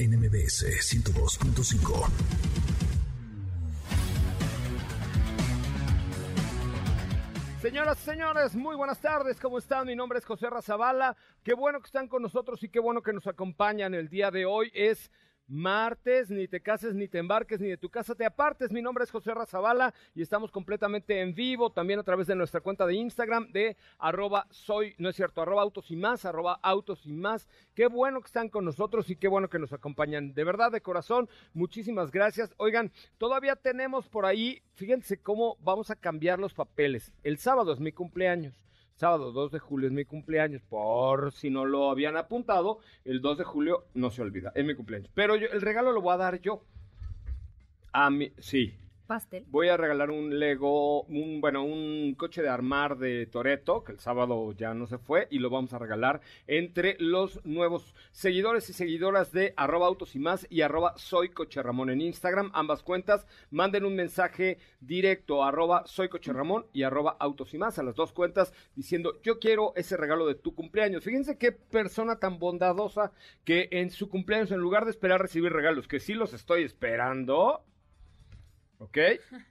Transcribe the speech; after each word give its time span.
NMBS 0.00 0.62
102.5. 0.62 2.08
Señoras 7.60 7.98
y 8.00 8.04
señores, 8.04 8.54
muy 8.54 8.76
buenas 8.76 9.00
tardes, 9.00 9.40
¿cómo 9.40 9.58
están? 9.58 9.88
Mi 9.88 9.96
nombre 9.96 10.20
es 10.20 10.24
José 10.24 10.48
Razabala, 10.48 11.16
qué 11.42 11.52
bueno 11.54 11.80
que 11.80 11.86
están 11.86 12.06
con 12.06 12.22
nosotros 12.22 12.62
y 12.62 12.68
qué 12.68 12.78
bueno 12.78 13.02
que 13.02 13.12
nos 13.12 13.26
acompañan 13.26 13.92
el 13.94 14.08
día 14.08 14.30
de 14.30 14.46
hoy. 14.46 14.70
Es 14.72 15.10
martes, 15.48 16.30
ni 16.30 16.46
te 16.46 16.60
cases, 16.60 16.94
ni 16.94 17.08
te 17.08 17.18
embarques, 17.18 17.60
ni 17.60 17.68
de 17.68 17.76
tu 17.76 17.88
casa 17.88 18.14
te 18.14 18.24
apartes. 18.24 18.70
Mi 18.70 18.82
nombre 18.82 19.04
es 19.04 19.10
José 19.10 19.34
Razabala 19.34 19.94
y 20.14 20.22
estamos 20.22 20.50
completamente 20.50 21.20
en 21.20 21.34
vivo, 21.34 21.70
también 21.70 21.98
a 21.98 22.02
través 22.02 22.26
de 22.26 22.36
nuestra 22.36 22.60
cuenta 22.60 22.86
de 22.86 22.94
Instagram 22.94 23.50
de 23.50 23.76
arroba 23.98 24.46
soy, 24.50 24.94
no 24.98 25.08
es 25.08 25.16
cierto, 25.16 25.42
arroba 25.42 25.62
autos 25.62 25.90
y 25.90 25.96
más, 25.96 26.24
arroba 26.24 26.60
autos 26.62 27.04
y 27.06 27.12
más. 27.12 27.48
Qué 27.74 27.86
bueno 27.86 28.20
que 28.20 28.26
están 28.26 28.48
con 28.48 28.64
nosotros 28.64 29.08
y 29.10 29.16
qué 29.16 29.28
bueno 29.28 29.48
que 29.48 29.58
nos 29.58 29.72
acompañan. 29.72 30.34
De 30.34 30.44
verdad, 30.44 30.70
de 30.70 30.80
corazón, 30.80 31.28
muchísimas 31.54 32.10
gracias. 32.10 32.54
Oigan, 32.58 32.92
todavía 33.16 33.56
tenemos 33.56 34.08
por 34.08 34.26
ahí, 34.26 34.62
fíjense 34.74 35.20
cómo 35.20 35.56
vamos 35.60 35.90
a 35.90 35.96
cambiar 35.96 36.38
los 36.38 36.54
papeles. 36.54 37.12
El 37.22 37.38
sábado 37.38 37.72
es 37.72 37.80
mi 37.80 37.92
cumpleaños 37.92 38.67
sábado 38.98 39.30
2 39.32 39.52
de 39.52 39.58
julio 39.60 39.86
es 39.88 39.92
mi 39.92 40.04
cumpleaños, 40.04 40.60
por 40.68 41.32
si 41.32 41.50
no 41.50 41.64
lo 41.64 41.90
habían 41.90 42.16
apuntado, 42.16 42.80
el 43.04 43.20
2 43.20 43.38
de 43.38 43.44
julio 43.44 43.84
no 43.94 44.10
se 44.10 44.22
olvida, 44.22 44.52
es 44.54 44.64
mi 44.64 44.74
cumpleaños. 44.74 45.08
Pero 45.14 45.36
yo, 45.36 45.46
el 45.52 45.60
regalo 45.60 45.92
lo 45.92 46.02
voy 46.02 46.14
a 46.14 46.18
dar 46.18 46.40
yo. 46.40 46.64
A 47.92 48.10
mí, 48.10 48.32
sí, 48.38 48.74
pastel. 49.08 49.44
Voy 49.48 49.68
a 49.68 49.76
regalar 49.76 50.10
un 50.10 50.38
Lego, 50.38 51.02
un 51.04 51.40
bueno, 51.40 51.64
un 51.64 52.14
coche 52.14 52.42
de 52.42 52.48
armar 52.48 52.98
de 52.98 53.26
Toreto, 53.26 53.82
que 53.82 53.92
el 53.92 53.98
sábado 53.98 54.52
ya 54.52 54.74
no 54.74 54.86
se 54.86 54.98
fue, 54.98 55.26
y 55.30 55.40
lo 55.40 55.50
vamos 55.50 55.72
a 55.72 55.78
regalar 55.78 56.20
entre 56.46 56.96
los 57.00 57.44
nuevos 57.44 57.94
seguidores 58.12 58.68
y 58.70 58.74
seguidoras 58.74 59.32
de 59.32 59.54
arroba 59.56 59.86
autos 59.86 60.14
y 60.14 60.18
más 60.20 60.46
y 60.50 60.60
arroba 60.60 60.92
soy 60.96 61.32
Ramón 61.56 61.90
en 61.90 62.02
Instagram, 62.02 62.50
ambas 62.52 62.82
cuentas. 62.82 63.26
Manden 63.50 63.86
un 63.86 63.96
mensaje 63.96 64.58
directo 64.80 65.42
a 65.42 65.48
arroba 65.48 65.84
soy 65.86 66.08
coche 66.08 66.32
Ramón 66.32 66.66
y 66.72 66.82
arroba 66.82 67.16
autos 67.18 67.54
y 67.54 67.58
más 67.58 67.78
a 67.78 67.82
las 67.82 67.96
dos 67.96 68.12
cuentas 68.12 68.52
diciendo 68.76 69.20
yo 69.22 69.38
quiero 69.38 69.72
ese 69.74 69.96
regalo 69.96 70.26
de 70.26 70.34
tu 70.34 70.54
cumpleaños. 70.54 71.02
Fíjense 71.02 71.38
qué 71.38 71.52
persona 71.52 72.18
tan 72.18 72.38
bondadosa 72.38 73.12
que 73.44 73.68
en 73.70 73.90
su 73.90 74.10
cumpleaños, 74.10 74.52
en 74.52 74.60
lugar 74.60 74.84
de 74.84 74.90
esperar 74.90 75.22
recibir 75.22 75.52
regalos, 75.52 75.88
que 75.88 75.98
sí 75.98 76.12
los 76.12 76.34
estoy 76.34 76.62
esperando, 76.62 77.64
¿ok? 78.78 78.98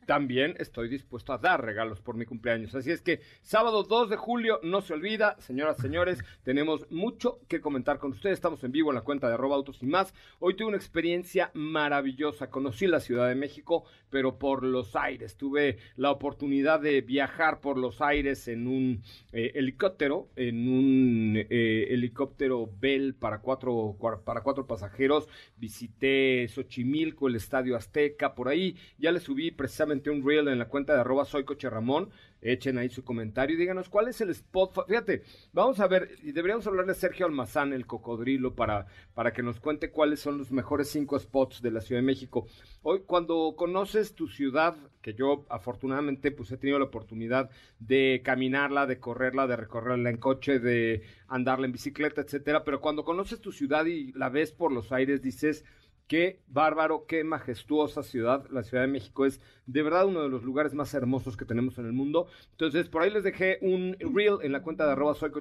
También 0.05 0.55
estoy 0.57 0.89
dispuesto 0.89 1.33
a 1.33 1.37
dar 1.37 1.63
regalos 1.63 2.01
por 2.01 2.15
mi 2.15 2.25
cumpleaños. 2.25 2.73
Así 2.75 2.91
es 2.91 3.01
que 3.01 3.21
sábado 3.41 3.83
2 3.83 4.09
de 4.09 4.15
julio, 4.15 4.59
no 4.63 4.81
se 4.81 4.93
olvida, 4.93 5.35
señoras, 5.39 5.77
señores, 5.77 6.19
tenemos 6.43 6.89
mucho 6.91 7.39
que 7.47 7.61
comentar 7.61 7.99
con 7.99 8.11
ustedes. 8.11 8.35
Estamos 8.35 8.63
en 8.63 8.71
vivo 8.71 8.91
en 8.91 8.95
la 8.95 9.01
cuenta 9.01 9.27
de 9.27 9.33
arroba 9.33 9.55
autos 9.55 9.81
y 9.83 9.85
más. 9.85 10.13
Hoy 10.39 10.55
tuve 10.55 10.69
una 10.69 10.77
experiencia 10.77 11.51
maravillosa. 11.53 12.49
Conocí 12.49 12.87
la 12.87 12.99
Ciudad 12.99 13.27
de 13.27 13.35
México, 13.35 13.83
pero 14.09 14.39
por 14.39 14.63
los 14.63 14.95
aires. 14.95 15.35
Tuve 15.35 15.77
la 15.95 16.11
oportunidad 16.11 16.79
de 16.79 17.01
viajar 17.01 17.59
por 17.59 17.77
los 17.77 18.01
aires 18.01 18.47
en 18.47 18.67
un 18.67 19.01
eh, 19.33 19.51
helicóptero, 19.55 20.29
en 20.35 20.67
un 20.67 21.33
eh, 21.35 21.87
helicóptero 21.89 22.69
Bell 22.79 23.15
para 23.15 23.39
cuatro, 23.39 23.97
para 24.23 24.41
cuatro 24.41 24.65
pasajeros. 24.65 25.27
Visité 25.57 26.47
Xochimilco, 26.47 27.27
el 27.27 27.35
Estadio 27.35 27.75
Azteca, 27.75 28.33
por 28.33 28.47
ahí. 28.47 28.75
Ya 28.97 29.11
subí 29.19 29.51
precisamente 29.51 30.09
un 30.09 30.25
reel 30.25 30.47
en 30.47 30.59
la 30.59 30.67
cuenta 30.67 30.93
de 30.93 31.01
arroba 31.01 31.25
soy 31.25 31.43
coche 31.43 31.69
Ramón. 31.69 32.09
Echen 32.39 32.77
ahí 32.77 32.89
su 32.89 33.03
comentario 33.03 33.55
y 33.55 33.59
díganos 33.59 33.89
cuál 33.89 34.07
es 34.07 34.21
el 34.21 34.29
spot. 34.29 34.87
Fíjate, 34.87 35.23
vamos 35.53 35.79
a 35.79 35.87
ver, 35.87 36.11
y 36.21 36.31
deberíamos 36.31 36.67
hablarle 36.67 36.91
a 36.91 36.95
Sergio 36.95 37.25
Almazán, 37.25 37.73
el 37.73 37.87
cocodrilo, 37.87 38.53
para, 38.53 38.85
para 39.15 39.33
que 39.33 39.41
nos 39.41 39.59
cuente 39.59 39.89
cuáles 39.89 40.19
son 40.19 40.37
los 40.37 40.51
mejores 40.51 40.89
cinco 40.89 41.17
spots 41.17 41.61
de 41.61 41.71
la 41.71 41.81
Ciudad 41.81 42.01
de 42.01 42.05
México. 42.05 42.47
Hoy, 42.83 43.01
cuando 43.07 43.55
conoces 43.57 44.13
tu 44.13 44.27
ciudad, 44.27 44.77
que 45.01 45.13
yo 45.13 45.45
afortunadamente 45.49 46.31
pues 46.31 46.51
he 46.51 46.57
tenido 46.57 46.77
la 46.77 46.85
oportunidad 46.85 47.49
de 47.79 48.21
caminarla, 48.23 48.85
de 48.85 48.99
correrla, 48.99 49.47
de 49.47 49.55
recorrerla 49.55 50.09
en 50.09 50.17
coche, 50.17 50.59
de 50.59 51.01
andarla 51.27 51.65
en 51.65 51.71
bicicleta, 51.71 52.21
etcétera, 52.21 52.63
pero 52.63 52.81
cuando 52.81 53.03
conoces 53.03 53.41
tu 53.41 53.51
ciudad 53.51 53.85
y 53.85 54.11
la 54.13 54.29
ves 54.29 54.51
por 54.51 54.71
los 54.71 54.91
aires, 54.91 55.21
dices, 55.21 55.65
Qué 56.07 56.39
bárbaro, 56.47 57.05
qué 57.05 57.23
majestuosa 57.25 58.01
ciudad. 58.01 58.45
La 58.49 58.63
Ciudad 58.63 58.83
de 58.83 58.87
México 58.87 59.25
es 59.25 59.41
de 59.65 59.83
verdad 59.83 60.05
uno 60.05 60.23
de 60.23 60.29
los 60.29 60.43
lugares 60.43 60.73
más 60.73 60.93
hermosos 60.93 61.35
que 61.35 61.43
tenemos 61.43 61.77
en 61.79 61.85
el 61.85 61.91
mundo. 61.91 62.27
Entonces, 62.51 62.87
por 62.87 63.01
ahí 63.01 63.09
les 63.09 63.25
dejé 63.25 63.59
un 63.61 63.97
reel 63.99 64.37
en 64.41 64.53
la 64.53 64.61
cuenta 64.61 64.85
de 64.85 64.93
arroba 64.93 65.15
soy 65.15 65.31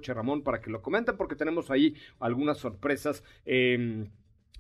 para 0.43 0.60
que 0.60 0.71
lo 0.71 0.82
comenten 0.82 1.16
porque 1.16 1.37
tenemos 1.37 1.71
ahí 1.71 1.94
algunas 2.19 2.59
sorpresas. 2.59 3.22
Eh, 3.44 4.09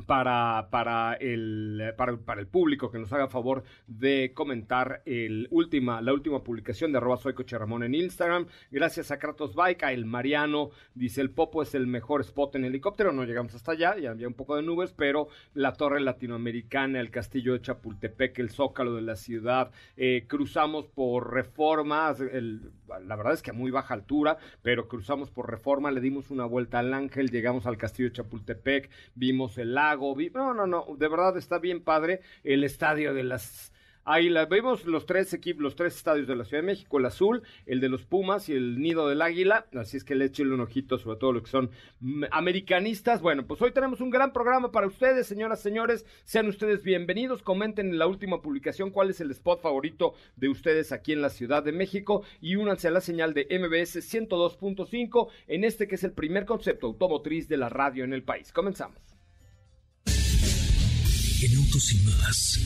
para, 0.04 0.68
para, 0.70 1.14
el, 1.14 1.94
para, 1.96 2.40
el 2.40 2.46
público 2.46 2.90
que 2.90 2.98
nos 2.98 3.12
haga 3.12 3.28
favor 3.28 3.64
de 3.86 4.32
comentar 4.34 5.02
el 5.06 5.48
última, 5.50 6.00
la 6.00 6.12
última 6.12 6.44
publicación 6.44 6.92
de 6.92 6.98
arroba 6.98 7.16
soy 7.16 7.32
Ramón 7.32 7.82
en 7.82 7.94
Instagram. 7.94 8.46
Gracias 8.70 9.10
a 9.10 9.18
Kratos 9.18 9.54
Bike, 9.54 9.84
a 9.84 9.92
El 9.92 10.04
Mariano, 10.04 10.70
dice 10.94 11.20
el 11.20 11.30
Popo 11.30 11.62
es 11.62 11.74
el 11.74 11.86
mejor 11.86 12.20
spot 12.20 12.56
en 12.56 12.64
helicóptero. 12.64 13.12
No 13.12 13.24
llegamos 13.24 13.54
hasta 13.54 13.72
allá, 13.72 13.96
ya 13.96 14.10
había 14.10 14.28
un 14.28 14.34
poco 14.34 14.56
de 14.56 14.62
nubes, 14.62 14.92
pero 14.92 15.28
la 15.54 15.72
torre 15.72 16.00
latinoamericana, 16.00 17.00
el 17.00 17.10
castillo 17.10 17.54
de 17.54 17.62
Chapultepec, 17.62 18.38
el 18.38 18.50
zócalo 18.50 18.94
de 18.94 19.02
la 19.02 19.16
ciudad, 19.16 19.70
eh, 19.96 20.24
cruzamos 20.28 20.86
por 20.86 21.32
reformas, 21.32 22.20
la 22.20 23.16
verdad 23.16 23.32
es 23.32 23.42
que 23.42 23.50
a 23.50 23.54
muy 23.54 23.70
baja 23.70 23.94
altura, 23.94 24.38
pero 24.62 24.88
cruzamos 24.88 25.30
por 25.30 25.50
reforma, 25.50 25.90
le 25.90 26.00
dimos 26.00 26.30
una 26.30 26.44
vuelta 26.44 26.78
al 26.78 26.94
ángel, 26.94 27.30
llegamos 27.30 27.66
al 27.66 27.76
castillo 27.76 28.08
de 28.08 28.16
Chapultepec, 28.16 28.90
vimos 29.14 29.58
el 29.58 29.76
no, 29.94 30.54
no, 30.54 30.66
no, 30.66 30.86
de 30.96 31.08
verdad 31.08 31.36
está 31.36 31.58
bien 31.58 31.82
padre 31.82 32.20
el 32.44 32.64
estadio 32.64 33.14
de 33.14 33.24
las 33.24 33.72
la, 34.06 34.46
vemos 34.46 34.84
los 34.84 35.04
tres 35.04 35.34
equipos, 35.34 35.62
los 35.62 35.74
tres 35.74 35.96
estadios 35.96 36.28
de 36.28 36.36
la 36.36 36.44
Ciudad 36.44 36.62
de 36.62 36.66
México, 36.66 36.98
el 36.98 37.06
azul, 37.06 37.42
el 37.66 37.80
de 37.80 37.88
los 37.88 38.04
Pumas 38.04 38.48
y 38.48 38.52
el 38.52 38.80
nido 38.80 39.08
del 39.08 39.20
águila. 39.20 39.66
Así 39.74 39.96
es 39.96 40.04
que 40.04 40.14
le 40.14 40.26
echen 40.26 40.52
un 40.52 40.60
ojito 40.60 40.96
sobre 40.98 41.18
todo 41.18 41.32
lo 41.32 41.42
que 41.42 41.50
son 41.50 41.70
mm, 42.00 42.24
americanistas. 42.30 43.20
Bueno, 43.20 43.46
pues 43.46 43.60
hoy 43.62 43.72
tenemos 43.72 44.00
un 44.00 44.10
gran 44.10 44.32
programa 44.32 44.70
para 44.70 44.86
ustedes, 44.86 45.26
señoras, 45.26 45.60
señores. 45.60 46.06
Sean 46.24 46.46
ustedes 46.46 46.82
bienvenidos. 46.82 47.42
Comenten 47.42 47.88
en 47.88 47.98
la 47.98 48.06
última 48.06 48.40
publicación 48.42 48.90
cuál 48.90 49.10
es 49.10 49.20
el 49.20 49.30
spot 49.32 49.60
favorito 49.60 50.14
de 50.36 50.48
ustedes 50.48 50.92
aquí 50.92 51.12
en 51.12 51.22
la 51.22 51.30
Ciudad 51.30 51.64
de 51.64 51.72
México. 51.72 52.22
Y 52.40 52.56
únanse 52.56 52.88
a 52.88 52.92
la 52.92 53.00
señal 53.00 53.34
de 53.34 53.46
MBS 53.50 53.96
102.5 53.96 55.28
en 55.48 55.64
este 55.64 55.88
que 55.88 55.96
es 55.96 56.04
el 56.04 56.12
primer 56.12 56.46
concepto 56.46 56.86
automotriz 56.86 57.48
de 57.48 57.56
la 57.56 57.68
radio 57.68 58.04
en 58.04 58.12
el 58.12 58.22
país. 58.22 58.52
Comenzamos. 58.52 59.15
En 61.42 61.54
Autos 61.56 61.92
y 61.92 61.96
más 61.98 62.58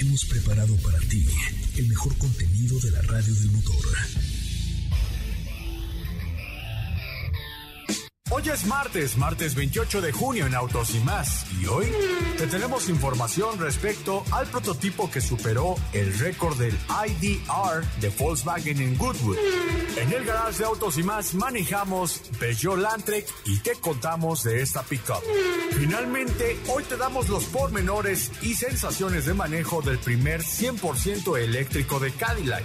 hemos 0.00 0.24
preparado 0.24 0.74
para 0.78 0.98
ti 0.98 1.24
el 1.76 1.86
mejor 1.86 2.16
contenido 2.18 2.78
de 2.80 2.90
la 2.90 3.00
radio 3.02 3.32
del 3.34 3.50
motor. 3.52 3.86
Hoy 8.28 8.42
es 8.52 8.66
martes, 8.66 9.16
martes 9.16 9.54
28 9.54 10.00
de 10.00 10.10
junio 10.10 10.46
en 10.46 10.54
Autos 10.56 10.92
y 10.96 11.00
más. 11.00 11.46
Y 11.60 11.66
hoy 11.66 11.86
te 12.36 12.48
tenemos 12.48 12.88
información 12.88 13.56
respecto 13.60 14.24
al 14.32 14.48
prototipo 14.48 15.08
que 15.08 15.20
superó 15.20 15.76
el 15.92 16.12
récord 16.18 16.58
del 16.58 16.74
IDR 16.74 17.84
de 18.00 18.08
Volkswagen 18.08 18.80
en 18.80 18.98
Goodwood. 18.98 19.36
En 19.96 20.12
el 20.12 20.24
garage 20.24 20.58
de 20.58 20.64
Autos 20.64 20.98
y 20.98 21.04
más 21.04 21.34
manejamos 21.34 22.20
Peugeot 22.40 22.78
Landtrek 22.78 23.28
y 23.44 23.60
te 23.60 23.76
contamos 23.76 24.42
de 24.42 24.60
esta 24.60 24.82
pickup. 24.82 25.22
Finalmente, 25.78 26.58
hoy 26.66 26.82
te 26.82 26.96
damos 26.96 27.28
los 27.28 27.44
pormenores 27.44 28.32
y 28.42 28.54
sensaciones 28.54 29.26
de 29.26 29.34
manejo 29.34 29.82
del 29.82 29.98
primer 29.98 30.42
100% 30.42 31.38
eléctrico 31.38 32.00
de 32.00 32.10
Cadillac. 32.10 32.64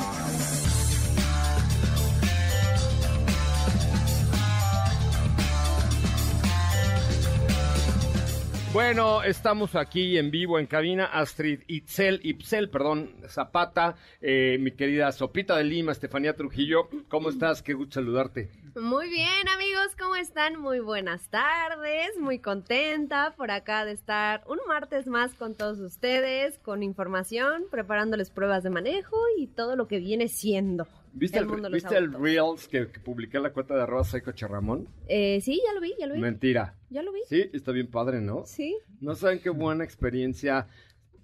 Bueno, 8.73 9.21
estamos 9.21 9.75
aquí 9.75 10.17
en 10.17 10.31
vivo 10.31 10.57
en 10.57 10.65
cabina. 10.65 11.03
Astrid 11.03 11.59
Itzel, 11.67 12.21
Ipsel, 12.23 12.69
perdón, 12.69 13.13
Zapata, 13.27 13.97
eh, 14.21 14.57
mi 14.61 14.71
querida 14.71 15.11
Sopita 15.11 15.57
de 15.57 15.65
Lima, 15.65 15.91
Estefanía 15.91 16.37
Trujillo. 16.37 16.87
¿Cómo 17.09 17.29
estás? 17.29 17.61
Qué 17.61 17.73
gusto 17.73 17.95
saludarte. 17.95 18.49
Muy 18.75 19.09
bien, 19.09 19.49
amigos, 19.53 19.93
¿cómo 19.99 20.15
están? 20.15 20.57
Muy 20.57 20.79
buenas 20.79 21.27
tardes, 21.29 22.17
muy 22.17 22.39
contenta 22.39 23.33
por 23.35 23.51
acá 23.51 23.83
de 23.83 23.91
estar 23.91 24.41
un 24.47 24.59
martes 24.69 25.05
más 25.05 25.33
con 25.33 25.53
todos 25.53 25.79
ustedes, 25.79 26.57
con 26.59 26.81
información, 26.81 27.65
preparándoles 27.69 28.29
pruebas 28.29 28.63
de 28.63 28.69
manejo 28.69 29.17
y 29.37 29.47
todo 29.47 29.75
lo 29.75 29.89
que 29.89 29.99
viene 29.99 30.29
siendo. 30.29 30.87
¿Viste 31.13 31.39
el, 31.39 31.47
¿viste 31.71 31.97
el 31.97 32.13
Reels 32.13 32.67
que, 32.67 32.85
publiqué 32.85 33.37
en 33.37 33.43
la 33.43 33.51
cuenta 33.51 33.75
de 33.75 33.83
arroba 33.83 34.03
Seco 34.03 34.31
Charramón? 34.31 34.87
Eh, 35.07 35.41
sí, 35.41 35.61
ya 35.65 35.73
lo 35.73 35.81
vi, 35.81 35.93
ya 35.99 36.07
lo 36.07 36.13
vi. 36.13 36.21
Mentira. 36.21 36.75
Ya 36.89 37.01
lo 37.03 37.11
vi. 37.11 37.21
Sí, 37.27 37.49
está 37.53 37.71
bien 37.71 37.87
padre, 37.87 38.21
¿no? 38.21 38.45
Sí. 38.45 38.77
No 38.99 39.15
saben 39.15 39.39
qué 39.39 39.49
buena 39.49 39.83
experiencia. 39.83 40.67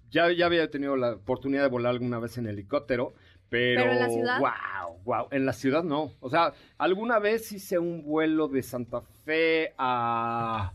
Ya, 0.10 0.32
ya 0.32 0.46
había 0.46 0.70
tenido 0.70 0.96
la 0.96 1.14
oportunidad 1.14 1.64
de 1.64 1.70
volar 1.70 1.92
alguna 1.92 2.20
vez 2.20 2.38
en 2.38 2.48
helicóptero, 2.48 3.14
pero, 3.50 3.82
¿Pero 3.82 3.94
en 3.94 4.00
la 4.00 4.10
ciudad? 4.10 4.40
wow, 4.40 5.00
wow, 5.04 5.28
en 5.32 5.46
la 5.46 5.54
ciudad 5.54 5.84
no. 5.84 6.12
O 6.20 6.30
sea, 6.30 6.54
alguna 6.78 7.20
vez 7.20 7.52
hice 7.52 7.80
un 7.80 8.04
vuelo 8.04 8.48
de 8.48 8.64
Santa 8.64 9.02
Fe 9.02 9.74
a 9.78 10.74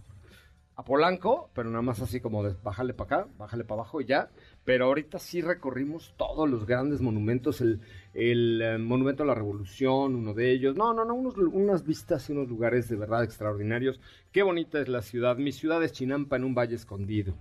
a 0.74 0.84
Polanco, 0.84 1.50
pero 1.54 1.70
nada 1.70 1.82
más 1.82 2.00
así 2.00 2.20
como 2.20 2.42
de 2.42 2.54
bájale 2.62 2.94
para 2.94 3.22
acá, 3.22 3.30
bájale 3.38 3.64
para 3.64 3.82
abajo 3.82 4.00
y 4.00 4.06
ya. 4.06 4.30
Pero 4.64 4.84
ahorita 4.86 5.18
sí 5.18 5.40
recorrimos 5.40 6.14
todos 6.16 6.48
los 6.48 6.66
grandes 6.66 7.00
monumentos, 7.00 7.60
el, 7.60 7.80
el 8.14 8.62
eh, 8.62 8.78
Monumento 8.78 9.24
a 9.24 9.26
la 9.26 9.34
Revolución, 9.34 10.14
uno 10.14 10.34
de 10.34 10.52
ellos. 10.52 10.76
No, 10.76 10.94
no, 10.94 11.04
no, 11.04 11.14
unos, 11.14 11.36
unas 11.36 11.84
vistas 11.84 12.28
y 12.28 12.32
unos 12.32 12.48
lugares 12.48 12.88
de 12.88 12.96
verdad 12.96 13.24
extraordinarios. 13.24 14.00
Qué 14.30 14.42
bonita 14.42 14.80
es 14.80 14.88
la 14.88 15.02
ciudad. 15.02 15.36
Mi 15.36 15.50
ciudad 15.50 15.82
es 15.82 15.92
Chinampa 15.92 16.36
en 16.36 16.44
un 16.44 16.54
valle 16.54 16.76
escondido. 16.76 17.34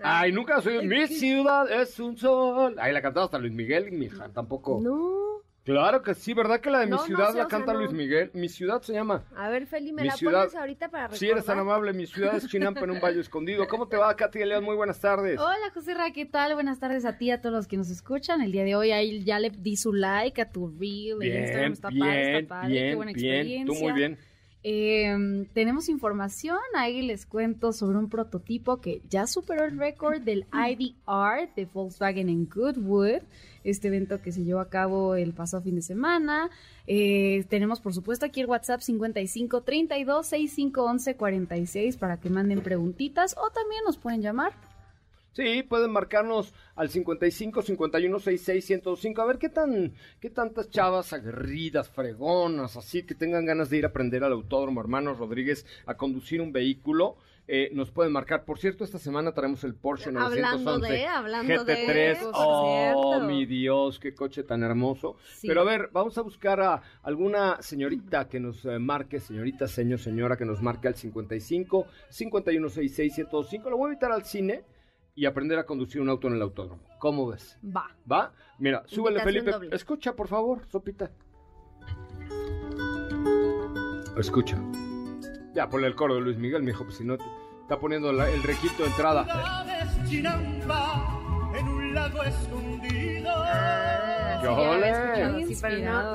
Ay, 0.00 0.32
nunca 0.32 0.60
soy. 0.60 0.86
Mi 0.86 1.06
ciudad 1.06 1.70
es 1.70 1.98
un 2.00 2.16
sol. 2.16 2.76
Ahí 2.78 2.92
la 2.92 3.00
cantaba 3.00 3.26
hasta 3.26 3.38
Luis 3.38 3.52
Miguel, 3.52 3.92
mi 3.92 4.06
hija, 4.06 4.28
tampoco. 4.28 4.80
No. 4.82 5.25
Claro 5.66 6.00
que 6.02 6.14
sí, 6.14 6.32
¿verdad 6.32 6.60
que 6.60 6.70
la 6.70 6.78
de 6.78 6.86
mi 6.86 6.92
No, 6.92 6.98
no 6.98 7.02
ciudad 7.02 7.32
sé, 7.32 7.38
la 7.38 7.46
o 7.46 7.48
sea, 7.50 7.58
canta 7.58 7.72
no. 7.72 7.80
Luis 7.80 7.92
Miguel? 7.92 8.30
Mi 8.34 8.48
ciudad 8.48 8.80
se 8.82 8.92
llama. 8.92 9.24
A 9.34 9.48
ver, 9.50 9.66
Feli, 9.66 9.92
¿me 9.92 10.02
Mi 10.02 10.08
la 10.08 10.14
ciudad- 10.16 10.38
pones 10.42 10.54
ahorita 10.54 10.88
para 10.88 11.02
recordar? 11.08 11.18
Si 11.18 11.28
eres 11.28 11.44
tan 11.44 11.58
amable, 11.58 11.92
mi 11.92 12.06
ciudad 12.06 12.36
es 12.36 12.46
Chinampa 12.46 12.80
en 12.84 12.92
un 12.92 13.00
valle 13.00 13.18
escondido. 13.20 13.66
¿Cómo 13.66 13.88
te 13.88 13.96
va, 13.96 14.14
Katy 14.14 14.44
León? 14.44 14.62
Muy 14.62 14.76
buenas 14.76 15.00
tardes. 15.00 15.40
Hola 15.40 15.70
José 15.74 15.94
Ra, 15.94 16.12
¿qué 16.12 16.24
tal? 16.24 16.54
Buenas 16.54 16.78
tardes 16.78 17.04
a 17.04 17.18
ti, 17.18 17.32
a 17.32 17.40
todos 17.40 17.52
los 17.54 17.66
que 17.66 17.76
nos 17.76 17.90
escuchan. 17.90 18.42
El 18.42 18.52
día 18.52 18.62
de 18.62 18.76
hoy 18.76 18.92
ahí 18.92 19.24
ya 19.24 19.40
le 19.40 19.50
di 19.50 19.76
su 19.76 19.92
like 19.92 20.40
a 20.40 20.50
tu 20.52 20.68
reel 20.68 21.20
Instagram. 21.20 21.20
Bien, 21.20 21.72
Está 21.72 21.88
bien, 21.88 22.00
padre, 22.00 22.38
está 22.38 22.48
padre. 22.54 22.68
Qué 22.74 22.82
bien, 22.84 22.96
buena 22.96 23.12
bien. 23.12 23.34
experiencia. 23.34 23.74
Tú 23.74 23.82
muy 23.84 23.92
bien. 23.92 24.18
Eh, 24.68 25.46
tenemos 25.52 25.88
información, 25.88 26.58
ahí 26.74 27.00
les 27.00 27.24
cuento 27.24 27.72
sobre 27.72 27.98
un 27.98 28.08
prototipo 28.08 28.80
que 28.80 29.00
ya 29.08 29.28
superó 29.28 29.64
el 29.64 29.78
récord 29.78 30.20
del 30.20 30.44
IDR 30.52 31.48
de 31.54 31.66
Volkswagen 31.66 32.28
en 32.28 32.48
Goodwood, 32.48 33.22
este 33.62 33.86
evento 33.86 34.20
que 34.20 34.32
se 34.32 34.42
llevó 34.42 34.58
a 34.58 34.68
cabo 34.68 35.14
el 35.14 35.34
pasado 35.34 35.62
fin 35.62 35.76
de 35.76 35.82
semana. 35.82 36.50
Eh, 36.88 37.44
tenemos 37.48 37.80
por 37.80 37.94
supuesto 37.94 38.26
aquí 38.26 38.40
el 38.40 38.46
WhatsApp 38.46 38.80
55 38.80 39.60
32 39.60 40.26
65 40.26 40.82
11 40.82 41.14
46 41.14 41.96
para 41.96 42.16
que 42.16 42.28
manden 42.28 42.60
preguntitas 42.60 43.36
o 43.38 43.48
también 43.50 43.84
nos 43.84 43.98
pueden 43.98 44.20
llamar. 44.20 44.52
Sí, 45.36 45.62
pueden 45.62 45.92
marcarnos 45.92 46.54
al 46.76 46.88
55 46.88 47.60
51 47.60 48.18
66 48.20 48.64
105. 48.64 49.20
A 49.20 49.26
ver 49.26 49.36
qué 49.36 49.50
tan 49.50 49.92
qué 50.18 50.30
tantas 50.30 50.70
chavas 50.70 51.12
aguerridas, 51.12 51.90
fregonas, 51.90 52.78
así 52.78 53.02
que 53.02 53.14
tengan 53.14 53.44
ganas 53.44 53.68
de 53.68 53.76
ir 53.76 53.84
a 53.84 53.88
aprender 53.88 54.24
al 54.24 54.32
Autódromo 54.32 54.80
Hermanos 54.80 55.18
Rodríguez 55.18 55.66
a 55.84 55.94
conducir 55.94 56.40
un 56.40 56.52
vehículo. 56.52 57.18
eh, 57.48 57.68
nos 57.74 57.90
pueden 57.90 58.12
marcar. 58.12 58.46
Por 58.46 58.58
cierto, 58.58 58.82
esta 58.82 58.98
semana 58.98 59.32
traemos 59.32 59.62
el 59.64 59.74
Porsche 59.74 60.08
Hablando 60.08 60.32
911 60.32 60.92
de, 60.92 61.06
hablando 61.06 61.64
de, 61.64 61.86
GT3. 61.86 62.18
por 62.18 62.30
oh, 62.34 62.64
cierto. 62.64 63.26
mi 63.26 63.44
Dios, 63.44 64.00
qué 64.00 64.14
coche 64.14 64.42
tan 64.42 64.62
hermoso. 64.62 65.16
Sí. 65.34 65.48
Pero 65.48 65.60
a 65.60 65.64
ver, 65.64 65.90
vamos 65.92 66.16
a 66.16 66.22
buscar 66.22 66.62
a 66.62 66.80
alguna 67.02 67.60
señorita 67.60 68.26
que 68.26 68.40
nos 68.40 68.64
eh, 68.64 68.78
marque, 68.78 69.20
señorita, 69.20 69.68
señor, 69.68 69.98
señora, 69.98 70.38
que 70.38 70.46
nos 70.46 70.62
marque 70.62 70.88
al 70.88 70.94
55 70.94 71.86
51 72.08 72.68
66 72.70 73.14
105. 73.14 73.68
Lo 73.68 73.76
voy 73.76 73.90
a 73.90 73.92
invitar 73.92 74.12
al 74.12 74.24
cine 74.24 74.64
y 75.16 75.24
aprender 75.26 75.58
a 75.58 75.64
conducir 75.66 76.00
un 76.00 76.08
auto 76.10 76.28
en 76.28 76.34
el 76.34 76.42
autódromo. 76.42 76.82
¿Cómo 77.00 77.26
ves? 77.26 77.58
Va. 77.64 77.88
¿Va? 78.10 78.32
Mira, 78.58 78.82
súbele, 78.86 79.20
Felipe. 79.22 79.50
doble. 79.50 79.74
Escucha, 79.74 80.14
por 80.14 80.28
favor, 80.28 80.64
Sopita. 80.66 81.10
Escucha. 84.16 84.56
Ya, 85.54 85.68
ponle 85.68 85.86
el 85.88 85.94
coro 85.94 86.14
de 86.16 86.20
Luis 86.20 86.36
Miguel, 86.36 86.62
mijo, 86.62 86.84
pues 86.84 86.96
si 86.98 87.04
no 87.04 87.16
te 87.16 87.24
está 87.62 87.80
poniendo 87.80 88.12
la- 88.12 88.28
el 88.30 88.42
requito 88.42 88.82
de 88.82 88.90
entrada. 88.90 89.64
en 91.58 91.68
un 91.68 91.94
lago 91.94 92.22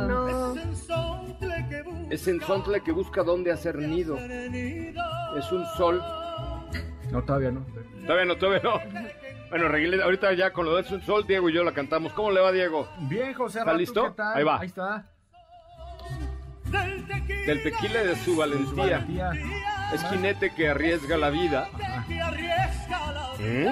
no, 0.07 0.53
no. 0.53 0.55
Es 2.11 2.27
en 2.27 2.39
Sontle 2.41 2.81
que 2.83 2.91
busca 2.91 3.23
dónde 3.23 3.51
hacer 3.51 3.77
nido. 3.77 4.17
Es 4.17 5.51
un 5.51 5.65
sol. 5.77 6.01
No, 7.11 7.23
todavía 7.23 7.51
no. 7.51 7.65
Todavía 8.05 8.25
no, 8.25 8.37
todavía 8.37 8.61
no. 8.63 8.79
Bueno, 9.49 9.67
Reguilete, 9.67 10.01
ahorita 10.03 10.33
ya 10.33 10.51
con 10.53 10.65
lo 10.65 10.75
de 10.81 10.93
un 10.93 11.01
sol, 11.01 11.25
Diego 11.27 11.49
y 11.49 11.53
yo 11.53 11.63
la 11.63 11.73
cantamos. 11.73 12.13
¿Cómo 12.13 12.31
le 12.31 12.39
va, 12.39 12.51
Diego? 12.51 12.87
Bien, 13.01 13.33
José. 13.33 13.59
¿Está 13.59 13.71
Ra, 13.71 13.73
¿tú 13.73 13.79
listo? 13.79 14.03
qué 14.03 14.11
tal? 14.11 14.37
Ahí 14.37 14.43
va. 14.43 14.59
Ahí 14.59 14.67
está. 14.67 15.05
Del 17.45 17.63
tequila 17.63 18.03
de 18.03 18.15
su 18.15 18.37
valentía. 18.37 18.99
Valentía. 18.99 19.31
Es 19.93 20.03
jinete 20.05 20.53
que 20.55 20.69
arriesga 20.69 21.17
la 21.17 21.29
vida. 21.29 21.67
¿Mm? 23.39 23.67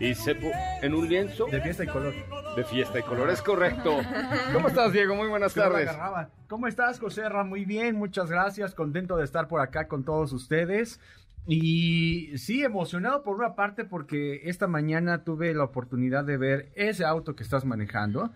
Y 0.00 0.14
se 0.14 0.36
en 0.82 0.94
un 0.94 1.08
lienzo 1.08 1.46
De 1.46 1.60
fiesta 1.60 1.82
y 1.82 1.88
color. 1.88 2.14
de 2.54 2.64
fiesta 2.64 3.00
y 3.00 3.02
color. 3.02 3.30
Es 3.30 3.42
correcto. 3.42 3.98
¿Cómo 4.52 4.68
estás, 4.68 4.92
Diego? 4.92 5.16
Muy 5.16 5.26
buenas 5.28 5.54
tardes. 5.54 5.90
¿Cómo 6.46 6.68
estás, 6.68 7.00
José 7.00 7.28
Ra? 7.28 7.42
Muy 7.42 7.64
bien, 7.64 7.96
muchas 7.96 8.30
gracias. 8.30 8.74
Contento 8.76 9.16
de 9.16 9.24
estar 9.24 9.48
por 9.48 9.60
acá 9.60 9.88
con 9.88 10.04
todos 10.04 10.32
ustedes. 10.32 11.00
Y 11.50 12.36
sí, 12.36 12.62
emocionado 12.62 13.22
por 13.22 13.36
una 13.36 13.54
parte 13.54 13.86
porque 13.86 14.42
esta 14.44 14.66
mañana 14.66 15.24
tuve 15.24 15.54
la 15.54 15.64
oportunidad 15.64 16.24
de 16.24 16.36
ver 16.36 16.70
ese 16.74 17.06
auto 17.06 17.34
que 17.34 17.42
estás 17.42 17.64
manejando, 17.64 18.30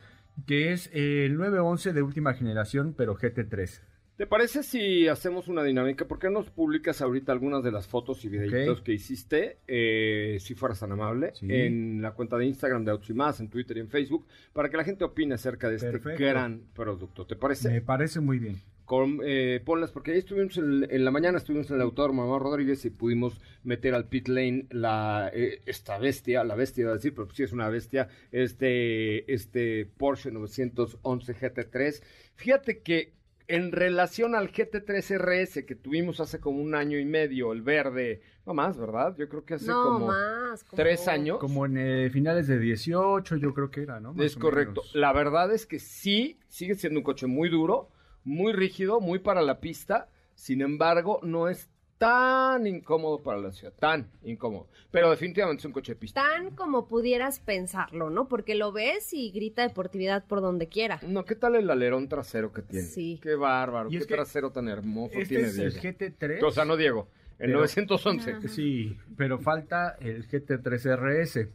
que 0.46 0.72
es 0.72 0.88
el 0.94 1.36
911 1.36 1.92
de 1.92 2.00
última 2.02 2.32
generación, 2.32 2.94
pero 2.96 3.14
GT3. 3.14 3.82
¿Te 4.16 4.26
parece 4.26 4.62
si 4.62 5.08
hacemos 5.08 5.48
una 5.48 5.62
dinámica? 5.62 6.06
¿Por 6.06 6.18
qué 6.18 6.30
nos 6.30 6.48
publicas 6.48 7.02
ahorita 7.02 7.32
algunas 7.32 7.62
de 7.62 7.72
las 7.72 7.86
fotos 7.86 8.24
y 8.24 8.28
videitos 8.28 8.80
que 8.80 8.92
hiciste, 8.92 9.58
eh, 9.66 10.38
si 10.40 10.54
fueras 10.54 10.80
tan 10.80 10.92
amable, 10.92 11.32
Sí. 11.34 11.46
en 11.50 12.00
la 12.00 12.12
cuenta 12.12 12.38
de 12.38 12.46
Instagram 12.46 12.84
de 12.84 12.92
Autos 12.92 13.10
y 13.10 13.14
Más, 13.14 13.40
en 13.40 13.48
Twitter 13.48 13.76
y 13.76 13.80
en 13.80 13.88
Facebook, 13.88 14.26
para 14.52 14.70
que 14.70 14.76
la 14.76 14.84
gente 14.84 15.04
opine 15.04 15.34
acerca 15.34 15.68
de 15.68 15.76
este 15.76 15.98
gran 16.16 16.62
producto? 16.74 17.26
¿Te 17.26 17.36
parece? 17.36 17.68
Me 17.70 17.80
parece 17.82 18.20
muy 18.20 18.38
bien. 18.38 18.56
Con, 18.84 19.20
eh, 19.24 19.60
ponlas, 19.64 19.90
porque 19.92 20.10
ahí 20.12 20.18
estuvimos 20.18 20.56
en, 20.58 20.86
en 20.90 21.04
la 21.04 21.10
mañana, 21.10 21.38
estuvimos 21.38 21.70
en 21.70 21.76
el 21.76 21.82
autódromo 21.82 22.26
Mamá 22.26 22.38
Rodríguez 22.38 22.84
y 22.84 22.90
pudimos 22.90 23.40
meter 23.62 23.94
al 23.94 24.08
pit 24.08 24.28
lane 24.28 24.66
la, 24.70 25.30
eh, 25.32 25.60
esta 25.66 25.98
bestia, 25.98 26.42
la 26.44 26.54
bestia 26.56 26.82
iba 26.82 26.90
a 26.90 26.96
decir, 26.96 27.14
pero 27.14 27.28
sí 27.32 27.42
es 27.44 27.52
una 27.52 27.68
bestia, 27.68 28.08
este, 28.32 29.32
este 29.32 29.86
Porsche 29.96 30.30
911 30.30 31.34
GT3. 31.34 32.02
Fíjate 32.34 32.80
que 32.82 33.14
en 33.48 33.72
relación 33.72 34.34
al 34.34 34.50
GT3 34.50 35.18
RS 35.18 35.64
que 35.64 35.74
tuvimos 35.74 36.20
hace 36.20 36.38
como 36.40 36.60
un 36.62 36.74
año 36.74 36.98
y 36.98 37.04
medio, 37.04 37.52
el 37.52 37.62
verde, 37.62 38.20
no 38.46 38.54
más, 38.54 38.78
¿verdad? 38.78 39.14
Yo 39.18 39.28
creo 39.28 39.44
que 39.44 39.54
hace 39.54 39.66
No 39.66 39.82
como 39.84 40.06
más. 40.08 40.64
como- 40.64 40.82
tres 40.82 41.06
años. 41.08 41.38
Como 41.38 41.66
en 41.66 41.76
eh, 41.76 42.10
finales 42.10 42.46
de 42.46 42.58
18, 42.58 43.36
yo 43.36 43.52
creo 43.54 43.70
que 43.70 43.82
era, 43.82 44.00
¿no? 44.00 44.14
Más 44.14 44.26
Es 44.26 44.36
correcto. 44.36 44.80
menos. 44.82 44.94
La 44.94 45.12
verdad 45.12 45.52
es 45.52 45.66
que 45.66 45.78
sí, 45.78 46.38
sigue 46.48 46.74
siendo 46.74 47.00
un 47.00 47.04
coche 47.04 47.26
muy 47.26 47.48
duro, 47.48 47.90
muy 48.24 48.52
rígido, 48.52 49.00
muy 49.00 49.18
para 49.18 49.42
la 49.42 49.60
pista, 49.60 50.08
sin 50.34 50.60
embargo, 50.60 51.20
no 51.22 51.48
es 51.48 51.68
tan 51.98 52.66
incómodo 52.66 53.22
para 53.22 53.38
la 53.38 53.52
ciudad, 53.52 53.72
tan 53.78 54.08
incómodo. 54.24 54.66
Pero 54.90 55.08
definitivamente 55.08 55.60
es 55.60 55.64
un 55.66 55.72
coche 55.72 55.92
de 55.92 55.96
pista. 56.00 56.20
Tan 56.22 56.50
como 56.56 56.88
pudieras 56.88 57.38
pensarlo, 57.38 58.10
¿no? 58.10 58.26
Porque 58.26 58.56
lo 58.56 58.72
ves 58.72 59.12
y 59.12 59.30
grita 59.30 59.62
deportividad 59.62 60.24
por 60.26 60.40
donde 60.40 60.66
quiera. 60.68 60.98
No, 61.06 61.24
¿qué 61.24 61.36
tal 61.36 61.54
el 61.54 61.70
alerón 61.70 62.08
trasero 62.08 62.52
que 62.52 62.62
tiene? 62.62 62.86
Sí. 62.86 63.20
Qué 63.22 63.36
bárbaro, 63.36 63.88
qué 63.88 64.00
trasero 64.00 64.50
tan 64.50 64.68
hermoso 64.68 65.14
Este 65.14 65.26
tiene 65.36 65.48
es 65.48 65.58
el 65.58 65.72
Diego. 65.80 65.96
GT3. 65.98 66.42
O 66.44 66.50
sea, 66.50 66.64
no 66.64 66.76
Diego, 66.76 67.08
el 67.38 67.46
Pero- 67.50 67.58
911. 67.60 68.48
Sí, 68.48 68.98
pero 69.16 69.38
falta 69.38 69.96
el 70.00 70.26
GT3 70.28 70.96
RS, 70.96 71.48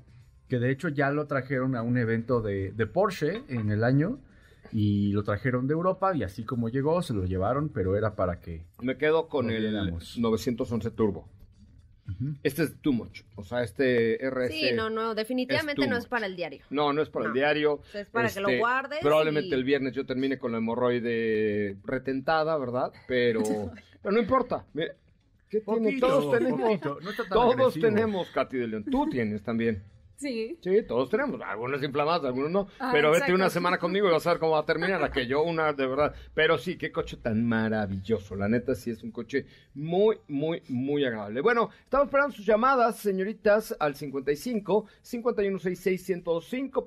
que 0.48 0.60
de 0.60 0.72
hecho 0.72 0.88
ya 0.88 1.12
lo 1.12 1.28
trajeron 1.28 1.76
a 1.76 1.82
un 1.82 1.98
evento 1.98 2.42
de, 2.42 2.72
de 2.72 2.88
Porsche 2.88 3.44
en 3.50 3.70
el 3.70 3.84
año 3.84 4.20
y 4.72 5.12
lo 5.12 5.24
trajeron 5.24 5.68
de 5.68 5.74
Europa 5.74 6.16
y 6.16 6.24
así 6.24 6.44
como 6.44 6.70
llegó 6.70 7.02
se 7.02 7.14
lo 7.14 7.26
llevaron, 7.26 7.70
pero 7.70 7.96
era 7.96 8.16
para 8.16 8.40
que... 8.40 8.66
Me 8.82 8.98
quedo 8.98 9.28
con 9.28 9.50
el 9.52 9.62
viéramos. 9.70 10.18
911 10.18 10.92
Turbo. 10.92 11.28
Este 12.42 12.64
es 12.64 12.78
too 12.82 12.94
much. 12.94 13.22
O 13.36 13.44
sea, 13.44 13.64
este 13.64 14.18
RS. 14.30 14.54
Sí, 14.54 14.72
no, 14.74 14.90
no, 14.90 15.14
definitivamente 15.14 15.88
no 15.88 15.98
es 15.98 16.08
para 16.08 16.26
el 16.26 16.38
diario. 16.38 16.62
No, 16.70 16.94
no 16.94 17.02
es 17.02 17.10
para 17.10 17.26
el 17.28 17.34
diario. 17.34 17.82
Este, 17.88 18.00
Es 18.02 18.10
para 18.10 18.30
que 18.30 18.40
lo 18.40 18.58
guardes 18.58 19.00
Probablemente 19.02 19.50
y- 19.50 19.54
el 19.54 19.66
viernes 19.66 19.94
yo 19.94 20.06
termine 20.06 20.38
con 20.40 20.54
la 20.54 20.60
hemorroide 20.60 21.76
retentada, 21.84 22.58
¿verdad? 22.58 22.94
Pero, 23.10 23.42
pero 24.02 24.14
no 24.16 24.20
importa. 24.22 24.66
Mira, 24.74 24.94
¿Qué 25.50 25.60
tiene? 25.62 25.80
Poquito, 25.82 26.08
Todos 26.08 26.38
tenemos. 26.38 26.62
poquito, 26.62 27.00
no 27.02 27.10
está 27.10 27.24
tan 27.24 27.30
Todos 27.34 27.54
agresivo. 27.56 27.86
tenemos, 27.88 28.30
Katy 28.32 28.58
de 28.58 28.68
León. 28.68 28.86
Tú 28.90 29.10
tienes 29.10 29.44
también. 29.44 29.84
Sí. 30.18 30.58
Sí, 30.64 30.82
todos 30.88 31.10
tenemos. 31.12 31.40
Algunos 31.42 31.84
inflamados, 31.84 32.26
algunos 32.26 32.50
no. 32.50 32.68
Ah, 32.80 32.90
pero 32.92 33.10
vete 33.10 33.26
exacto. 33.26 33.36
una 33.36 33.50
semana 33.52 33.78
conmigo 33.78 34.08
y 34.08 34.12
vas 34.12 34.26
a 34.26 34.32
ver 34.32 34.40
cómo 34.40 34.54
va 34.54 34.60
a 34.60 34.66
terminar. 34.66 35.04
Aquello, 35.04 35.44
una 35.44 35.74
de 35.74 35.86
verdad. 35.86 36.16
Pero 36.34 36.58
sí, 36.58 36.76
qué 36.76 36.92
coche 36.92 37.18
tan 37.18 37.46
maravilloso. 37.46 38.36
La 38.36 38.50
neta, 38.50 38.74
sí 38.74 38.90
es 38.90 39.04
un 39.04 39.12
coche 39.12 39.46
muy, 39.76 40.18
muy, 40.28 40.64
muy 40.70 41.06
agradable. 41.06 41.42
Bueno, 41.42 41.70
estamos 41.84 42.08
esperando 42.08 42.36
sus 42.36 42.48
llamadas, 42.48 42.98
señoritas, 42.98 43.76
al 43.80 43.96
55 43.96 44.88
5166 45.04 46.24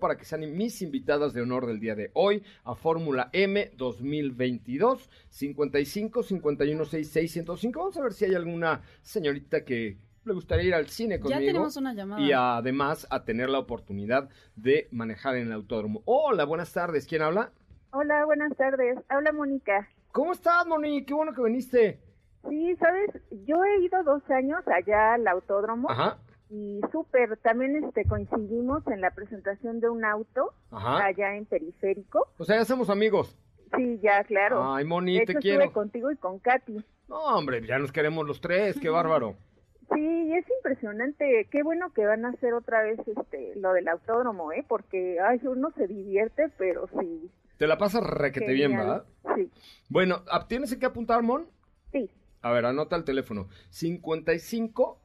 para 0.01 0.17
que 0.17 0.25
sean 0.25 0.41
mis 0.57 0.83
invitadas 0.83 1.33
de 1.33 1.43
honor 1.43 1.67
del 1.67 1.79
día 1.79 1.95
de 1.95 2.11
hoy 2.15 2.43
a 2.65 2.75
Fórmula 2.75 3.31
M 3.33 3.71
2022. 3.77 5.09
55 5.29 6.23
5166 6.25 7.45
Vamos 7.75 7.97
a 7.97 8.03
ver 8.03 8.13
si 8.13 8.25
hay 8.25 8.35
alguna 8.35 8.83
señorita 9.03 9.65
que 9.65 10.10
le 10.25 10.33
gustaría 10.35 10.65
ir 10.65 10.75
al 10.75 10.89
cine 10.89 11.19
conmigo. 11.19 11.41
Ya 11.41 11.47
tenemos 11.47 11.77
una 11.77 11.95
llamada. 11.95 12.21
Y 12.21 12.33
además 12.33 13.07
a 13.11 13.25
tener 13.25 13.49
la 13.49 13.59
oportunidad 13.59 14.29
de 14.57 14.89
manejar 14.91 15.37
en 15.37 15.47
el 15.49 15.53
autódromo. 15.53 16.03
Hola, 16.05 16.45
buenas 16.45 16.73
tardes. 16.73 17.07
¿Quién 17.07 17.23
habla? 17.23 17.53
Hola, 17.93 18.25
buenas 18.25 18.57
tardes. 18.57 18.99
Habla 19.09 19.33
Mónica. 19.33 19.89
¿Cómo 20.13 20.33
estás, 20.33 20.67
Moni? 20.67 21.05
Qué 21.05 21.15
bueno 21.15 21.33
que 21.33 21.43
viniste. 21.43 22.01
Sí, 22.49 22.75
sabes, 22.77 23.11
yo 23.47 23.63
he 23.65 23.85
ido 23.85 24.03
dos 24.03 24.23
años 24.31 24.61
allá 24.67 25.15
al 25.15 25.29
autódromo 25.29 25.91
Ajá, 25.91 26.17
y 26.49 26.81
súper, 26.91 27.37
también 27.37 27.85
este 27.85 28.07
coincidimos 28.07 28.87
en 28.87 29.03
la 29.03 29.11
presentación 29.11 29.79
de 29.81 29.91
un 29.91 30.07
auto 30.07 30.55
ajá. 30.71 31.05
allá 31.05 31.37
en 31.37 31.45
Periférico. 31.45 32.29
O 32.39 32.45
sea, 32.45 32.57
ya 32.57 32.65
somos 32.65 32.89
amigos. 32.89 33.37
Sí, 33.77 34.01
ya, 34.03 34.25
claro. 34.25 34.73
Ay, 34.75 34.85
Moni, 34.85 35.19
de 35.19 35.27
te 35.27 35.33
hecho, 35.33 35.41
quiero. 35.41 35.61
estuve 35.65 35.75
contigo 35.75 36.11
y 36.11 36.17
con 36.17 36.39
Katy. 36.39 36.79
No, 37.09 37.19
hombre, 37.37 37.65
ya 37.67 37.79
nos 37.79 37.93
queremos 37.93 38.27
los 38.27 38.41
tres. 38.41 38.79
Qué 38.81 38.89
bárbaro. 38.89 39.37
Sí, 39.95 40.33
es 40.35 40.45
impresionante. 40.59 41.49
Qué 41.51 41.63
bueno 41.63 41.93
que 41.93 42.07
van 42.07 42.25
a 42.25 42.31
hacer 42.31 42.55
otra 42.55 42.83
vez 42.83 42.99
este 43.07 43.55
lo 43.57 43.73
del 43.73 43.89
autódromo, 43.89 44.53
¿eh? 44.53 44.65
Porque 44.69 45.19
ay, 45.21 45.41
uno 45.45 45.71
se 45.77 45.87
divierte, 45.87 46.49
pero 46.59 46.89
sí. 47.01 47.31
Te 47.59 47.67
la 47.67 47.77
pasas 47.79 48.03
requete 48.05 48.53
bien. 48.53 48.77
¿verdad? 48.77 49.05
Sí, 49.35 49.51
Bueno, 49.89 50.23
¿ah, 50.31 50.47
¿tienes 50.49 50.75
que 50.77 50.87
apuntar, 50.87 51.23
Mon? 51.23 51.47
sí. 51.93 52.11
A 52.43 52.53
ver, 52.53 52.65
anota 52.65 52.97
el 52.97 53.05
teléfono. 53.05 53.49
55 53.69 54.99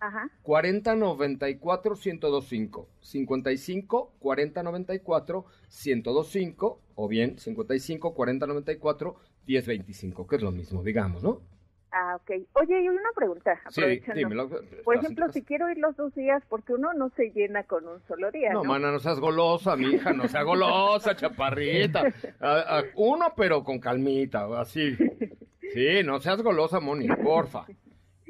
Ajá. 0.00 0.30
40 0.42 0.94
94 0.96 1.94
1025. 1.94 2.88
55 3.00 4.12
40 4.18 4.62
94 4.62 5.44
1025 5.84 6.80
o 6.94 7.08
bien 7.08 7.38
55 7.38 8.14
40 8.14 8.46
94 8.46 9.16
1025, 9.46 10.26
que 10.26 10.36
es 10.36 10.42
lo 10.42 10.52
mismo, 10.52 10.82
digamos, 10.82 11.22
¿no? 11.22 11.42
Ah, 11.96 12.16
ok. 12.16 12.30
Oye, 12.54 12.80
y 12.82 12.88
una 12.88 13.10
pregunta, 13.14 13.60
Sí, 13.70 14.02
dímelo. 14.14 14.48
Por 14.84 14.96
ejemplo, 14.96 15.28
si 15.30 15.42
quiero 15.44 15.70
ir 15.70 15.78
los 15.78 15.94
dos 15.96 16.12
días, 16.16 16.42
porque 16.48 16.72
uno 16.72 16.92
no 16.92 17.08
se 17.10 17.30
llena 17.30 17.62
con 17.62 17.86
un 17.86 18.02
solo 18.08 18.32
día, 18.32 18.52
¿no? 18.52 18.64
No, 18.64 18.68
mana, 18.70 18.90
no 18.90 18.98
seas 18.98 19.20
golosa, 19.20 19.76
mi 19.76 19.90
hija, 19.94 20.12
no 20.12 20.26
seas 20.26 20.44
golosa, 20.44 21.14
chaparrita. 21.16 22.02
A- 22.40 22.78
a- 22.78 22.84
uno, 22.96 23.26
pero 23.36 23.62
con 23.62 23.78
calmita, 23.78 24.46
así. 24.60 24.96
Sí, 25.72 26.02
no 26.04 26.18
seas 26.20 26.42
golosa, 26.42 26.80
Moni, 26.80 27.06
porfa. 27.06 27.64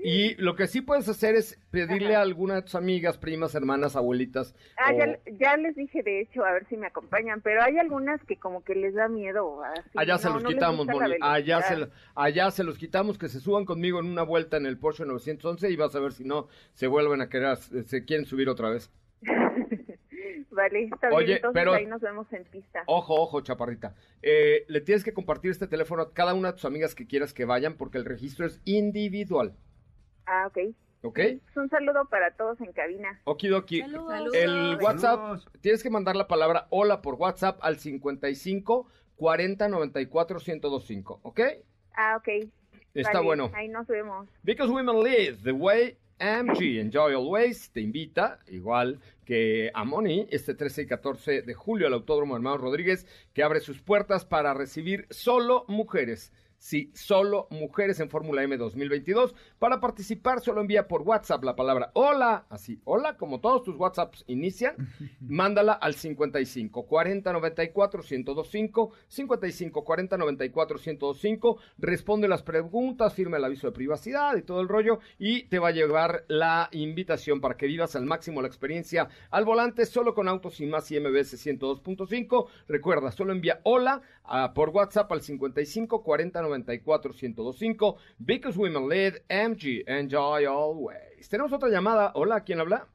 Y 0.04 0.34
lo 0.34 0.54
que 0.54 0.66
sí 0.66 0.82
puedes 0.82 1.08
hacer 1.08 1.34
es 1.34 1.58
pedirle 1.70 2.14
a 2.14 2.20
alguna 2.20 2.56
de 2.56 2.62
tus 2.62 2.74
amigas, 2.74 3.16
primas, 3.16 3.54
hermanas, 3.54 3.96
abuelitas. 3.96 4.54
Ah, 4.76 4.92
o- 4.92 4.98
ya, 4.98 5.18
ya 5.40 5.56
les 5.56 5.74
dije, 5.76 6.02
de 6.02 6.20
hecho, 6.20 6.44
a 6.44 6.52
ver 6.52 6.66
si 6.68 6.76
me 6.76 6.86
acompañan, 6.86 7.40
pero 7.40 7.62
hay 7.62 7.78
algunas 7.78 8.22
que 8.24 8.36
como 8.38 8.62
que 8.62 8.74
les 8.74 8.94
da 8.94 9.08
miedo. 9.08 9.62
Así, 9.64 9.90
Allá 9.96 10.18
se 10.18 10.28
los 10.28 10.42
no 10.42 10.50
quitamos, 10.50 10.86
Moni. 10.86 11.14
Allá 11.22 11.62
se, 11.62 11.88
allá 12.14 12.50
se 12.50 12.64
los 12.64 12.76
quitamos, 12.76 13.16
que 13.16 13.28
se 13.28 13.40
suban 13.40 13.64
conmigo 13.64 13.98
en 13.98 14.06
una 14.06 14.22
vuelta 14.24 14.58
en 14.58 14.66
el 14.66 14.76
Porsche 14.78 15.06
911 15.06 15.70
y 15.70 15.76
vas 15.76 15.94
a 15.96 16.00
ver 16.00 16.12
si 16.12 16.24
no 16.24 16.48
se 16.74 16.86
vuelven 16.86 17.22
a 17.22 17.30
querer, 17.30 17.56
se 17.56 18.04
quieren 18.04 18.26
subir 18.26 18.50
otra 18.50 18.68
vez. 18.68 18.90
Vale, 20.50 20.84
está 20.84 21.08
Oye, 21.12 21.24
bien, 21.26 21.36
entonces 21.36 21.60
pero- 21.62 21.72
ahí 21.72 21.86
nos 21.86 22.00
vemos 22.00 22.32
en 22.32 22.44
pista. 22.44 22.84
Ojo, 22.86 23.14
ojo, 23.20 23.40
chaparrita. 23.40 23.94
Eh, 24.22 24.64
le 24.68 24.80
tienes 24.80 25.02
que 25.02 25.12
compartir 25.12 25.50
este 25.50 25.66
teléfono 25.66 26.02
a 26.02 26.12
cada 26.12 26.34
una 26.34 26.48
de 26.48 26.54
tus 26.54 26.64
amigas 26.64 26.94
que 26.94 27.06
quieras 27.06 27.32
que 27.34 27.44
vayan 27.44 27.74
porque 27.76 27.98
el 27.98 28.04
registro 28.04 28.46
es 28.46 28.60
individual. 28.64 29.54
Ah, 30.26 30.46
ok. 30.46 30.74
¿Ok? 31.02 31.20
Un 31.56 31.68
saludo 31.68 32.06
para 32.08 32.34
todos 32.34 32.60
en 32.62 32.72
cabina. 32.72 33.20
Okidoki. 33.24 33.80
Saludos. 33.80 34.34
El. 34.34 34.78
WhatsApp, 34.80 35.20
Saludos. 35.20 35.48
tienes 35.60 35.82
que 35.82 35.90
mandar 35.90 36.16
la 36.16 36.26
palabra 36.26 36.66
hola 36.70 37.02
por 37.02 37.14
WhatsApp 37.16 37.58
al 37.62 37.78
55 37.78 38.88
40 39.16 39.68
94 39.68 40.38
1025. 40.38 41.20
¿Ok? 41.22 41.40
Ah, 41.94 42.16
ok. 42.16 42.50
Está 42.94 43.12
Vale, 43.12 43.24
bueno. 43.26 43.50
Ahí 43.54 43.68
nos 43.68 43.86
vemos. 43.86 44.28
Because 44.42 44.72
Women 44.72 45.02
Lead, 45.02 45.42
The 45.42 45.52
Way 45.52 45.98
AMG 46.18 46.78
Enjoy 46.78 47.12
Always 47.12 47.70
te 47.72 47.80
invita, 47.80 48.38
igual 48.46 49.00
que 49.24 49.70
a 49.74 49.84
Moni, 49.84 50.26
este 50.30 50.54
13 50.54 50.82
y 50.82 50.86
14 50.86 51.42
de 51.42 51.54
julio 51.54 51.86
al 51.86 51.92
Autódromo 51.94 52.36
Hermanos 52.36 52.60
Rodríguez, 52.60 53.06
que 53.32 53.42
abre 53.42 53.60
sus 53.60 53.82
puertas 53.82 54.24
para 54.24 54.54
recibir 54.54 55.06
solo 55.10 55.64
mujeres. 55.68 56.32
Sí, 56.64 56.90
solo 56.94 57.46
mujeres 57.50 58.00
en 58.00 58.08
Fórmula 58.08 58.42
M 58.42 58.56
2022. 58.56 59.34
Para 59.58 59.80
participar, 59.80 60.40
solo 60.40 60.62
envía 60.62 60.88
por 60.88 61.02
WhatsApp 61.02 61.44
la 61.44 61.54
palabra 61.54 61.90
hola, 61.92 62.46
así, 62.48 62.80
hola, 62.84 63.18
como 63.18 63.38
todos 63.38 63.64
tus 63.64 63.76
WhatsApps 63.76 64.24
inician. 64.28 64.74
Mándala 65.20 65.74
al 65.74 65.94
55 65.94 66.86
40 66.86 67.34
94 67.34 68.00
1025, 68.00 68.92
55 69.08 69.84
40 69.84 70.16
94 70.16 70.78
1025. 70.78 71.58
Responde 71.76 72.28
las 72.28 72.42
preguntas, 72.42 73.12
firma 73.12 73.36
el 73.36 73.44
aviso 73.44 73.66
de 73.66 73.74
privacidad 73.74 74.34
y 74.34 74.40
todo 74.40 74.62
el 74.62 74.68
rollo. 74.68 75.00
Y 75.18 75.42
te 75.48 75.58
va 75.58 75.68
a 75.68 75.72
llevar 75.72 76.24
la 76.28 76.70
invitación 76.72 77.42
para 77.42 77.58
que 77.58 77.66
vivas 77.66 77.94
al 77.94 78.06
máximo 78.06 78.40
la 78.40 78.48
experiencia 78.48 79.10
al 79.30 79.44
volante, 79.44 79.84
solo 79.84 80.14
con 80.14 80.28
autos 80.28 80.58
y 80.62 80.66
más 80.66 80.90
y 80.90 80.98
MBS 80.98 81.34
102.5. 81.46 82.46
Recuerda, 82.68 83.12
solo 83.12 83.34
envía 83.34 83.60
hola 83.64 84.00
ah, 84.24 84.52
por 84.54 84.70
WhatsApp 84.70 85.12
al 85.12 85.20
55 85.20 86.02
40 86.02 86.40
94 86.40 86.53
1025. 86.62 87.96
Because 88.18 88.58
Women 88.58 88.88
Lead, 88.88 89.14
MG, 89.28 89.82
Enjoy 89.86 90.44
Always. 90.46 91.28
Tenemos 91.28 91.52
otra 91.52 91.68
llamada. 91.68 92.12
Hola, 92.14 92.44
¿quién 92.44 92.60
habla? 92.60 92.86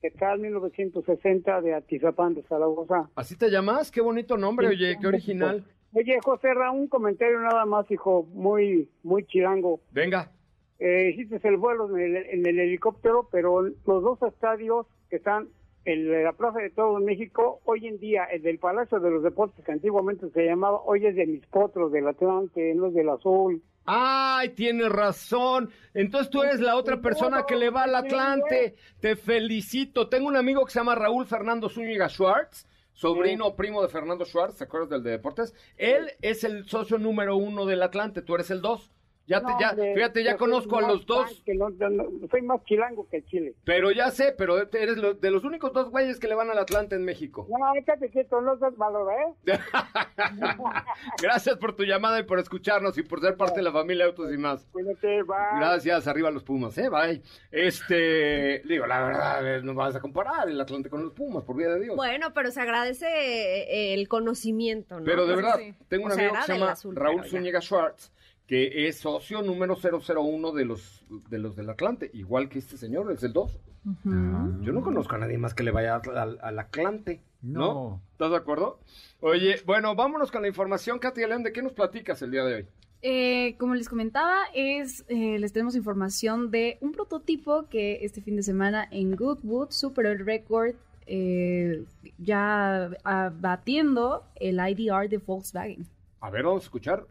¿Qué 0.00 0.10
tal? 0.10 0.40
1960 0.40 1.60
de 1.60 1.74
Atizapán 1.74 2.34
de 2.34 2.42
Zaragoza. 2.42 3.08
¿Así 3.14 3.36
te 3.36 3.48
llamas? 3.50 3.90
Qué 3.92 4.00
bonito 4.00 4.36
nombre, 4.36 4.66
oye, 4.66 4.96
qué 5.00 5.06
original. 5.06 5.64
Oye, 5.94 6.18
José 6.24 6.54
Ra, 6.54 6.70
un 6.72 6.88
comentario 6.88 7.38
nada 7.38 7.66
más, 7.66 7.88
hijo, 7.90 8.24
muy, 8.32 8.88
muy 9.02 9.24
chirango. 9.26 9.80
Venga. 9.92 10.32
Eh, 10.78 11.10
hiciste 11.10 11.46
el 11.46 11.56
vuelo 11.56 11.96
en 11.96 12.16
el, 12.16 12.26
en 12.26 12.46
el 12.46 12.58
helicóptero, 12.58 13.28
pero 13.30 13.62
los 13.62 13.76
dos 13.84 14.20
estadios 14.22 14.86
que 15.08 15.16
están 15.16 15.48
en 15.84 16.24
la 16.24 16.32
Plaza 16.32 16.60
de 16.60 16.70
Todo 16.70 16.98
México, 17.00 17.60
hoy 17.64 17.86
en 17.86 17.98
día, 17.98 18.24
el 18.24 18.42
del 18.42 18.58
Palacio 18.58 19.00
de 19.00 19.10
los 19.10 19.22
Deportes, 19.22 19.64
que 19.64 19.72
antiguamente 19.72 20.30
se 20.30 20.44
llamaba, 20.44 20.80
hoy 20.84 21.06
es 21.06 21.16
de 21.16 21.26
mis 21.26 21.44
potros, 21.46 21.92
del 21.92 22.08
Atlante, 22.08 22.74
no 22.74 22.86
es 22.86 22.94
del 22.94 23.08
Azul. 23.08 23.62
Ay, 23.84 24.50
tienes 24.50 24.90
razón. 24.90 25.70
Entonces 25.92 26.30
tú 26.30 26.42
eres 26.42 26.60
la 26.60 26.76
otra 26.76 27.00
persona 27.00 27.44
que 27.46 27.56
le 27.56 27.70
va 27.70 27.82
al 27.82 27.94
Atlante. 27.96 28.76
Te 29.00 29.16
felicito. 29.16 30.08
Tengo 30.08 30.28
un 30.28 30.36
amigo 30.36 30.64
que 30.64 30.70
se 30.70 30.78
llama 30.78 30.94
Raúl 30.94 31.26
Fernando 31.26 31.68
Zúñiga 31.68 32.08
Schwartz, 32.08 32.66
sobrino 32.92 33.56
primo 33.56 33.82
de 33.82 33.88
Fernando 33.88 34.24
Schwartz, 34.24 34.58
¿te 34.58 34.64
acuerdas 34.64 34.90
del 34.90 35.02
de 35.02 35.10
deportes? 35.10 35.54
Él 35.76 36.12
es 36.20 36.44
el 36.44 36.68
socio 36.68 36.98
número 36.98 37.36
uno 37.36 37.66
del 37.66 37.82
Atlante, 37.82 38.22
tú 38.22 38.36
eres 38.36 38.50
el 38.50 38.60
dos. 38.60 38.92
Ya, 39.32 39.40
te, 39.40 39.52
No, 39.52 39.60
ya, 39.60 39.70
hombre, 39.70 39.94
fíjate, 39.94 40.24
ya 40.24 40.36
conozco 40.36 40.78
a 40.78 40.82
los 40.82 41.06
dos. 41.06 41.42
que 41.44 41.54
no- 41.54 41.70
no- 41.70 41.90
no, 41.90 42.28
soy 42.30 42.42
más 42.42 42.62
chilango 42.64 43.08
que 43.08 43.24
chile. 43.24 43.54
Pero 43.64 43.90
ya 43.90 44.10
sé, 44.10 44.34
pero 44.36 44.58
eres 44.58 44.96
lo- 44.98 45.14
de 45.14 45.30
los 45.30 45.44
únicos 45.44 45.72
dos 45.72 45.90
güeyes 45.90 46.18
que 46.20 46.28
le 46.28 46.34
van 46.34 46.50
al 46.50 46.58
Atlante 46.58 46.94
en 46.96 47.04
México. 47.04 47.46
No, 47.48 47.72
déjate 47.74 48.10
quieto, 48.10 48.40
no 48.40 48.58
seas 48.58 48.76
malo, 48.76 49.08
¿eh? 49.10 49.34
Gracias 51.22 51.56
por 51.58 51.74
tu 51.74 51.84
llamada 51.84 52.18
y 52.20 52.24
por 52.24 52.38
escucharnos 52.38 52.96
y 52.98 53.02
por 53.02 53.20
ser 53.20 53.36
parte 53.36 53.56
de 53.56 53.62
la 53.62 53.72
familia 53.72 54.06
Autos 54.06 54.32
y 54.32 54.36
más. 54.38 54.66
Cuídate, 54.72 55.22
bye. 55.22 55.36
Gracias, 55.58 56.06
arriba 56.06 56.30
los 56.30 56.42
Pumas, 56.44 56.76
eh, 56.78 56.88
bye. 56.88 57.22
Este, 57.50 58.62
digo, 58.66 58.86
la 58.86 59.04
verdad, 59.04 59.56
eh, 59.56 59.62
no 59.62 59.74
vas 59.74 59.94
a 59.96 60.00
comparar 60.00 60.48
el 60.48 60.60
Atlante 60.60 60.90
con 60.90 61.02
los 61.02 61.12
Pumas, 61.12 61.44
por 61.44 61.56
vida 61.56 61.74
de 61.74 61.80
Dios. 61.80 61.96
Bueno, 61.96 62.32
pero 62.34 62.50
se 62.50 62.60
agradece 62.60 63.06
eh, 63.08 63.94
el 63.94 64.08
conocimiento, 64.08 64.98
¿no? 64.98 65.04
Pero 65.04 65.26
de 65.26 65.34
Pues 65.34 65.44
verdad, 65.44 65.58
sí. 65.58 65.74
tengo 65.88 66.06
un 66.06 66.12
O 66.12 66.14
sea, 66.14 66.24
amigo 66.28 66.40
que 66.40 66.46
se 66.46 66.52
llama 66.58 66.72
azul, 66.72 66.96
Raúl. 66.96 67.24
Zúñiga 67.24 67.60
Schwartz, 67.60 68.12
que 68.46 68.86
es 68.88 68.98
socio 68.98 69.40
número 69.42 69.76
001 69.76 70.52
de 70.52 70.64
los, 70.64 71.04
de 71.30 71.38
los 71.38 71.56
del 71.56 71.70
Atlante, 71.70 72.10
igual 72.12 72.48
que 72.48 72.58
este 72.58 72.76
señor, 72.76 73.10
es 73.12 73.22
el 73.22 73.32
2. 73.32 73.58
Yo 74.04 74.72
no 74.72 74.80
conozco 74.82 75.14
a 75.14 75.18
nadie 75.18 75.38
más 75.38 75.54
que 75.54 75.62
le 75.64 75.70
vaya 75.72 75.96
al, 75.96 76.16
al- 76.18 76.38
al 76.40 76.58
Atlante, 76.58 77.20
¿no? 77.40 77.60
No. 77.60 78.02
¿Estás 78.12 78.30
de 78.30 78.36
acuerdo? 78.36 78.78
Oye, 79.20 79.56
bueno, 79.66 79.94
vámonos 79.96 80.30
con 80.30 80.42
la 80.42 80.48
información, 80.48 80.98
Katia 80.98 81.26
León, 81.26 81.42
¿de 81.42 81.52
qué 81.52 81.62
nos 81.62 81.72
platicas 81.72 82.20
el 82.22 82.30
día 82.30 82.44
de 82.44 82.54
hoy? 82.54 82.66
Eh, 83.04 83.56
como 83.58 83.74
les 83.74 83.88
comentaba, 83.88 84.42
es 84.54 85.04
eh, 85.08 85.36
les 85.40 85.52
tenemos 85.52 85.74
información 85.74 86.52
de 86.52 86.78
un 86.80 86.92
prototipo 86.92 87.68
que 87.68 88.04
este 88.04 88.20
fin 88.20 88.36
de 88.36 88.44
semana 88.44 88.86
en 88.92 89.16
Goodwood 89.16 89.70
superó 89.70 90.10
el 90.12 90.24
récord 90.24 90.74
eh, 91.06 91.82
ya 92.18 92.90
ah, 93.04 93.32
batiendo 93.36 94.24
el 94.36 94.60
IDR 94.60 95.08
de 95.08 95.18
Volkswagen. 95.18 95.84
A 96.20 96.30
ver, 96.30 96.44
vamos 96.44 96.62
a 96.62 96.66
escuchar. 96.66 97.04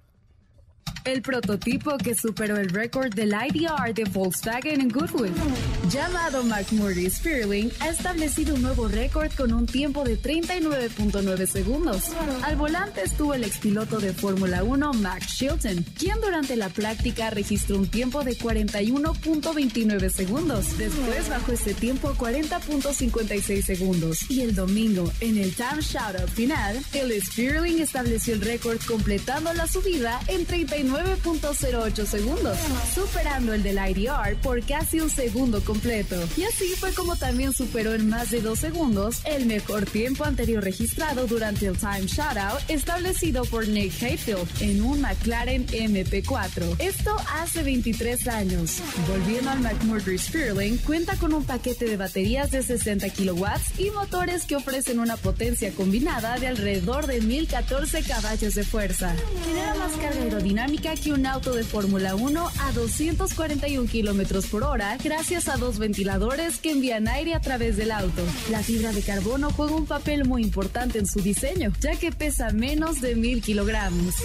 El 1.04 1.24
prototipo 1.24 1.98
que 1.98 2.14
superó 2.14 2.58
el 2.58 2.70
récord 2.70 3.12
del 3.16 3.34
IDR 3.34 3.92
de 3.92 4.04
Volkswagen 4.04 4.82
en 4.82 4.90
Goodwood, 4.90 5.32
llamado 5.90 6.44
McMurray 6.44 7.10
Spearling, 7.10 7.72
ha 7.80 7.90
establecido 7.90 8.54
un 8.54 8.62
nuevo 8.62 8.88
récord 8.88 9.32
con 9.36 9.52
un 9.52 9.66
tiempo 9.66 10.04
de 10.04 10.22
39.9 10.22 11.48
segundos. 11.48 12.04
Al 12.44 12.56
volante 12.56 13.02
estuvo 13.02 13.34
el 13.34 13.44
expiloto 13.44 14.00
de 14.00 14.14
Fórmula 14.14 14.64
1 14.64 14.94
Max 14.94 15.38
Chilton, 15.38 15.84
quien 15.98 16.22
durante 16.22 16.56
la 16.56 16.70
práctica 16.70 17.32
registró 17.32 17.78
un 17.78 17.88
tiempo 17.88 18.24
de 18.24 18.38
41.29 18.38 20.10
segundos. 20.12 20.78
Después 20.78 21.30
bajó 21.30 21.52
este 21.52 21.74
tiempo 21.74 22.10
a 22.10 22.16
40.56 22.16 23.64
segundos. 23.64 24.30
Y 24.30 24.42
el 24.42 24.54
domingo, 24.54 25.12
en 25.20 25.40
el 25.40 25.56
time 25.56 25.82
shoutout 25.82 26.30
final, 26.30 26.80
el 26.94 27.20
Spearling 27.24 27.82
estableció 27.82 28.36
el 28.36 28.42
récord 28.42 28.78
completando 28.86 29.52
la 29.54 29.66
subida 29.66 30.20
en 30.28 30.46
39.08 30.72 32.06
segundos, 32.06 32.58
superando 32.96 33.54
el 33.54 33.62
del 33.62 33.78
IDR 33.78 34.38
por 34.42 34.66
casi 34.66 35.02
un 35.02 35.10
segundo 35.10 35.62
completo. 35.66 36.16
Y 36.38 36.44
así 36.44 36.66
fue 36.80 36.94
como 36.94 37.18
también 37.18 37.52
superó 37.52 37.94
en 37.94 38.08
más 38.08 38.32
de 38.32 38.40
dos 38.40 38.60
segundos 38.60 39.20
el 39.26 39.48
mejor 39.48 39.86
tiempo 39.86 40.24
anterior 40.24 40.64
registrado 40.64 41.28
durante 41.28 41.68
el 41.68 41.78
time 41.78 42.06
shoutout 42.06 42.62
establecido 42.70 43.44
por 43.44 43.68
Nick 43.68 44.02
Hayfield 44.02 44.48
en 44.62 44.82
un 44.82 45.02
McLaren 45.02 45.68
MP4. 45.68 46.80
Esto 46.80 47.18
hace 47.34 47.64
23 47.64 48.30
años. 48.30 48.78
Volviendo 49.10 49.50
al 49.50 49.60
McMurray 49.60 50.18
Spearling, 50.18 50.78
cuenta 50.78 51.18
con 51.18 51.34
un 51.34 51.44
paquete 51.44 51.84
de 51.84 51.98
baterías 51.98 52.50
de 52.52 52.64
60 52.64 53.10
kilowatts 53.10 53.78
y 53.78 53.92
motores 53.92 54.46
que 54.46 54.56
ofrecen 54.56 55.00
una 55.00 55.18
potencia 55.18 55.74
combinada 55.74 56.38
de 56.38 56.48
alrededor 56.48 57.08
de 57.08 57.20
1014 57.20 58.04
caballos 58.04 58.56
de 58.56 58.64
fuerza. 58.64 59.14
Genera 59.46 59.76
más 59.76 59.92
carga 59.94 60.22
aerodinámica 60.22 60.61
que 61.02 61.12
un 61.12 61.26
auto 61.26 61.54
de 61.54 61.64
Fórmula 61.64 62.14
1 62.14 62.48
a 62.60 62.72
241 62.74 63.90
kilómetros 63.90 64.46
por 64.46 64.64
hora 64.64 64.96
gracias 65.04 65.48
a 65.48 65.58
dos 65.58 65.80
ventiladores 65.80 66.60
que 66.60 66.72
envían 66.72 67.08
aire 67.08 67.34
a 67.34 67.42
través 67.42 67.78
del 67.78 67.92
auto. 67.92 68.22
La 68.52 68.62
fibra 68.62 68.92
de 68.92 69.02
carbono 69.02 69.52
juega 69.52 69.74
un 69.74 69.88
papel 69.88 70.26
muy 70.26 70.44
importante 70.44 71.00
en 71.00 71.08
su 71.08 71.20
diseño, 71.20 71.74
ya 71.80 71.96
que 71.96 72.12
pesa 72.12 72.52
menos 72.52 73.02
de 73.02 73.16
1000 73.16 73.42
kilogramos. 73.42 74.16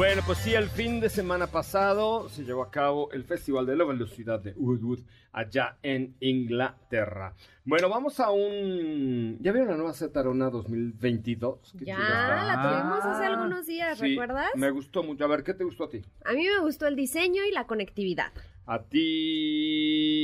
Bueno, 0.00 0.22
pues 0.24 0.38
sí, 0.38 0.54
el 0.54 0.70
fin 0.70 0.98
de 0.98 1.10
semana 1.10 1.46
pasado 1.48 2.30
se 2.30 2.42
llevó 2.42 2.62
a 2.62 2.70
cabo 2.70 3.12
el 3.12 3.22
Festival 3.22 3.66
de 3.66 3.76
la 3.76 3.84
Velocidad 3.84 4.40
de 4.40 4.54
Woodwood 4.54 5.00
allá 5.30 5.76
en 5.82 6.16
Inglaterra. 6.20 7.34
Bueno, 7.66 7.90
vamos 7.90 8.18
a 8.18 8.30
un... 8.30 9.36
¿Ya 9.42 9.52
vieron 9.52 9.68
la 9.68 9.76
nueva 9.76 9.92
Zetarona 9.92 10.48
2022? 10.48 11.74
Qué 11.78 11.84
Ya, 11.84 11.98
la 11.98 12.62
tuvimos 12.62 13.04
hace 13.04 13.26
algunos 13.26 13.66
días, 13.66 13.98
Sí, 13.98 14.08
¿recuerdas? 14.08 14.48
Me 14.54 14.70
gustó 14.70 15.02
mucho. 15.02 15.26
A 15.26 15.28
ver, 15.28 15.42
¿qué 15.42 15.52
te 15.52 15.64
gustó 15.64 15.84
a 15.84 15.90
ti? 15.90 16.00
A 16.24 16.32
mí 16.32 16.46
me 16.46 16.60
gustó 16.60 16.86
el 16.86 16.96
diseño 16.96 17.44
y 17.44 17.52
la 17.52 17.66
conectividad. 17.66 18.32
A 18.64 18.82
ti, 18.84 20.14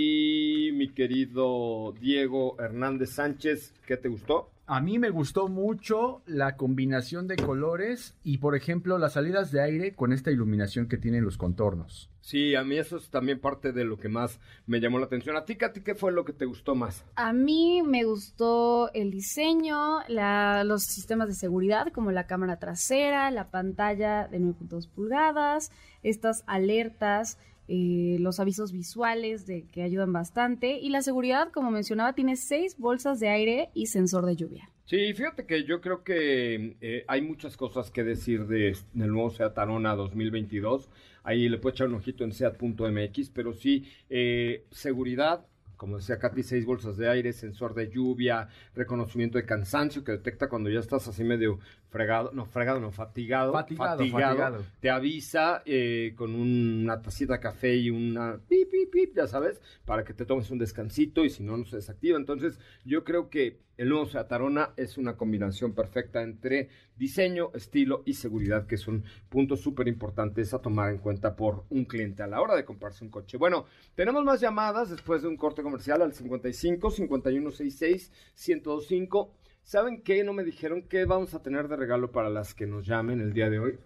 mi 0.72 0.88
querido 0.94 1.92
Diego 2.00 2.56
Hernández 2.58 3.10
Sánchez, 3.10 3.74
¿qué 3.86 3.98
te 3.98 4.08
gustó? 4.08 4.55
A 4.68 4.80
mí 4.80 4.98
me 4.98 5.10
gustó 5.10 5.46
mucho 5.46 6.22
la 6.26 6.56
combinación 6.56 7.28
de 7.28 7.36
colores 7.36 8.16
y, 8.24 8.38
por 8.38 8.56
ejemplo, 8.56 8.98
las 8.98 9.12
salidas 9.12 9.52
de 9.52 9.60
aire 9.62 9.94
con 9.94 10.12
esta 10.12 10.32
iluminación 10.32 10.88
que 10.88 10.96
tienen 10.96 11.22
los 11.24 11.36
contornos. 11.38 12.10
Sí, 12.20 12.56
a 12.56 12.64
mí 12.64 12.76
eso 12.76 12.96
es 12.96 13.08
también 13.08 13.38
parte 13.38 13.70
de 13.70 13.84
lo 13.84 13.96
que 13.96 14.08
más 14.08 14.40
me 14.66 14.80
llamó 14.80 14.98
la 14.98 15.06
atención. 15.06 15.36
¿A 15.36 15.44
ti, 15.44 15.54
Katy, 15.54 15.82
qué 15.82 15.94
fue 15.94 16.10
lo 16.10 16.24
que 16.24 16.32
te 16.32 16.46
gustó 16.46 16.74
más? 16.74 17.04
A 17.14 17.32
mí 17.32 17.82
me 17.86 18.02
gustó 18.02 18.92
el 18.92 19.12
diseño, 19.12 20.00
la- 20.08 20.64
los 20.64 20.82
sistemas 20.82 21.28
de 21.28 21.34
seguridad 21.34 21.92
como 21.92 22.10
la 22.10 22.26
cámara 22.26 22.58
trasera, 22.58 23.30
la 23.30 23.52
pantalla 23.52 24.26
de 24.26 24.40
9.2 24.40 24.88
pulgadas, 24.88 25.70
estas 26.02 26.42
alertas, 26.48 27.38
eh, 27.68 28.16
los 28.20 28.40
avisos 28.40 28.72
visuales 28.72 29.46
de 29.46 29.64
que 29.66 29.82
ayudan 29.82 30.12
bastante 30.12 30.78
y 30.78 30.90
la 30.90 31.02
seguridad, 31.02 31.50
como 31.52 31.70
mencionaba, 31.70 32.12
tiene 32.14 32.36
seis 32.36 32.76
bolsas 32.78 33.20
de 33.20 33.28
aire 33.28 33.70
y 33.74 33.86
sensor 33.86 34.26
de 34.26 34.36
lluvia. 34.36 34.70
Sí, 34.84 35.12
fíjate 35.14 35.46
que 35.46 35.64
yo 35.64 35.80
creo 35.80 36.04
que 36.04 36.76
eh, 36.80 37.04
hay 37.08 37.20
muchas 37.20 37.56
cosas 37.56 37.90
que 37.90 38.04
decir 38.04 38.46
de, 38.46 38.76
del 38.92 39.10
nuevo 39.10 39.30
Seat 39.30 39.58
Arona 39.58 39.96
2022. 39.96 40.88
Ahí 41.24 41.48
le 41.48 41.58
puedo 41.58 41.74
echar 41.74 41.88
un 41.88 41.94
ojito 41.94 42.22
en 42.22 42.32
seat.mx, 42.32 43.30
pero 43.30 43.52
sí, 43.52 43.90
eh, 44.08 44.64
seguridad, 44.70 45.44
como 45.76 45.96
decía 45.96 46.18
Katy, 46.18 46.42
seis 46.42 46.64
bolsas 46.64 46.96
de 46.96 47.08
aire, 47.08 47.32
sensor 47.32 47.74
de 47.74 47.90
lluvia, 47.90 48.48
reconocimiento 48.74 49.38
de 49.38 49.44
cansancio 49.44 50.04
que 50.04 50.12
detecta 50.12 50.48
cuando 50.48 50.70
ya 50.70 50.80
estás 50.80 51.06
así 51.08 51.24
medio 51.24 51.58
fregado, 51.90 52.30
no, 52.32 52.46
fregado, 52.46 52.80
no, 52.80 52.90
fatigado. 52.92 53.52
Fatigado, 53.52 53.98
fatigado. 53.98 54.64
Te 54.80 54.90
avisa 54.90 55.62
eh, 55.64 56.14
con 56.16 56.34
una 56.34 57.00
tacita 57.02 57.34
de 57.34 57.40
café 57.40 57.76
y 57.76 57.90
una 57.90 58.38
pip, 58.48 58.70
pip, 58.70 58.90
pip, 58.90 59.16
ya 59.16 59.26
sabes, 59.26 59.60
para 59.84 60.04
que 60.04 60.14
te 60.14 60.24
tomes 60.24 60.50
un 60.50 60.58
descansito 60.58 61.24
y 61.24 61.30
si 61.30 61.42
no, 61.42 61.56
no 61.56 61.64
se 61.64 61.76
desactiva. 61.76 62.18
Entonces, 62.18 62.58
yo 62.84 63.04
creo 63.04 63.30
que 63.30 63.65
el 63.76 63.88
nuevo 63.88 64.06
Seat 64.06 64.32
Arona 64.32 64.70
es 64.76 64.96
una 64.96 65.16
combinación 65.16 65.74
perfecta 65.74 66.22
entre 66.22 66.70
diseño, 66.96 67.50
estilo 67.54 68.02
y 68.06 68.14
seguridad, 68.14 68.66
que 68.66 68.76
son 68.76 69.04
puntos 69.28 69.60
súper 69.60 69.88
importantes 69.88 70.54
a 70.54 70.60
tomar 70.60 70.90
en 70.90 70.98
cuenta 70.98 71.36
por 71.36 71.64
un 71.70 71.84
cliente 71.84 72.22
a 72.22 72.26
la 72.26 72.40
hora 72.40 72.56
de 72.56 72.64
comprarse 72.64 73.04
un 73.04 73.10
coche. 73.10 73.36
Bueno, 73.36 73.66
tenemos 73.94 74.24
más 74.24 74.40
llamadas 74.40 74.90
después 74.90 75.22
de 75.22 75.28
un 75.28 75.36
corte 75.36 75.62
comercial 75.62 76.02
al 76.02 76.12
55 76.12 76.90
5166 76.90 78.12
1025. 78.48 79.34
¿Saben 79.62 80.02
qué? 80.02 80.22
No 80.24 80.32
me 80.32 80.44
dijeron 80.44 80.82
qué 80.82 81.04
vamos 81.04 81.34
a 81.34 81.42
tener 81.42 81.68
de 81.68 81.76
regalo 81.76 82.12
para 82.12 82.30
las 82.30 82.54
que 82.54 82.66
nos 82.66 82.86
llamen 82.86 83.20
el 83.20 83.32
día 83.32 83.50
de 83.50 83.58
hoy. 83.58 83.78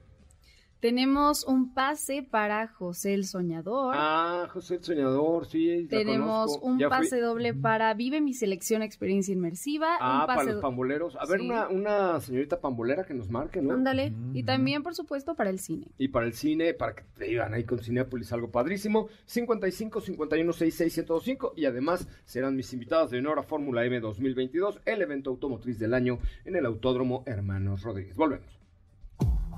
Tenemos 0.80 1.44
un 1.44 1.74
pase 1.74 2.22
para 2.22 2.66
José 2.68 3.12
el 3.12 3.26
Soñador. 3.26 3.94
Ah, 3.96 4.48
José 4.50 4.76
el 4.76 4.82
Soñador, 4.84 5.44
sí. 5.46 5.86
Tenemos 5.90 6.58
un 6.62 6.78
Ya 6.78 6.88
fui. 6.88 6.96
pase 6.98 7.20
doble 7.20 7.52
para 7.52 7.92
Vive 7.94 8.20
mi 8.22 8.32
selección 8.32 8.80
experiencia 8.82 9.32
inmersiva. 9.34 9.96
Ah, 10.00 10.20
un 10.22 10.26
para 10.26 10.42
los 10.52 10.62
pamboleros. 10.62 11.16
A 11.16 11.26
ver, 11.26 11.40
Sí. 11.40 11.46
una, 11.46 11.68
una 11.68 12.20
señorita 12.20 12.60
pambolera 12.60 13.04
que 13.04 13.12
nos 13.12 13.28
marque, 13.28 13.60
¿no? 13.60 13.74
Ándale. 13.74 14.12
Y 14.32 14.42
también, 14.42 14.82
por 14.82 14.94
supuesto, 14.94 15.34
para 15.34 15.50
el 15.50 15.58
cine. 15.58 15.86
Y 15.98 16.08
para 16.08 16.24
el 16.26 16.32
cine, 16.32 16.72
para 16.72 16.94
que 16.94 17.02
te 17.18 17.26
digan 17.26 17.52
ahí 17.52 17.64
con 17.64 17.78
Cinepolis 17.80 18.32
algo 18.32 18.50
padrísimo, 18.50 19.08
55 19.26 20.00
51 20.00 20.52
66 20.52 20.96
1025 21.06 21.52
y 21.56 21.66
además 21.66 22.08
serán 22.24 22.56
mis 22.56 22.72
invitadas 22.72 23.10
de 23.10 23.18
honor 23.18 23.38
a 23.38 23.42
Fórmula 23.42 23.84
M 23.84 24.00
2022, 24.00 24.80
el 24.86 25.02
evento 25.02 25.28
automotriz 25.30 25.78
del 25.78 25.92
año 25.92 26.18
en 26.46 26.56
el 26.56 26.64
Autódromo 26.64 27.22
Hermanos 27.26 27.82
Rodríguez. 27.82 28.16
Volvemos. 28.16 28.59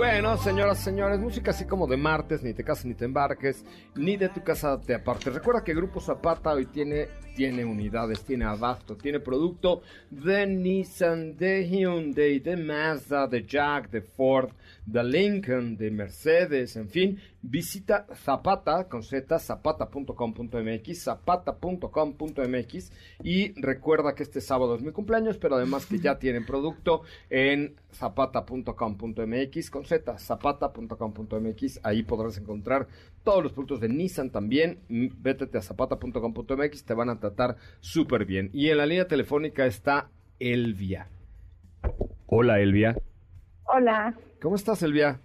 Bueno, 0.00 0.38
señoras, 0.38 0.78
señores, 0.78 1.20
música 1.20 1.50
así 1.50 1.66
como 1.66 1.86
de 1.86 1.98
martes, 1.98 2.42
ni 2.42 2.54
te 2.54 2.64
cases 2.64 2.86
ni 2.86 2.94
te 2.94 3.04
embarques, 3.04 3.66
ni 3.94 4.16
de 4.16 4.30
tu 4.30 4.42
casa 4.42 4.80
te 4.80 4.94
apartes. 4.94 5.34
Recuerda 5.34 5.62
que 5.62 5.74
Grupo 5.74 6.00
Zapata 6.00 6.54
hoy 6.54 6.64
tiene, 6.64 7.08
tiene 7.36 7.66
unidades, 7.66 8.24
tiene 8.24 8.46
abasto, 8.46 8.96
tiene 8.96 9.20
producto 9.20 9.82
de 10.08 10.46
Nissan, 10.46 11.36
de 11.36 11.68
Hyundai, 11.68 12.38
de 12.38 12.56
Mazda, 12.56 13.26
de 13.26 13.44
Jack, 13.44 13.90
de 13.90 14.00
Ford, 14.00 14.48
de 14.86 15.04
Lincoln, 15.04 15.76
de 15.76 15.90
Mercedes, 15.90 16.76
en 16.76 16.88
fin. 16.88 17.20
Visita 17.42 18.06
Zapata 18.14 18.88
con 18.88 19.02
Z, 19.02 19.38
zapata.com.mx, 19.38 20.98
zapata.com.mx 21.02 22.92
y 23.22 23.60
recuerda 23.60 24.14
que 24.14 24.22
este 24.22 24.40
sábado 24.40 24.76
es 24.76 24.82
mi 24.82 24.92
cumpleaños, 24.92 25.36
pero 25.38 25.56
además 25.56 25.84
que 25.86 25.98
ya 25.98 26.18
tienen 26.18 26.46
producto 26.46 27.02
en 27.28 27.76
zapata.com.mx 27.92 29.70
con 29.70 29.84
Z, 29.90 30.18
zapata.com.mx, 30.18 31.80
ahí 31.82 32.04
podrás 32.04 32.38
encontrar 32.38 32.86
todos 33.24 33.42
los 33.42 33.52
productos 33.52 33.80
de 33.80 33.88
Nissan 33.88 34.30
también. 34.30 34.78
Mm, 34.88 35.08
Vétete 35.20 35.58
a 35.58 35.62
zapata.com.mx, 35.62 36.84
te 36.84 36.94
van 36.94 37.08
a 37.10 37.18
tratar 37.18 37.56
súper 37.80 38.24
bien. 38.24 38.50
Y 38.52 38.68
en 38.68 38.78
la 38.78 38.86
línea 38.86 39.08
telefónica 39.08 39.66
está 39.66 40.08
Elvia. 40.38 41.08
Hola 42.26 42.60
Elvia. 42.60 42.96
Hola, 43.64 44.14
¿Cómo 44.40 44.54
estás 44.54 44.80
Elvia? 44.84 45.20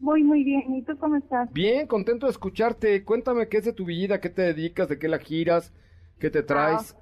muy 0.00 0.24
muy 0.24 0.42
bien. 0.42 0.74
¿Y 0.74 0.82
tú 0.82 0.96
cómo 0.98 1.16
estás? 1.16 1.52
Bien, 1.52 1.86
contento 1.86 2.26
de 2.26 2.32
escucharte. 2.32 3.04
Cuéntame 3.04 3.48
qué 3.48 3.58
es 3.58 3.64
de 3.64 3.72
tu 3.72 3.84
vida, 3.84 4.20
qué 4.20 4.30
te 4.30 4.42
dedicas, 4.42 4.88
de 4.88 4.98
qué 4.98 5.06
la 5.08 5.18
giras, 5.18 5.72
qué 6.18 6.28
te 6.30 6.42
traes. 6.42 6.96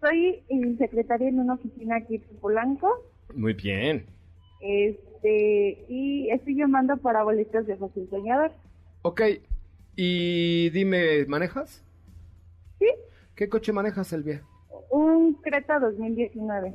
Soy 0.00 0.42
eh, 0.48 0.76
secretaria 0.78 1.28
en 1.28 1.38
una 1.38 1.54
oficina 1.54 1.96
aquí 1.96 2.16
en 2.16 2.36
Polanco. 2.40 2.88
Muy 3.34 3.54
bien. 3.54 4.06
Este, 4.64 5.84
y 5.88 6.30
estoy 6.30 6.56
llamando 6.56 6.96
para 6.96 7.22
boletos 7.22 7.66
de 7.66 7.76
José 7.76 8.00
el 8.00 8.08
Soñador. 8.08 8.50
Ok, 9.02 9.20
y 9.94 10.70
dime, 10.70 11.26
¿manejas? 11.26 11.84
Sí. 12.78 12.86
¿Qué 13.34 13.50
coche 13.50 13.74
manejas, 13.74 14.10
Elvia? 14.14 14.42
Un 14.90 15.34
Creta 15.34 15.78
2019. 15.78 16.74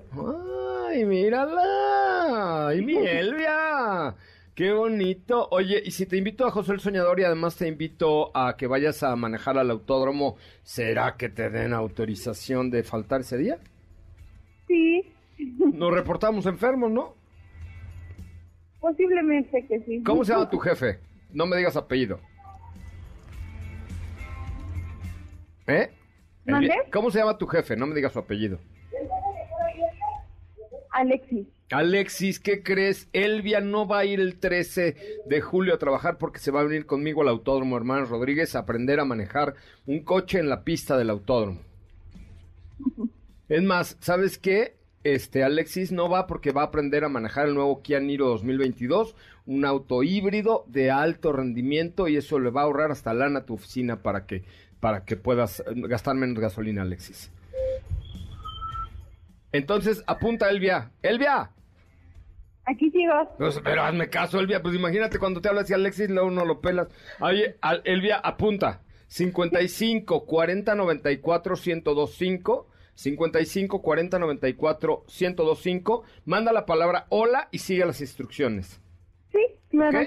¡Ay, 0.88 1.04
mírala! 1.04 2.68
¡Ay, 2.68 2.86
mi 2.86 2.96
Elvia! 2.96 4.16
¡Qué 4.54 4.72
bonito! 4.72 5.48
Oye, 5.50 5.82
y 5.84 5.90
si 5.90 6.06
te 6.06 6.18
invito 6.18 6.46
a 6.46 6.52
José 6.52 6.74
el 6.74 6.80
Soñador 6.80 7.20
y 7.20 7.24
además 7.24 7.56
te 7.56 7.68
invito 7.68 8.30
a 8.38 8.56
que 8.56 8.68
vayas 8.68 9.02
a 9.02 9.16
manejar 9.16 9.58
al 9.58 9.72
autódromo, 9.72 10.36
¿será 10.62 11.16
que 11.18 11.30
te 11.30 11.50
den 11.50 11.74
autorización 11.74 12.70
de 12.70 12.84
faltar 12.84 13.22
ese 13.22 13.38
día? 13.38 13.58
Sí, 14.68 15.12
Nos 15.74 15.92
reportamos 15.92 16.46
enfermos, 16.46 16.92
¿no? 16.92 17.19
Posiblemente 18.80 19.66
que 19.68 19.80
sí. 19.82 20.04
¿Cómo 20.04 20.24
se 20.24 20.34
llama 20.34 20.50
tu 20.50 20.60
jefe? 20.60 21.00
No 21.32 21.46
me 21.46 21.58
digas 21.58 21.76
apellido. 21.76 22.20
¿Eh? 25.68 25.90
Elvia, 26.46 26.76
¿Cómo 26.92 27.12
se 27.12 27.20
llama 27.20 27.38
tu 27.38 27.46
jefe? 27.46 27.76
No 27.76 27.86
me 27.86 27.94
digas 27.94 28.14
su 28.14 28.20
apellido. 28.20 28.60
Alexis. 30.92 31.48
Alexis, 31.72 32.40
¿qué 32.40 32.64
crees? 32.64 33.08
Elvia 33.14 33.62
no 33.62 33.88
va 33.88 34.00
a 34.00 34.06
ir 34.06 34.20
el 34.20 34.40
13 34.40 34.96
de 35.28 35.42
julio 35.42 35.76
a 35.76 35.78
trabajar 35.78 36.18
porque 36.18 36.40
se 36.40 36.50
va 36.50 36.62
a 36.62 36.64
venir 36.64 36.88
conmigo 36.88 37.22
al 37.22 37.28
Autódromo 37.28 37.78
Hermanos 37.78 38.10
Rodríguez 38.10 38.56
a 38.56 38.60
aprender 38.60 39.00
a 39.00 39.06
manejar 39.06 39.54
un 39.86 40.04
coche 40.04 40.40
en 40.40 40.50
la 40.50 40.64
pista 40.64 40.98
del 40.98 41.12
autódromo. 41.12 41.60
Es 43.50 43.62
más, 43.62 43.98
¿sabes 44.00 44.40
qué? 44.40 44.79
Este 45.04 45.44
Alexis 45.44 45.92
no 45.92 46.10
va 46.10 46.28
porque 46.28 46.52
va 46.52 46.62
a 46.62 46.66
aprender 46.66 47.04
a 47.04 47.10
manejar 47.10 47.48
el 47.48 47.54
nuevo 47.54 47.82
Kia 47.82 48.00
Niro 48.00 48.28
2022, 48.28 49.16
un 49.46 49.64
auto 49.66 50.04
híbrido 50.04 50.66
de 50.68 50.92
alto 50.92 51.32
rendimiento 51.32 52.08
y 52.08 52.18
eso 52.18 52.38
le 52.40 52.50
va 52.50 52.62
a 52.62 52.64
ahorrar 52.66 52.92
hasta 52.92 53.14
lana 53.14 53.40
a 53.40 53.46
tu 53.46 53.54
oficina 53.54 54.02
para 54.02 54.26
que 54.26 54.44
para 54.80 55.06
que 55.06 55.16
puedas 55.18 55.62
eh, 55.62 55.64
gastar 55.76 56.16
menos 56.16 56.40
gasolina, 56.40 56.82
Alexis. 56.82 57.32
Entonces, 59.52 60.04
apunta 60.08 60.50
Elvia. 60.50 60.92
Elvia, 61.02 61.52
Aquí 62.66 62.92
sigo. 62.92 63.14
pues, 63.38 63.60
pero 63.64 63.82
hazme 63.82 64.10
caso, 64.10 64.40
Elvia. 64.40 64.62
Pues 64.62 64.76
imagínate 64.76 65.18
cuando 65.18 65.42
te 65.42 65.50
habla 65.50 65.62
así 65.62 65.74
Alexis, 65.74 66.10
luego 66.10 66.30
no 66.30 66.46
lo 66.46 66.62
pelas. 66.62 66.88
Oye, 67.20 67.56
Elvia, 67.84 68.18
apunta. 68.18 68.82
55 69.08 70.26
40 70.26 70.76
94 70.76 71.56
1025. 71.56 72.68
55 73.00 73.82
40 73.82 74.20
94 74.20 75.06
1025. 75.08 76.04
Manda 76.26 76.52
la 76.52 76.66
palabra 76.66 77.06
hola 77.08 77.48
y 77.50 77.60
sigue 77.60 77.86
las 77.86 78.02
instrucciones. 78.02 78.82
Sí, 79.32 79.40
claro. 79.70 80.00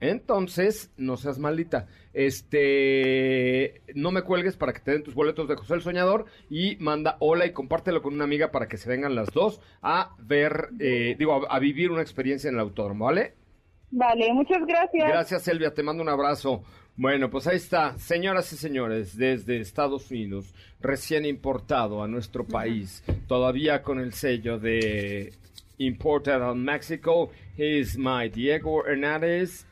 Entonces, 0.00 0.90
no 0.96 1.18
seas 1.18 1.38
malita. 1.38 1.86
Este, 2.14 3.82
no 3.94 4.12
me 4.12 4.22
cuelgues 4.22 4.56
para 4.56 4.72
que 4.72 4.80
te 4.80 4.92
den 4.92 5.02
tus 5.02 5.14
boletos 5.14 5.46
de 5.46 5.56
José 5.56 5.74
el 5.74 5.82
Soñador 5.82 6.24
y 6.48 6.76
manda 6.76 7.18
hola 7.20 7.44
y 7.44 7.52
compártelo 7.52 8.00
con 8.00 8.14
una 8.14 8.24
amiga 8.24 8.50
para 8.50 8.66
que 8.66 8.78
se 8.78 8.88
vengan 8.88 9.14
las 9.14 9.30
dos 9.32 9.60
a 9.82 10.16
ver, 10.18 10.70
eh, 10.80 11.16
digo, 11.18 11.46
a, 11.46 11.54
a 11.54 11.58
vivir 11.58 11.90
una 11.90 12.00
experiencia 12.00 12.48
en 12.48 12.54
el 12.54 12.62
autódromo, 12.62 13.04
¿vale? 13.04 13.34
Vale, 13.92 14.32
muchas 14.32 14.64
gracias. 14.66 15.06
Gracias, 15.06 15.46
Elvia, 15.48 15.74
te 15.74 15.82
mando 15.82 16.02
un 16.02 16.08
abrazo. 16.08 16.62
Bueno, 16.94 17.30
pues 17.30 17.46
ahí 17.46 17.56
está, 17.56 17.96
señoras 17.96 18.52
y 18.52 18.56
señores, 18.56 19.16
desde 19.16 19.58
Estados 19.58 20.10
Unidos, 20.10 20.52
recién 20.78 21.24
importado 21.24 22.02
a 22.02 22.06
nuestro 22.06 22.44
país, 22.44 23.02
todavía 23.26 23.82
con 23.82 23.98
el 23.98 24.12
sello 24.12 24.58
de 24.58 25.32
Imported 25.78 26.42
on 26.42 26.62
Mexico, 26.62 27.30
is 27.56 27.96
my 27.96 28.28
Diego 28.28 28.86
Hernández. 28.86 29.64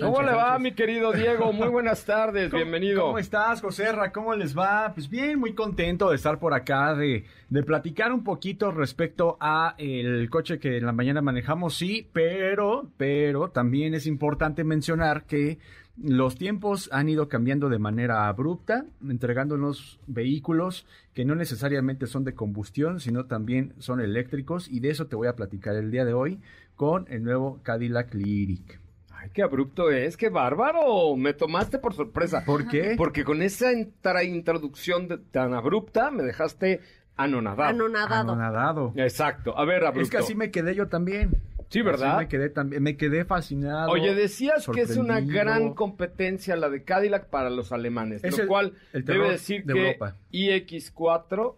¿Cómo 0.00 0.22
le 0.22 0.32
va, 0.32 0.58
mi 0.58 0.72
querido 0.72 1.12
Diego? 1.12 1.52
Muy 1.52 1.68
buenas 1.68 2.04
tardes, 2.04 2.50
¿Cómo- 2.50 2.62
bienvenido. 2.62 3.02
¿Cómo 3.02 3.18
estás, 3.18 3.60
José 3.60 3.92
Ra? 3.92 4.10
¿Cómo 4.10 4.34
les 4.34 4.56
va? 4.58 4.92
Pues 4.92 5.08
bien, 5.08 5.38
muy 5.38 5.54
contento 5.54 6.10
de 6.10 6.16
estar 6.16 6.38
por 6.40 6.52
acá, 6.52 6.94
de, 6.94 7.24
de 7.48 7.62
platicar 7.62 8.12
un 8.12 8.24
poquito 8.24 8.72
respecto 8.72 9.36
a 9.40 9.74
el 9.78 10.28
coche 10.30 10.58
que 10.58 10.78
en 10.78 10.86
la 10.86 10.92
mañana 10.92 11.22
manejamos, 11.22 11.76
sí, 11.76 12.08
pero, 12.12 12.88
pero 12.96 13.50
también 13.50 13.94
es 13.94 14.06
importante 14.08 14.64
mencionar 14.64 15.24
que 15.26 15.58
los 16.02 16.34
tiempos 16.36 16.88
han 16.92 17.08
ido 17.08 17.28
cambiando 17.28 17.68
de 17.68 17.78
manera 17.78 18.26
abrupta, 18.26 18.86
entregándonos 19.08 20.00
vehículos 20.08 20.86
que 21.12 21.24
no 21.24 21.36
necesariamente 21.36 22.08
son 22.08 22.24
de 22.24 22.34
combustión, 22.34 22.98
sino 22.98 23.26
también 23.26 23.74
son 23.78 24.00
eléctricos, 24.00 24.68
y 24.68 24.80
de 24.80 24.90
eso 24.90 25.06
te 25.06 25.14
voy 25.14 25.28
a 25.28 25.36
platicar 25.36 25.76
el 25.76 25.92
día 25.92 26.04
de 26.04 26.14
hoy 26.14 26.40
con 26.74 27.06
el 27.10 27.22
nuevo 27.22 27.60
Cadillac 27.62 28.12
Lyric. 28.12 28.80
Ay, 29.24 29.30
qué 29.32 29.42
abrupto 29.42 29.90
es, 29.90 30.16
qué 30.16 30.28
bárbaro. 30.28 31.16
Me 31.16 31.32
tomaste 31.34 31.78
por 31.78 31.94
sorpresa. 31.94 32.44
¿Por 32.44 32.68
qué? 32.68 32.94
Porque 32.96 33.24
con 33.24 33.42
esa 33.42 33.72
entra- 33.72 34.22
introducción 34.24 35.08
de- 35.08 35.18
tan 35.18 35.54
abrupta 35.54 36.10
me 36.10 36.22
dejaste 36.22 36.80
anonadado. 37.16 37.70
Anonadado. 37.70 38.32
Anonadado. 38.32 38.92
Exacto. 38.96 39.56
A 39.58 39.64
ver, 39.64 39.84
abrupto. 39.84 40.02
Es 40.02 40.10
que 40.10 40.18
así 40.18 40.34
me 40.34 40.50
quedé 40.50 40.74
yo 40.74 40.88
también. 40.88 41.30
Sí, 41.70 41.80
¿verdad? 41.82 42.16
Así 42.16 42.24
me 42.24 42.28
quedé 42.28 42.50
también, 42.50 42.82
me 42.82 42.96
quedé 42.96 43.24
fascinado. 43.24 43.90
Oye, 43.90 44.14
decías 44.14 44.66
que 44.72 44.82
es 44.82 44.96
una 44.96 45.20
gran 45.20 45.74
competencia 45.74 46.54
la 46.56 46.68
de 46.68 46.84
Cadillac 46.84 47.28
para 47.30 47.50
los 47.50 47.72
alemanes, 47.72 48.22
Es 48.22 48.36
lo 48.36 48.42
el- 48.42 48.48
cual 48.48 48.72
el 48.92 49.04
debe 49.04 49.30
decir 49.30 49.64
de 49.64 49.72
que 49.74 49.80
Europa. 49.86 50.16
iX4 50.30 51.56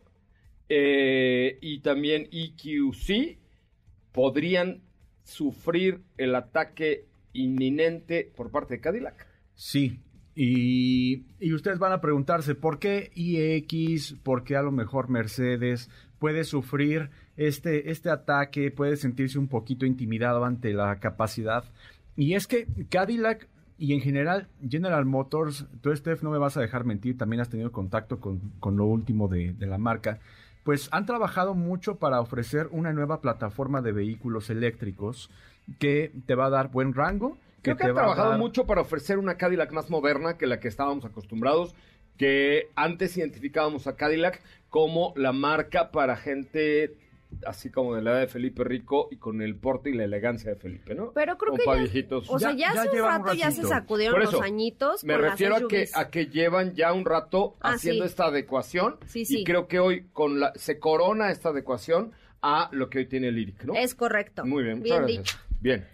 eh, 0.68 1.58
y 1.60 1.80
también 1.80 2.28
EQC 2.32 3.38
podrían 4.12 4.82
sufrir 5.24 6.02
el 6.16 6.34
ataque 6.34 7.05
inminente 7.42 8.32
por 8.36 8.50
parte 8.50 8.74
de 8.74 8.80
Cadillac. 8.80 9.26
Sí. 9.54 10.00
Y, 10.34 11.24
y 11.40 11.54
ustedes 11.54 11.78
van 11.78 11.92
a 11.92 12.00
preguntarse, 12.00 12.54
¿por 12.54 12.78
qué 12.78 13.10
iX? 13.14 14.14
¿Por 14.22 14.44
qué 14.44 14.56
a 14.56 14.62
lo 14.62 14.70
mejor 14.70 15.08
Mercedes 15.08 15.88
puede 16.18 16.44
sufrir 16.44 17.10
este, 17.36 17.90
este 17.90 18.10
ataque? 18.10 18.70
Puede 18.70 18.96
sentirse 18.96 19.38
un 19.38 19.48
poquito 19.48 19.86
intimidado 19.86 20.44
ante 20.44 20.74
la 20.74 20.98
capacidad. 21.00 21.64
Y 22.16 22.34
es 22.34 22.46
que 22.46 22.66
Cadillac 22.90 23.48
y 23.78 23.94
en 23.94 24.00
general 24.00 24.48
General 24.68 25.04
Motors, 25.04 25.66
tú 25.80 25.94
Steph 25.94 26.22
no 26.22 26.30
me 26.30 26.38
vas 26.38 26.56
a 26.56 26.60
dejar 26.60 26.84
mentir, 26.84 27.16
también 27.16 27.40
has 27.40 27.50
tenido 27.50 27.72
contacto 27.72 28.20
con, 28.20 28.52
con 28.60 28.76
lo 28.76 28.86
último 28.86 29.28
de, 29.28 29.52
de 29.52 29.66
la 29.66 29.78
marca, 29.78 30.18
pues 30.64 30.88
han 30.92 31.06
trabajado 31.06 31.54
mucho 31.54 31.96
para 31.96 32.20
ofrecer 32.20 32.68
una 32.72 32.92
nueva 32.92 33.20
plataforma 33.20 33.82
de 33.82 33.92
vehículos 33.92 34.50
eléctricos 34.50 35.30
que 35.78 36.12
te 36.26 36.34
va 36.34 36.46
a 36.46 36.50
dar 36.50 36.70
buen 36.70 36.94
rango. 36.94 37.36
Creo 37.62 37.76
que 37.76 37.84
te 37.84 37.90
ha 37.90 37.92
va 37.92 38.00
a 38.00 38.04
trabajado 38.04 38.30
dar- 38.30 38.38
mucho 38.38 38.66
para 38.66 38.80
ofrecer 38.82 39.18
una 39.18 39.36
Cadillac 39.36 39.72
más 39.72 39.90
moderna 39.90 40.36
que 40.38 40.46
la 40.46 40.60
que 40.60 40.68
estábamos 40.68 41.04
acostumbrados, 41.04 41.74
que 42.16 42.68
antes 42.76 43.16
identificábamos 43.16 43.86
a 43.86 43.96
Cadillac 43.96 44.40
como 44.70 45.12
la 45.16 45.32
marca 45.32 45.90
para 45.90 46.16
gente 46.16 46.94
así 47.44 47.70
como 47.70 47.96
de 47.96 48.02
la 48.02 48.12
edad 48.12 48.20
de 48.20 48.26
Felipe 48.28 48.62
Rico 48.62 49.08
y 49.10 49.16
con 49.16 49.42
el 49.42 49.56
porte 49.56 49.90
y 49.90 49.94
la 49.94 50.04
elegancia 50.04 50.50
de 50.52 50.56
Felipe, 50.56 50.94
¿no? 50.94 51.10
Pero 51.12 51.36
creo 51.36 51.50
Como 51.54 51.64
que 51.64 51.66
ya- 51.78 51.82
viejitos. 51.82 52.30
O 52.30 52.38
sea, 52.38 52.52
ya, 52.52 52.70
hace 52.70 52.88
un 52.88 52.98
rato 53.04 53.34
ya 53.34 53.50
se 53.50 53.64
sacudieron 53.64 54.14
Por 54.22 54.32
los 54.32 54.40
añitos 54.40 55.02
Me 55.02 55.14
con 55.14 55.22
refiero 55.22 55.54
las 55.54 55.64
a 55.64 55.66
que, 55.68 55.88
a 55.92 56.08
que 56.08 56.26
llevan 56.26 56.74
ya 56.74 56.92
un 56.92 57.04
rato 57.04 57.56
Ah, 57.60 57.72
haciendo 57.72 58.04
sí. 58.04 58.10
esta 58.10 58.26
adecuación 58.26 58.96
Sí, 59.06 59.24
sí. 59.24 59.40
y 59.40 59.44
creo 59.44 59.66
que 59.66 59.80
hoy 59.80 60.06
con 60.12 60.38
la, 60.38 60.52
se 60.54 60.78
corona 60.78 61.30
esta 61.32 61.48
adecuación 61.48 62.12
a 62.42 62.68
lo 62.72 62.88
que 62.88 62.98
hoy 62.98 63.06
tiene 63.06 63.28
el 63.28 63.34
Lyric, 63.34 63.64
¿no? 63.64 63.74
Es 63.74 63.96
correcto. 63.96 64.44
Muy 64.46 64.62
bien, 64.62 64.78
muchas 64.78 64.84
Bien 65.06 65.18
gracias. 65.18 65.24
dicho. 65.24 65.38
Bien. 65.60 65.86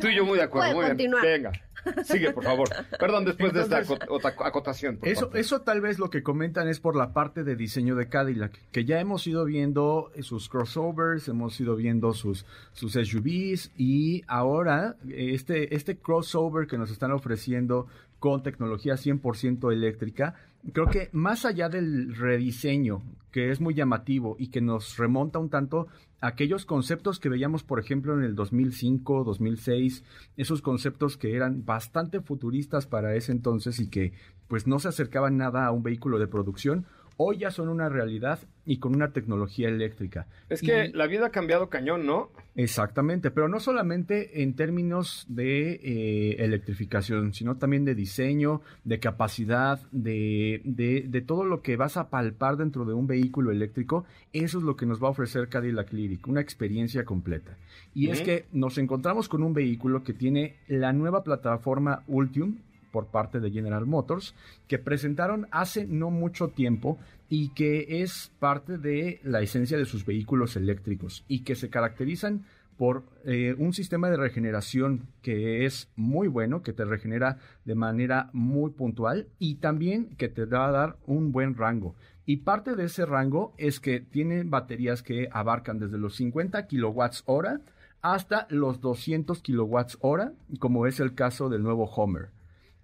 Tú 0.00 0.08
y 0.08 0.16
yo 0.16 0.24
muy 0.24 0.38
de 0.38 0.44
acuerdo. 0.44 0.74
Muy 0.74 0.86
continuar. 0.86 1.22
bien. 1.26 1.42
Venga. 1.42 2.04
Sigue, 2.04 2.30
por 2.32 2.44
favor. 2.44 2.68
Perdón, 2.98 3.24
después 3.24 3.52
de 3.52 3.62
esta 3.62 3.80
Entonces- 3.80 4.08
acotación. 4.38 4.98
por 4.98 5.08
Eso, 5.08 5.22
parte. 5.26 5.40
eso 5.40 5.62
tal 5.62 5.80
vez 5.80 5.98
lo 5.98 6.10
que 6.10 6.22
comentan 6.22 6.68
es 6.68 6.78
por 6.78 6.94
la 6.94 7.12
parte 7.12 7.42
de 7.42 7.56
diseño 7.56 7.96
de 7.96 8.08
Cadillac, 8.08 8.52
que 8.70 8.84
ya 8.84 9.00
hemos 9.00 9.26
ido 9.26 9.44
viendo 9.44 10.12
sus 10.20 10.48
crossovers, 10.48 11.26
hemos 11.26 11.60
ido 11.60 11.74
viendo 11.74 12.12
sus, 12.12 12.46
sus 12.72 12.92
SUVs 12.92 13.72
y 13.76 14.22
ahora 14.28 14.94
este, 15.10 15.74
este 15.74 15.96
crossover 15.98 16.68
que 16.68 16.78
nos 16.78 16.90
están 16.92 17.10
ofreciendo 17.10 17.88
con 18.20 18.44
tecnología 18.44 18.94
100% 18.94 19.72
eléctrica, 19.72 20.36
creo 20.72 20.86
que 20.86 21.08
más 21.10 21.44
allá 21.44 21.68
del 21.68 22.14
rediseño, 22.14 23.02
que 23.32 23.50
es 23.50 23.60
muy 23.60 23.74
llamativo 23.74 24.36
y 24.38 24.48
que 24.50 24.60
nos 24.60 24.96
remonta 24.98 25.40
un 25.40 25.50
tanto 25.50 25.88
aquellos 26.22 26.64
conceptos 26.64 27.18
que 27.18 27.28
veíamos, 27.28 27.64
por 27.64 27.80
ejemplo, 27.80 28.16
en 28.16 28.22
el 28.22 28.36
2005, 28.36 29.24
2006, 29.24 30.04
esos 30.36 30.62
conceptos 30.62 31.16
que 31.16 31.34
eran 31.34 31.64
bastante 31.66 32.20
futuristas 32.20 32.86
para 32.86 33.16
ese 33.16 33.32
entonces 33.32 33.80
y 33.80 33.88
que 33.88 34.12
pues 34.46 34.68
no 34.68 34.78
se 34.78 34.88
acercaban 34.88 35.36
nada 35.36 35.66
a 35.66 35.72
un 35.72 35.82
vehículo 35.82 36.20
de 36.20 36.28
producción, 36.28 36.86
hoy 37.16 37.38
ya 37.38 37.50
son 37.50 37.68
una 37.68 37.88
realidad 37.88 38.38
y 38.64 38.78
con 38.78 38.94
una 38.94 39.12
tecnología 39.12 39.68
eléctrica. 39.68 40.26
Es 40.48 40.60
que 40.60 40.86
Y- 40.86 40.92
la 40.92 41.06
vida 41.06 41.26
ha 41.26 41.30
cambiado 41.30 41.68
cañón, 41.68 42.06
¿no? 42.06 42.30
Exactamente, 42.54 43.30
pero 43.30 43.48
no 43.48 43.58
solamente 43.60 44.42
en 44.42 44.54
términos 44.54 45.24
de 45.28 45.72
eh, 45.82 46.36
electrificación, 46.44 47.32
sino 47.32 47.56
también 47.56 47.84
de 47.84 47.94
diseño, 47.94 48.60
de 48.84 49.00
capacidad, 49.00 49.80
de, 49.90 50.60
de, 50.64 51.06
de 51.08 51.20
todo 51.22 51.44
lo 51.44 51.62
que 51.62 51.76
vas 51.76 51.96
a 51.96 52.08
palpar 52.10 52.56
dentro 52.56 52.84
de 52.84 52.94
un 52.94 53.06
vehículo 53.06 53.50
eléctrico. 53.50 54.04
Eso 54.32 54.58
es 54.58 54.64
lo 54.64 54.76
que 54.76 54.86
nos 54.86 55.02
va 55.02 55.08
a 55.08 55.10
ofrecer 55.12 55.48
Cadillac 55.48 55.92
Lyric, 55.92 56.28
una 56.28 56.40
experiencia 56.40 57.04
completa. 57.04 57.56
Y 57.94 58.10
es 58.10 58.20
que 58.20 58.44
nos 58.52 58.78
encontramos 58.78 59.28
con 59.28 59.42
un 59.42 59.54
vehículo 59.54 60.02
que 60.04 60.12
tiene 60.12 60.56
la 60.68 60.92
nueva 60.92 61.24
plataforma 61.24 62.04
Ultium 62.06 62.56
por 62.92 63.06
parte 63.06 63.40
de 63.40 63.50
General 63.50 63.86
Motors, 63.86 64.34
que 64.68 64.78
presentaron 64.78 65.48
hace 65.50 65.86
no 65.86 66.10
mucho 66.10 66.48
tiempo 66.48 66.98
y 67.28 67.48
que 67.48 68.02
es 68.02 68.30
parte 68.38 68.78
de 68.78 69.20
la 69.24 69.40
esencia 69.40 69.76
de 69.76 69.86
sus 69.86 70.06
vehículos 70.06 70.54
eléctricos 70.54 71.24
y 71.26 71.40
que 71.40 71.56
se 71.56 71.70
caracterizan 71.70 72.44
por 72.76 73.04
eh, 73.24 73.54
un 73.58 73.72
sistema 73.72 74.10
de 74.10 74.16
regeneración 74.16 75.08
que 75.22 75.64
es 75.64 75.88
muy 75.96 76.28
bueno, 76.28 76.62
que 76.62 76.72
te 76.72 76.84
regenera 76.84 77.38
de 77.64 77.74
manera 77.74 78.28
muy 78.32 78.70
puntual 78.70 79.28
y 79.38 79.56
también 79.56 80.16
que 80.16 80.28
te 80.28 80.44
va 80.44 80.68
a 80.68 80.72
dar 80.72 80.96
un 81.06 81.32
buen 81.32 81.54
rango. 81.54 81.94
Y 82.24 82.38
parte 82.38 82.76
de 82.76 82.84
ese 82.84 83.04
rango 83.04 83.52
es 83.56 83.80
que 83.80 84.00
tienen 84.00 84.50
baterías 84.50 85.02
que 85.02 85.28
abarcan 85.32 85.78
desde 85.78 85.98
los 85.98 86.16
50 86.16 86.66
kilowatts 86.66 87.22
hora 87.26 87.60
hasta 88.00 88.46
los 88.50 88.80
200 88.80 89.40
kilowatts 89.42 89.98
hora, 90.00 90.32
como 90.58 90.86
es 90.86 91.00
el 91.00 91.14
caso 91.14 91.48
del 91.48 91.62
nuevo 91.62 91.84
Homer. 91.84 92.30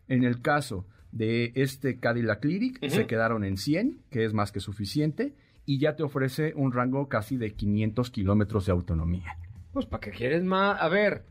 En 0.08 0.24
el 0.24 0.40
caso 0.40 0.86
de 1.12 1.52
este 1.54 1.98
Cadillac 1.98 2.44
Lyric, 2.44 2.86
se 2.88 3.06
quedaron 3.06 3.44
en 3.44 3.56
100, 3.56 4.02
que 4.10 4.24
es 4.24 4.32
más 4.32 4.52
que 4.52 4.60
suficiente, 4.60 5.34
y 5.64 5.78
ya 5.78 5.96
te 5.96 6.02
ofrece 6.02 6.52
un 6.56 6.72
rango 6.72 7.08
casi 7.08 7.36
de 7.36 7.52
500 7.54 8.10
kilómetros 8.10 8.66
de 8.66 8.72
autonomía. 8.72 9.36
Pues, 9.72 9.86
¿para 9.86 10.00
qué 10.00 10.10
quieres 10.10 10.42
más? 10.42 10.80
A 10.80 10.88
ver, 10.88 11.24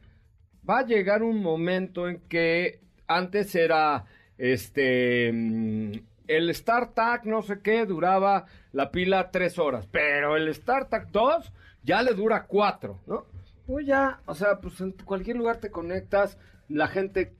va 0.68 0.80
a 0.80 0.86
llegar 0.86 1.24
un 1.24 1.42
momento 1.42 2.08
en 2.08 2.20
que 2.30 2.82
antes 3.08 3.56
era, 3.56 4.06
este, 4.38 5.32
mm, 5.34 5.92
el 6.28 6.54
StarTAC, 6.54 7.26
no 7.26 7.42
sé 7.42 7.60
qué, 7.62 7.86
duraba 7.86 8.46
la 8.74 8.92
pila 8.92 9.32
tres 9.32 9.58
horas, 9.58 9.88
pero 9.92 10.36
el 10.36 10.54
StarTAC 10.54 11.10
2 11.12 11.52
ya 11.84 12.04
le 12.04 12.14
dura 12.14 12.46
cuatro, 12.46 13.00
¿no? 13.08 13.26
Pues 13.66 13.86
ya, 13.86 14.22
o 14.26 14.36
sea, 14.36 14.60
pues 14.60 14.80
en 14.82 14.92
cualquier 14.92 15.38
lugar 15.38 15.58
te 15.58 15.72
conectas, 15.72 16.38
la 16.70 16.88
gente 16.88 17.34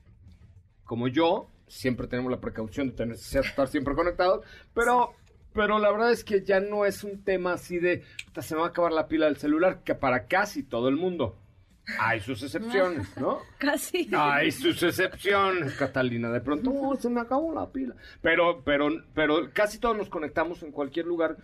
como 0.88 1.08
yo, 1.08 1.50
siempre 1.68 2.08
tenemos 2.08 2.32
la 2.32 2.40
precaución 2.40 2.88
de 2.88 2.94
tener, 2.96 3.16
estar 3.16 3.68
siempre 3.68 3.94
conectados, 3.94 4.44
pero, 4.74 5.14
pero 5.54 5.78
la 5.78 5.92
verdad 5.92 6.12
es 6.12 6.24
que 6.24 6.44
ya 6.44 6.60
no 6.60 6.86
es 6.86 7.04
un 7.04 7.24
tema 7.24 7.54
así 7.54 7.78
de, 7.78 8.04
"Puta, 8.26 8.42
se 8.42 8.56
me 8.56 8.62
va 8.62 8.68
a 8.68 8.70
acabar 8.70 8.92
la 8.92 9.08
pila 9.08 9.26
del 9.26 9.38
celular, 9.38 9.84
que 9.84 9.94
para 9.94 10.28
casi 10.28 10.64
todo 10.64 10.88
el 10.88 10.96
mundo. 10.96 11.38
Hay 12.00 12.20
sus 12.20 12.44
excepciones, 12.44 13.16
¿no? 13.18 13.40
Casi. 13.58 14.10
Hay 14.14 14.52
sus 14.52 14.82
excepciones, 14.84 15.74
Catalina. 15.76 16.30
De 16.30 16.42
pronto, 16.42 16.72
"Oh, 16.74 16.96
se 16.98 17.10
me 17.10 17.22
acabó 17.22 17.54
la 17.54 17.70
pila. 17.72 17.96
Pero, 18.22 18.62
pero, 18.64 18.90
pero 19.14 19.50
casi 19.54 19.80
todos 19.80 19.96
nos 19.98 20.10
conectamos 20.10 20.62
en 20.64 20.72
cualquier 20.72 21.06
lugar. 21.06 21.38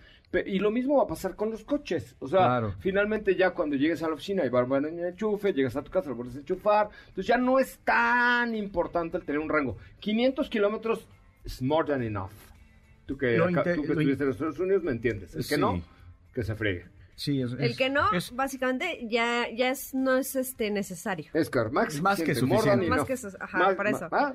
Y 0.45 0.57
lo 0.59 0.71
mismo 0.71 0.97
va 0.97 1.03
a 1.03 1.07
pasar 1.07 1.35
con 1.35 1.51
los 1.51 1.63
coches. 1.63 2.15
O 2.19 2.27
sea, 2.27 2.39
Claro. 2.39 2.75
finalmente 2.79 3.35
ya 3.35 3.51
cuando 3.51 3.75
llegues 3.75 4.01
a 4.03 4.07
la 4.07 4.15
oficina 4.15 4.43
y 4.45 4.49
va 4.49 4.59
a 4.59 4.63
haber 4.63 4.91
un 4.91 4.99
enchufe, 5.05 5.53
llegas 5.53 5.75
a 5.75 5.83
tu 5.83 5.91
casa, 5.91 6.09
lo 6.09 6.17
puedes 6.17 6.35
enchufar. 6.35 6.89
Entonces 7.09 7.27
ya 7.27 7.37
no 7.37 7.59
es 7.59 7.77
tan 7.85 8.55
importante 8.55 9.15
el 9.17 9.23
tener 9.25 9.39
un 9.39 9.47
rango. 9.49 9.77
500 9.99 10.49
kilómetros 10.49 11.07
es 11.45 11.61
more 11.61 11.87
than 11.87 12.01
enough. 12.01 12.31
Tú 13.05 13.15
que, 13.17 13.35
acá- 13.37 13.75
tú 13.75 13.83
que 13.83 13.91
estuviste 13.93 14.23
en 14.23 14.29
Estados 14.31 14.59
Unidos 14.59 14.81
me 14.83 14.91
entiendes. 14.91 15.35
El 15.35 15.45
que 15.47 15.57
no, 15.57 15.81
que 16.33 16.43
se 16.43 16.55
friegue. 16.55 16.85
Sí, 17.15 17.41
es, 17.41 17.53
El 17.59 17.75
que 17.77 17.89
no, 17.89 18.09
básicamente, 18.33 19.07
ya, 19.09 19.47
ya 19.53 19.69
es, 19.69 19.93
no 19.93 20.17
es 20.17 20.35
este 20.35 20.71
necesario. 20.71 21.29
Es 21.33 21.49
que 21.49 21.59
Max, 21.71 22.01
Más 22.01 22.21
que 22.21 22.33
suficiente. 22.35 22.87
Más 22.87 23.05
que 23.05 23.13
eso, 23.13 23.29
ajá, 23.39 23.57
Más- 23.75 23.87
eso. 23.95 24.07
ah, 24.11 24.33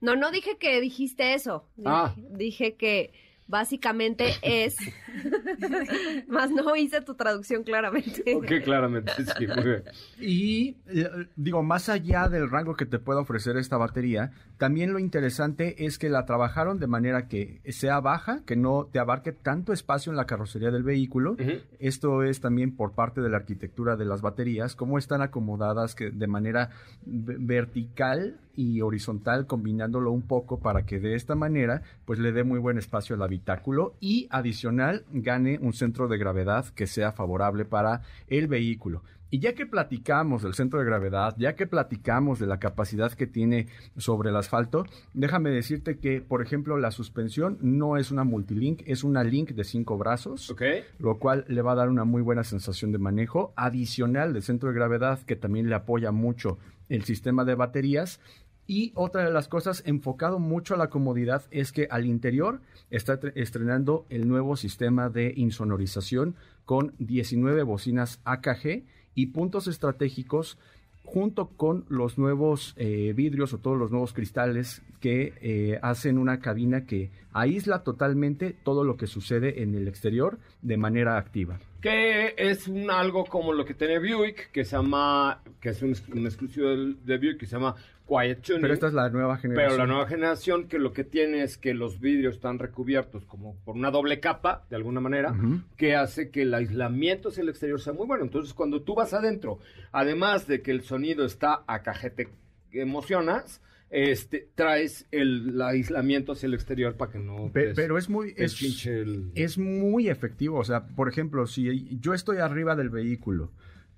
No, 0.00 0.16
no 0.16 0.30
dije 0.30 0.58
que 0.58 0.80
dijiste 0.80 1.34
eso. 1.34 1.68
Dije, 1.76 1.88
Ah. 1.90 2.14
dije 2.16 2.74
que 2.76 3.12
básicamente 3.52 4.32
es. 4.42 4.74
Más 6.26 6.50
no 6.50 6.74
hice 6.74 7.02
tu 7.02 7.14
traducción 7.14 7.62
claramente. 7.62 8.34
ok, 8.34 8.64
claramente, 8.64 9.12
sí, 9.38 9.46
muy 9.46 9.62
bien. 9.62 9.82
Y 10.18 10.68
eh, 10.88 11.28
digo, 11.36 11.62
más 11.62 11.88
allá 11.88 12.28
del 12.28 12.50
rango 12.50 12.74
que 12.74 12.86
te 12.86 12.98
pueda 12.98 13.20
ofrecer 13.20 13.56
esta 13.58 13.76
batería, 13.76 14.32
también 14.56 14.92
lo 14.92 14.98
interesante 14.98 15.84
es 15.84 15.98
que 15.98 16.08
la 16.08 16.24
trabajaron 16.24 16.78
de 16.80 16.86
manera 16.86 17.28
que 17.28 17.60
sea 17.70 18.00
baja, 18.00 18.42
que 18.46 18.56
no 18.56 18.88
te 18.90 18.98
abarque 18.98 19.32
tanto 19.32 19.72
espacio 19.72 20.10
en 20.10 20.16
la 20.16 20.24
carrocería 20.26 20.70
del 20.70 20.82
vehículo. 20.82 21.36
Esto 21.78 22.22
es 22.22 22.40
también 22.40 22.74
por 22.74 22.94
parte 22.94 23.20
de 23.20 23.28
la 23.28 23.36
arquitectura 23.36 23.96
de 23.96 24.06
las 24.06 24.22
baterías, 24.22 24.74
cómo 24.74 24.96
están 24.98 25.20
acomodadas 25.20 25.94
que 25.94 26.10
de 26.10 26.26
manera 26.26 26.70
ve- 27.04 27.36
vertical 27.38 28.40
y 28.54 28.80
horizontal, 28.80 29.46
combinándolo 29.46 30.10
un 30.10 30.22
poco 30.22 30.60
para 30.60 30.84
que 30.84 31.00
de 31.00 31.14
esta 31.14 31.34
manera 31.34 31.82
pues 32.04 32.18
le 32.18 32.32
dé 32.32 32.44
muy 32.44 32.58
buen 32.58 32.78
espacio 32.78 33.16
al 33.16 33.22
habitáculo 33.22 33.94
y 34.00 34.28
adicional 34.30 35.04
gane 35.12 35.58
un 35.60 35.72
centro 35.72 36.08
de 36.08 36.18
gravedad 36.18 36.66
que 36.74 36.86
sea 36.86 37.12
favorable 37.12 37.64
para 37.64 38.02
el 38.28 38.48
vehículo. 38.48 39.02
Y 39.34 39.38
ya 39.38 39.54
que 39.54 39.64
platicamos 39.64 40.42
del 40.42 40.52
centro 40.52 40.78
de 40.78 40.84
gravedad, 40.84 41.34
ya 41.38 41.56
que 41.56 41.66
platicamos 41.66 42.38
de 42.38 42.46
la 42.46 42.58
capacidad 42.58 43.10
que 43.12 43.26
tiene 43.26 43.68
sobre 43.96 44.28
el 44.28 44.36
asfalto, 44.36 44.84
déjame 45.14 45.48
decirte 45.48 45.96
que, 45.96 46.20
por 46.20 46.42
ejemplo, 46.42 46.76
la 46.76 46.90
suspensión 46.90 47.56
no 47.62 47.96
es 47.96 48.10
una 48.10 48.24
multilink, 48.24 48.82
es 48.84 49.04
una 49.04 49.24
link 49.24 49.52
de 49.52 49.64
cinco 49.64 49.96
brazos, 49.96 50.54
lo 50.98 51.18
cual 51.18 51.46
le 51.48 51.62
va 51.62 51.72
a 51.72 51.76
dar 51.76 51.88
una 51.88 52.04
muy 52.04 52.20
buena 52.20 52.44
sensación 52.44 52.92
de 52.92 52.98
manejo, 52.98 53.54
adicional 53.56 54.34
del 54.34 54.42
centro 54.42 54.68
de 54.68 54.74
gravedad 54.74 55.20
que 55.20 55.34
también 55.34 55.70
le 55.70 55.76
apoya 55.76 56.12
mucho 56.12 56.58
el 56.90 57.04
sistema 57.04 57.46
de 57.46 57.54
baterías. 57.54 58.20
Y 58.66 58.92
otra 58.94 59.24
de 59.24 59.32
las 59.32 59.48
cosas 59.48 59.82
enfocado 59.86 60.38
mucho 60.38 60.74
a 60.74 60.78
la 60.78 60.88
comodidad 60.88 61.42
es 61.50 61.72
que 61.72 61.88
al 61.90 62.06
interior 62.06 62.60
está 62.90 63.20
tre- 63.20 63.32
estrenando 63.34 64.06
el 64.08 64.28
nuevo 64.28 64.56
sistema 64.56 65.08
de 65.10 65.32
insonorización 65.36 66.36
con 66.64 66.94
19 66.98 67.64
bocinas 67.64 68.20
AKG 68.24 68.84
y 69.14 69.26
puntos 69.26 69.66
estratégicos 69.66 70.58
junto 71.04 71.48
con 71.48 71.84
los 71.88 72.16
nuevos 72.16 72.74
eh, 72.76 73.12
vidrios 73.14 73.52
o 73.52 73.58
todos 73.58 73.76
los 73.76 73.90
nuevos 73.90 74.12
cristales 74.14 74.80
que 75.00 75.34
eh, 75.42 75.78
hacen 75.82 76.16
una 76.16 76.38
cabina 76.38 76.86
que 76.86 77.10
aísla 77.32 77.82
totalmente 77.82 78.54
todo 78.62 78.84
lo 78.84 78.96
que 78.96 79.08
sucede 79.08 79.62
en 79.62 79.74
el 79.74 79.88
exterior 79.88 80.38
de 80.62 80.76
manera 80.76 81.18
activa. 81.18 81.58
Que 81.82 82.34
es 82.38 82.68
un 82.68 82.90
algo 82.90 83.26
como 83.26 83.52
lo 83.52 83.64
que 83.64 83.74
tiene 83.74 83.98
Buick, 83.98 84.50
que 84.52 84.64
se 84.64 84.76
llama, 84.76 85.42
que 85.60 85.70
es 85.70 85.82
un, 85.82 85.94
un 86.14 86.26
exclusivo 86.26 86.68
de 86.68 87.18
Buick, 87.18 87.40
que 87.40 87.46
se 87.46 87.56
llama 87.56 87.74
Quiet 88.06 88.42
Tuning. 88.42 88.62
Pero 88.62 88.74
esta 88.74 88.86
es 88.88 88.94
la 88.94 89.08
nueva 89.10 89.36
generación. 89.36 89.68
Pero 89.68 89.78
la 89.78 89.86
nueva 89.86 90.06
generación 90.06 90.68
que 90.68 90.78
lo 90.78 90.92
que 90.92 91.04
tiene 91.04 91.42
es 91.42 91.58
que 91.58 91.74
los 91.74 92.00
vidrios 92.00 92.36
están 92.36 92.58
recubiertos 92.58 93.24
como 93.24 93.56
por 93.64 93.74
una 93.74 93.90
doble 93.90 94.20
capa, 94.20 94.64
de 94.70 94.76
alguna 94.76 95.00
manera, 95.00 95.34
que 95.76 95.96
hace 95.96 96.30
que 96.30 96.42
el 96.42 96.54
aislamiento 96.54 97.30
hacia 97.30 97.42
el 97.42 97.48
exterior 97.48 97.80
sea 97.80 97.92
muy 97.92 98.06
bueno. 98.06 98.24
Entonces, 98.24 98.54
cuando 98.54 98.82
tú 98.82 98.94
vas 98.94 99.12
adentro, 99.14 99.58
además 99.90 100.46
de 100.46 100.62
que 100.62 100.70
el 100.70 100.82
sonido 100.82 101.24
está 101.24 101.62
a 101.66 101.82
cajete 101.82 102.28
que 102.70 102.82
emocionas, 102.82 103.60
este, 103.94 104.48
traes 104.54 105.06
el, 105.10 105.50
el 105.50 105.62
aislamiento 105.62 106.32
hacia 106.32 106.46
el 106.46 106.54
exterior 106.54 106.96
para 106.96 107.12
que 107.12 107.18
no... 107.18 107.50
Pe- 107.52 107.68
te- 107.68 107.74
pero 107.74 107.98
es 107.98 108.08
muy 108.08 108.32
es, 108.36 108.86
el- 108.86 109.30
es 109.34 109.58
muy 109.58 110.08
efectivo. 110.08 110.58
O 110.58 110.64
sea, 110.64 110.86
por 110.86 111.08
ejemplo, 111.08 111.46
si 111.46 111.98
yo 112.00 112.14
estoy 112.14 112.38
arriba 112.38 112.74
del 112.74 112.88
vehículo, 112.88 113.52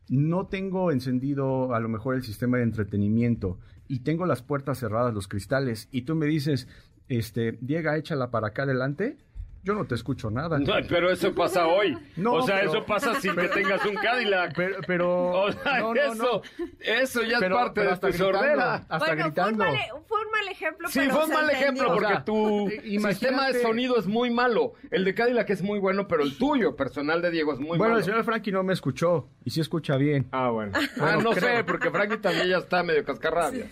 no 0.08 0.48
tengo 0.48 0.90
encendido 0.90 1.74
a 1.74 1.80
lo 1.80 1.88
mejor 1.88 2.16
el 2.16 2.22
sistema 2.24 2.56
de 2.58 2.64
entretenimiento 2.64 3.58
y 3.88 4.00
tengo 4.00 4.26
las 4.26 4.42
puertas 4.42 4.78
cerradas, 4.80 5.14
los 5.14 5.28
cristales, 5.28 5.88
y 5.92 6.02
tú 6.02 6.14
me 6.16 6.26
dices, 6.26 6.66
este, 7.08 7.56
Diego, 7.60 7.92
échala 7.92 8.30
para 8.30 8.48
acá 8.48 8.64
adelante, 8.64 9.16
Yo 9.64 9.74
no 9.74 9.86
te 9.86 9.94
escucho 9.94 10.30
nada. 10.30 10.58
No, 10.58 10.74
pero 10.88 11.10
eso 11.10 11.34
pasa 11.34 11.66
hoy. 11.68 11.96
No, 12.16 12.34
o 12.34 12.42
sea, 12.42 12.56
pero- 12.60 12.70
eso 12.70 12.84
pasa 12.84 13.14
sin 13.20 13.34
que 13.34 13.48
tengas 13.48 13.84
un 13.86 13.94
Cadillac. 13.94 14.54
Pero, 14.54 14.76
pero 14.86 15.30
O 15.44 15.52
sea, 15.52 15.80
no, 15.80 15.94
no, 15.94 16.00
eso, 16.00 16.14
no. 16.58 16.66
eso 16.80 17.22
ya 17.22 17.38
Pero- 17.40 17.56
es 17.56 17.62
parte 17.62 17.80
pero 17.80 17.90
de 17.92 17.96
tu 17.96 18.06
gritando, 18.08 18.32
sordera. 18.38 18.74
hasta 18.74 18.98
bueno, 18.98 19.06
fue 19.06 19.14
un, 19.14 19.22
gritando. 19.30 19.64
mal, 19.64 19.76
fue 20.06 20.18
un 20.24 20.30
mal 20.30 20.48
ejemplo, 20.48 20.88
Sí, 20.88 20.98
pero 21.00 21.14
fue 21.14 21.24
un 21.24 21.30
mal 21.30 21.44
entendió. 21.50 21.62
ejemplo 21.62 21.86
porque 21.94 22.06
O 22.06 22.08
sea, 22.10 22.24
tu 22.24 22.68
imagínate- 22.84 23.12
sistema 23.14 23.46
de 23.48 23.62
sonido 23.62 23.96
es 23.98 24.06
muy 24.06 24.30
malo. 24.30 24.74
El 24.90 25.04
de 25.04 25.14
Cadillac 25.14 25.48
es 25.50 25.62
muy 25.62 25.78
bueno, 25.78 26.06
pero 26.08 26.22
el 26.22 26.36
tuyo, 26.36 26.76
personal 26.76 27.22
de 27.22 27.30
Diego, 27.30 27.52
es 27.54 27.58
muy 27.58 27.68
bueno, 27.78 27.84
malo. 27.84 27.98
el 27.98 28.04
señor 28.04 28.22
Frankie 28.24 28.52
no 28.52 28.62
me 28.62 28.74
escuchó 28.74 29.28
y 29.44 29.50
sí 29.50 29.60
escucha 29.60 29.96
bien. 29.96 30.26
Ah, 30.30 30.50
bueno. 30.50 30.72
ah, 30.76 30.80
Bueno, 30.98 31.20
no 31.22 31.30
creo. 31.30 31.56
sé, 31.56 31.64
porque 31.64 31.90
Frankie 31.90 32.18
también 32.18 32.48
ya 32.48 32.58
está 32.58 32.82
medio 32.82 33.02
cascarrabias. 33.04 33.68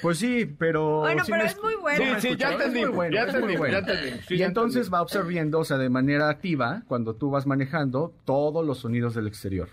Pues 0.00 0.18
sí, 0.18 0.46
pero... 0.58 1.00
Bueno, 1.00 1.24
sí 1.24 1.30
pero 1.30 1.44
me 1.44 1.50
es 1.50 1.62
muy 1.62 1.74
bueno. 1.76 2.20
Sí, 2.20 2.28
sí, 2.28 2.36
ya 2.36 2.48
escuchó, 2.48 2.48
es 2.48 2.56
muy 2.56 2.64
entendimos, 2.66 2.94
bueno, 2.96 3.14
ya 3.14 3.22
entendimos, 3.22 3.58
bueno. 3.58 3.80
ya 3.80 4.22
sí, 4.26 4.34
y 4.34 4.36
ya 4.38 4.46
entonces 4.46 4.92
va 4.92 4.98
absorbiendo, 4.98 5.60
o 5.60 5.64
sea, 5.64 5.78
de 5.78 5.88
manera 5.88 6.28
activa, 6.28 6.82
cuando 6.88 7.14
tú 7.14 7.30
vas 7.30 7.46
manejando, 7.46 8.12
todos 8.24 8.64
los 8.66 8.78
sonidos 8.78 9.14
del 9.14 9.26
exterior. 9.26 9.68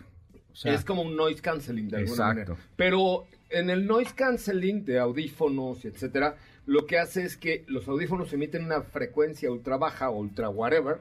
O 0.52 0.56
sea, 0.56 0.74
es 0.74 0.84
como 0.84 1.04
un 1.04 1.16
noise 1.16 1.42
canceling 1.42 1.90
de 1.90 1.98
alguna 1.98 2.12
Exacto. 2.12 2.52
manera. 2.54 2.56
Pero 2.76 3.26
en 3.50 3.70
el 3.70 3.88
noise 3.88 4.14
canceling 4.16 4.86
de 4.86 5.00
audífonos, 5.00 5.86
etcétera, 5.86 6.36
lo 6.66 6.86
que 6.86 7.00
hace 7.00 7.24
es 7.24 7.38
que 7.38 7.64
los 7.68 7.88
audífonos 7.88 8.32
emiten 8.34 8.66
una 8.66 8.82
frecuencia 8.82 9.50
ultra 9.52 9.78
baja, 9.78 10.10
ultra 10.10 10.50
whatever, 10.50 10.98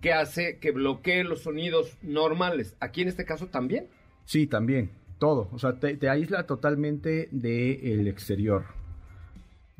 que 0.00 0.12
hace 0.12 0.58
que 0.58 0.70
bloquee 0.70 1.24
los 1.24 1.42
sonidos 1.42 1.96
normales. 2.02 2.76
Aquí 2.80 3.02
en 3.02 3.08
este 3.08 3.24
caso 3.24 3.46
también. 3.46 3.88
Sí, 4.24 4.46
también, 4.46 4.90
todo. 5.18 5.48
O 5.52 5.58
sea, 5.58 5.74
te, 5.80 5.96
te 5.96 6.08
aísla 6.08 6.46
totalmente 6.46 7.28
del 7.32 8.08
exterior. 8.08 8.64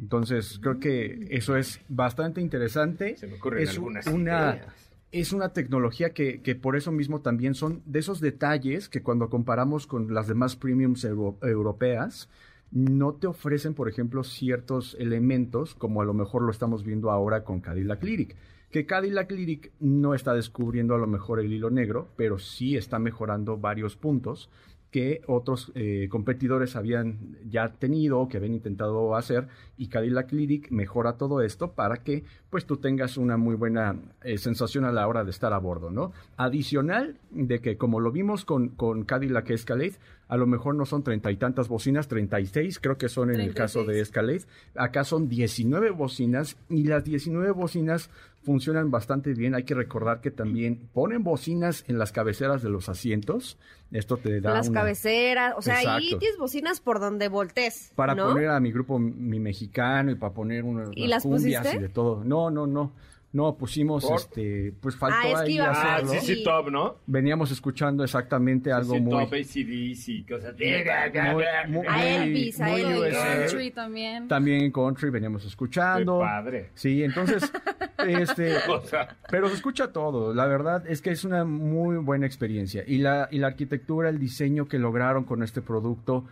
Entonces, 0.01 0.59
creo 0.63 0.79
que 0.79 1.27
eso 1.31 1.57
es 1.57 1.81
bastante 1.89 2.41
interesante. 2.41 3.17
Se 3.17 3.27
me 3.27 3.35
ocurren 3.35 3.63
es 3.65 3.71
algunas 3.71 4.07
una, 4.07 4.57
ideas. 4.57 4.91
es 5.11 5.33
una 5.33 5.53
tecnología 5.53 6.11
que, 6.11 6.41
que 6.41 6.55
por 6.55 6.77
eso 6.77 6.93
mismo 6.93 7.21
también 7.21 7.55
son 7.55 7.83
de 7.85 7.99
esos 7.99 8.21
detalles 8.21 8.89
que 8.89 9.03
cuando 9.03 9.29
comparamos 9.29 9.87
con 9.87 10.15
las 10.15 10.29
demás 10.29 10.55
premiums 10.55 11.05
euro- 11.05 11.37
europeas, 11.43 12.29
no 12.71 13.15
te 13.15 13.27
ofrecen, 13.27 13.75
por 13.75 13.89
ejemplo, 13.89 14.23
ciertos 14.23 14.95
elementos, 15.01 15.75
como 15.75 16.01
a 16.01 16.05
lo 16.05 16.15
mejor 16.15 16.43
lo 16.43 16.51
estamos 16.53 16.85
viendo 16.85 17.11
ahora 17.11 17.43
con 17.43 17.61
Cadillac 17.61 18.03
Lyric. 18.05 18.37
Que 18.71 18.85
Cadillac 18.87 19.31
Lyric 19.33 19.73
no 19.81 20.15
está 20.15 20.35
descubriendo 20.35 20.95
a 20.95 20.99
lo 20.99 21.07
mejor 21.07 21.41
el 21.41 21.51
hilo 21.53 21.71
negro, 21.71 22.09
pero 22.17 22.39
sí 22.39 22.77
está 22.77 22.99
mejorando 22.99 23.57
varios 23.57 23.97
puntos 23.97 24.51
que 24.91 25.21
otros 25.27 25.71
eh, 25.75 26.09
competidores 26.11 26.75
habían 26.75 27.37
ya 27.49 27.69
tenido 27.69 28.21
o 28.21 28.29
que 28.29 28.39
habían 28.39 28.55
intentado 28.55 29.17
hacer 29.17 29.49
y 29.77 29.89
Cadillac 29.89 30.33
Lyric 30.33 30.71
mejora 30.71 31.15
todo 31.15 31.43
esto 31.43 31.73
para 31.73 31.99
que 31.99 32.25
pues 32.49 32.65
tú 32.65 32.79
tengas 32.79 33.19
una 33.19 33.37
muy 33.37 33.55
buena 33.55 33.97
eh, 34.23 34.39
sensación 34.39 34.85
a 34.85 34.93
la 34.93 35.07
hora 35.07 35.25
de 35.25 35.31
estar 35.31 35.53
a 35.53 35.59
bordo, 35.59 35.91
¿no? 35.91 36.13
Adicional 36.37 37.19
de 37.31 37.61
que 37.61 37.77
como 37.77 38.01
lo 38.01 38.11
vimos 38.11 38.47
con, 38.47 38.69
con 38.71 39.05
Cadillac 39.05 39.51
Escalade, 39.51 39.97
a 40.29 40.37
lo 40.37 40.47
mejor 40.47 40.75
no 40.75 40.87
son 40.87 41.03
treinta 41.03 41.31
y 41.31 41.37
tantas 41.37 41.69
bocinas, 41.69 42.09
36 42.09 42.79
creo 42.81 42.97
que 42.97 43.09
son 43.09 43.31
en 43.31 43.41
el 43.41 43.55
caso 43.55 43.85
de 43.85 44.01
Escalade, 44.01 44.45
acá 44.75 45.05
son 45.05 45.29
19 45.29 45.91
bocinas 45.91 46.57
y 46.71 46.85
las 46.85 47.05
19 47.05 47.51
bocinas 47.53 48.11
funcionan 48.49 48.91
bastante 48.91 49.35
bien. 49.35 49.55
Hay 49.55 49.65
que 49.65 49.75
recordar 49.75 50.23
que 50.23 50.31
también 50.31 50.89
ponen 50.95 51.23
bocinas 51.23 51.85
en 51.87 51.99
las 51.99 52.13
cabeceras 52.13 52.63
de 52.63 52.71
los 52.71 52.89
asientos. 52.89 53.59
Esto 53.91 54.17
te 54.17 54.41
da 54.41 54.55
Las 54.55 54.69
una- 54.71 54.81
cabeceras, 54.81 55.53
o 55.57 55.61
sea, 55.63 55.77
ahí 55.79 55.85
Exacto. 56.07 56.19
tienes 56.19 56.39
bocinas 56.39 56.81
por 56.81 56.99
donde 56.99 57.29
voltees, 57.29 57.93
para 57.95 58.15
¿no? 58.15 58.29
poner 58.29 58.49
a 58.49 58.59
mi 58.61 58.73
grupo 58.73 58.99
mi 58.99 59.39
mexicano 59.39 60.11
y 60.11 60.15
para 60.15 60.33
poner 60.33 60.65
unas, 60.65 60.89
¿Y 60.95 61.07
las 61.09 61.23
cumbias 61.23 61.63
pusiste? 61.63 61.79
y 61.79 61.83
de 61.83 61.89
todo. 61.91 62.25
No, 62.25 62.51
no, 62.51 62.67
no. 62.67 62.93
No, 63.31 63.57
pusimos 63.59 64.07
¿Por? 64.07 64.17
este, 64.17 64.73
pues 64.81 64.97
faltó 64.97 65.19
Ah, 65.21 65.29
es 65.29 65.35
que 65.35 65.41
ahí 65.49 65.55
iba 65.57 65.67
a 65.67 65.69
Ah, 65.71 65.97
hacerlo. 65.97 66.13
sí, 66.21 66.35
sí, 66.37 66.43
top, 66.45 66.71
¿no? 66.71 66.97
Veníamos 67.07 67.51
escuchando 67.51 68.03
exactamente 68.03 68.73
algo 68.73 68.95
sí, 68.95 69.01
muy 69.01 69.11
top, 69.13 69.35
ACDC, 69.35 70.29
cosas 70.29 70.55
muy, 70.59 71.45
muy, 71.77 71.87
A 71.87 72.07
Elvis, 72.25 72.61
a 72.61 72.71
Elvis. 72.75 73.19
Country 73.19 73.71
también. 73.71 74.29
También 74.29 74.73
country 74.73 75.11
veníamos 75.11 75.45
escuchando. 75.45 76.21
Qué 76.21 76.25
padre. 76.25 76.71
Sí, 76.75 77.03
entonces, 77.03 77.53
este, 78.07 78.57
O 78.69 78.81
sea, 78.83 79.17
pero 79.31 79.49
se 79.49 79.57
escucha 79.57 79.93
todo. 79.93 80.33
La 80.33 80.47
verdad 80.47 80.85
es 80.89 81.03
que 81.03 81.11
es 81.11 81.25
una 81.25 81.45
muy 81.45 81.97
buena 81.99 82.25
experiencia. 82.27 82.83
Y 82.87 82.99
la, 82.99 83.29
y 83.31 83.39
la 83.39 83.49
arquitectura, 83.49 84.09
el 84.09 84.19
diseño 84.19 84.69
que 84.69 84.79
lograron 84.79 85.25
con 85.25 85.43
este 85.43 85.61
producto. 85.61 86.25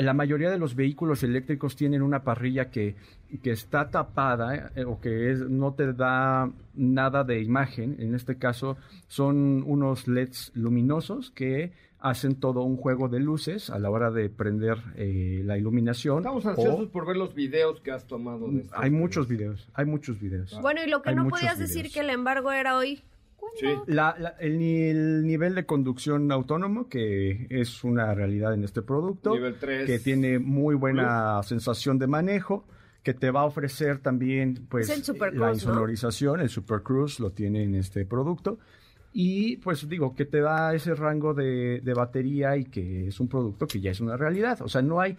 La 0.00 0.14
mayoría 0.14 0.50
de 0.50 0.58
los 0.58 0.74
vehículos 0.74 1.22
eléctricos 1.22 1.76
tienen 1.76 2.02
una 2.02 2.22
parrilla 2.22 2.70
que, 2.70 2.94
que 3.42 3.50
está 3.50 3.90
tapada 3.90 4.70
eh, 4.76 4.84
o 4.84 5.00
que 5.00 5.30
es, 5.32 5.40
no 5.40 5.74
te 5.74 5.92
da 5.92 6.50
nada 6.74 7.24
de 7.24 7.40
imagen. 7.42 7.96
En 7.98 8.14
este 8.14 8.36
caso 8.36 8.76
son 9.08 9.62
unos 9.66 10.06
LEDs 10.08 10.52
luminosos 10.54 11.30
que 11.32 11.72
hacen 12.00 12.36
todo 12.36 12.62
un 12.62 12.76
juego 12.76 13.08
de 13.08 13.18
luces 13.18 13.70
a 13.70 13.78
la 13.80 13.90
hora 13.90 14.12
de 14.12 14.28
prender 14.30 14.76
eh, 14.94 15.42
la 15.44 15.58
iluminación. 15.58 16.18
estamos 16.18 16.44
o- 16.46 16.50
ansiosos 16.50 16.88
por 16.90 17.04
ver 17.06 17.16
los 17.16 17.34
videos 17.34 17.80
que 17.80 17.90
has 17.90 18.06
tomado 18.06 18.46
de 18.48 18.66
hay 18.72 18.90
muchos 18.90 19.26
videos, 19.26 19.68
hay 19.74 19.84
muchos 19.86 20.20
videos. 20.20 20.56
Bueno, 20.62 20.80
y 20.86 20.88
lo 20.88 21.02
que 21.02 21.10
Hay 21.10 21.16
no 21.16 21.28
podías 21.28 21.58
decir 21.58 21.90
que 21.90 22.00
el 22.00 22.10
embargo 22.10 22.52
era 22.52 22.76
hoy. 22.76 23.02
Sí. 23.58 23.66
La- 23.86 24.14
la- 24.18 24.36
el, 24.40 24.58
ni- 24.58 24.82
el 24.82 25.26
nivel 25.26 25.54
de 25.54 25.66
conducción 25.66 26.30
autónomo, 26.30 26.88
que 26.88 27.46
es 27.50 27.82
una 27.82 28.14
realidad 28.14 28.54
en 28.54 28.62
este 28.64 28.82
producto, 28.82 29.34
Nivel 29.34 29.56
3. 29.58 29.86
que 29.86 29.98
tiene 29.98 30.38
muy 30.38 30.74
buena 30.76 31.42
sensación 31.42 31.98
de 31.98 32.06
manejo, 32.06 32.66
que 33.02 33.14
te 33.14 33.30
va 33.30 33.40
a 33.40 33.44
ofrecer 33.46 33.98
también 33.98 34.66
pues 34.68 34.86
la 35.32 35.46
insonorización, 35.54 36.40
el 36.40 36.48
Super 36.50 36.82
Cruise 36.82 37.18
lo 37.20 37.30
tiene 37.30 37.62
en 37.64 37.74
este 37.74 38.04
producto. 38.04 38.58
Y 39.12 39.56
pues 39.56 39.88
digo, 39.88 40.14
que 40.14 40.24
te 40.26 40.40
da 40.40 40.74
ese 40.74 40.94
rango 40.94 41.32
de, 41.34 41.80
de 41.82 41.94
batería 41.94 42.56
y 42.56 42.64
que 42.66 43.08
es 43.08 43.18
un 43.18 43.26
producto 43.28 43.66
que 43.66 43.80
ya 43.80 43.90
es 43.90 44.00
una 44.00 44.16
realidad. 44.16 44.60
O 44.62 44.68
sea, 44.68 44.82
no 44.82 45.00
hay, 45.00 45.16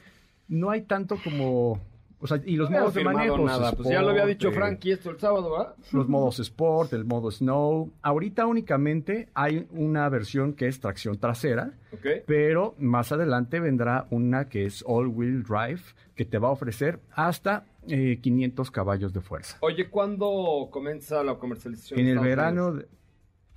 no 0.48 0.70
hay 0.70 0.84
tanto 0.84 1.18
como... 1.24 1.82
O 2.22 2.28
sea, 2.28 2.42
y 2.46 2.58
los 2.58 2.70
No 2.70 2.80
modos 2.80 2.94
de 2.94 3.04
manejo. 3.06 3.38
nada. 3.46 3.72
Pues 3.72 3.88
ya 3.90 4.02
lo 4.02 4.10
había 4.10 4.26
dicho 4.26 4.50
eh, 4.50 4.52
Frankie 4.52 4.92
esto 4.92 5.10
el 5.10 5.20
sábado, 5.20 5.52
¿verdad? 5.52 5.76
los 5.94 6.10
modos 6.10 6.40
Sport, 6.40 6.92
el 6.94 7.06
modo 7.06 7.32
Snow. 7.32 7.92
Ahorita 8.02 8.46
únicamente 8.46 9.30
hay 9.34 9.66
una 9.72 10.10
versión 10.10 10.54
que 10.54 10.68
es 10.68 10.80
tracción 10.82 11.18
trasera, 11.18 11.72
Ok. 11.94 12.06
pero 12.28 12.76
más 12.78 13.12
adelante 13.14 13.60
vendrá 13.62 14.06
una 14.10 14.50
que 14.50 14.66
es 14.66 14.84
all-wheel 14.86 15.44
drive, 15.44 15.82
que 16.16 16.26
te 16.26 16.38
va 16.40 16.50
a 16.50 16.52
ofrecer 16.52 17.00
hasta 17.14 17.64
eh, 17.88 18.20
500 18.22 18.70
caballos 18.70 19.14
de 19.14 19.22
fuerza. 19.22 19.58
Oye, 19.62 19.90
¿cuándo 19.90 20.68
comienza 20.72 21.24
la 21.24 21.36
comercialización? 21.36 22.00
En 22.02 22.08
el 22.08 22.20
verano... 22.20 22.74
De- 22.74 22.88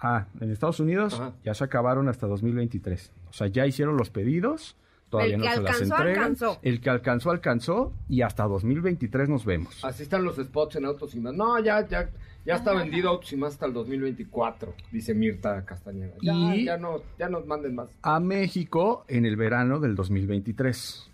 Ah, 0.04 0.26
en 0.40 0.50
Estados 0.50 0.80
Unidos 0.80 1.14
Ajá. 1.14 1.32
ya 1.44 1.54
se 1.54 1.62
acabaron 1.62 2.08
hasta 2.08 2.26
2023. 2.26 3.12
O 3.30 3.32
sea, 3.32 3.46
ya 3.46 3.66
hicieron 3.68 3.96
los 3.96 4.10
pedidos, 4.10 4.76
todavía 5.12 5.34
El 5.34 5.40
no 5.42 5.46
que 5.46 5.52
se 5.52 5.60
las 5.62 5.72
alcanzó, 5.74 5.94
entregan. 5.94 6.18
alcanzó. 6.24 6.58
El 6.62 6.80
que 6.80 6.90
alcanzó, 6.90 7.30
alcanzó 7.30 7.92
y 8.08 8.22
hasta 8.22 8.44
2023 8.44 9.28
nos 9.28 9.44
vemos. 9.44 9.84
Así 9.84 10.02
están 10.02 10.24
los 10.24 10.36
spots 10.36 10.76
en 10.76 10.86
Autos 10.86 11.14
y 11.14 11.20
Más. 11.20 11.34
No, 11.34 11.58
ya, 11.62 11.86
ya, 11.86 12.10
ya 12.46 12.54
está 12.54 12.72
vendido 12.72 13.10
Autos 13.10 13.30
y 13.32 13.36
Más 13.36 13.52
hasta 13.52 13.66
el 13.66 13.74
2024, 13.74 14.74
dice 14.90 15.14
Mirta 15.14 15.64
Castañeda. 15.66 16.14
Ya, 16.22 16.32
Y- 16.56 16.64
ya 16.64 16.78
no, 16.78 17.02
ya 17.18 17.28
nos 17.28 17.46
manden 17.46 17.74
más. 17.74 17.90
A 18.02 18.18
México 18.20 19.04
en 19.06 19.26
el 19.26 19.36
verano 19.36 19.78
del 19.78 19.94
2023, 19.94 21.10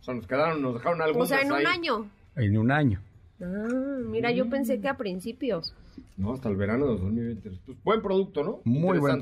O 0.00 0.02
sea, 0.02 0.14
nos 0.14 0.26
quedaron, 0.26 0.60
nos 0.60 0.74
dejaron 0.74 1.00
algunos 1.02 1.26
O 1.26 1.28
sea, 1.28 1.40
en 1.40 1.52
un 1.52 1.58
ahí. 1.58 1.64
año. 1.66 2.10
en 2.34 2.58
un 2.58 2.70
año. 2.72 3.00
Ah, 3.40 3.98
mira, 4.06 4.30
yo 4.32 4.48
pensé 4.50 4.80
que 4.80 4.88
a 4.88 4.96
principios. 4.96 5.74
No, 6.16 6.32
hasta 6.34 6.48
el 6.48 6.56
verano 6.56 6.86
de 6.86 6.92
2023. 6.98 7.58
Pues 7.64 7.78
buen 7.84 8.02
producto, 8.02 8.42
¿no? 8.44 8.60
Muy 8.64 8.98
buen 8.98 9.14
Interesante. 9.14 9.20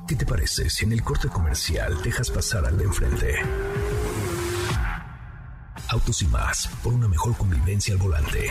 ¿Qué 0.07 0.15
te 0.15 0.25
parece 0.25 0.71
si 0.71 0.85
en 0.85 0.93
el 0.93 1.03
corte 1.03 1.27
comercial 1.29 2.01
dejas 2.05 2.31
pasar 2.31 2.65
al 2.65 2.79
de 2.79 2.85
enfrente? 2.85 3.35
Autos 5.89 6.23
y 6.23 6.29
más, 6.29 6.69
por 6.85 6.95
una 6.95 7.09
mejor 7.09 7.37
convivencia 7.37 7.93
al 7.93 7.99
volante. 7.99 8.51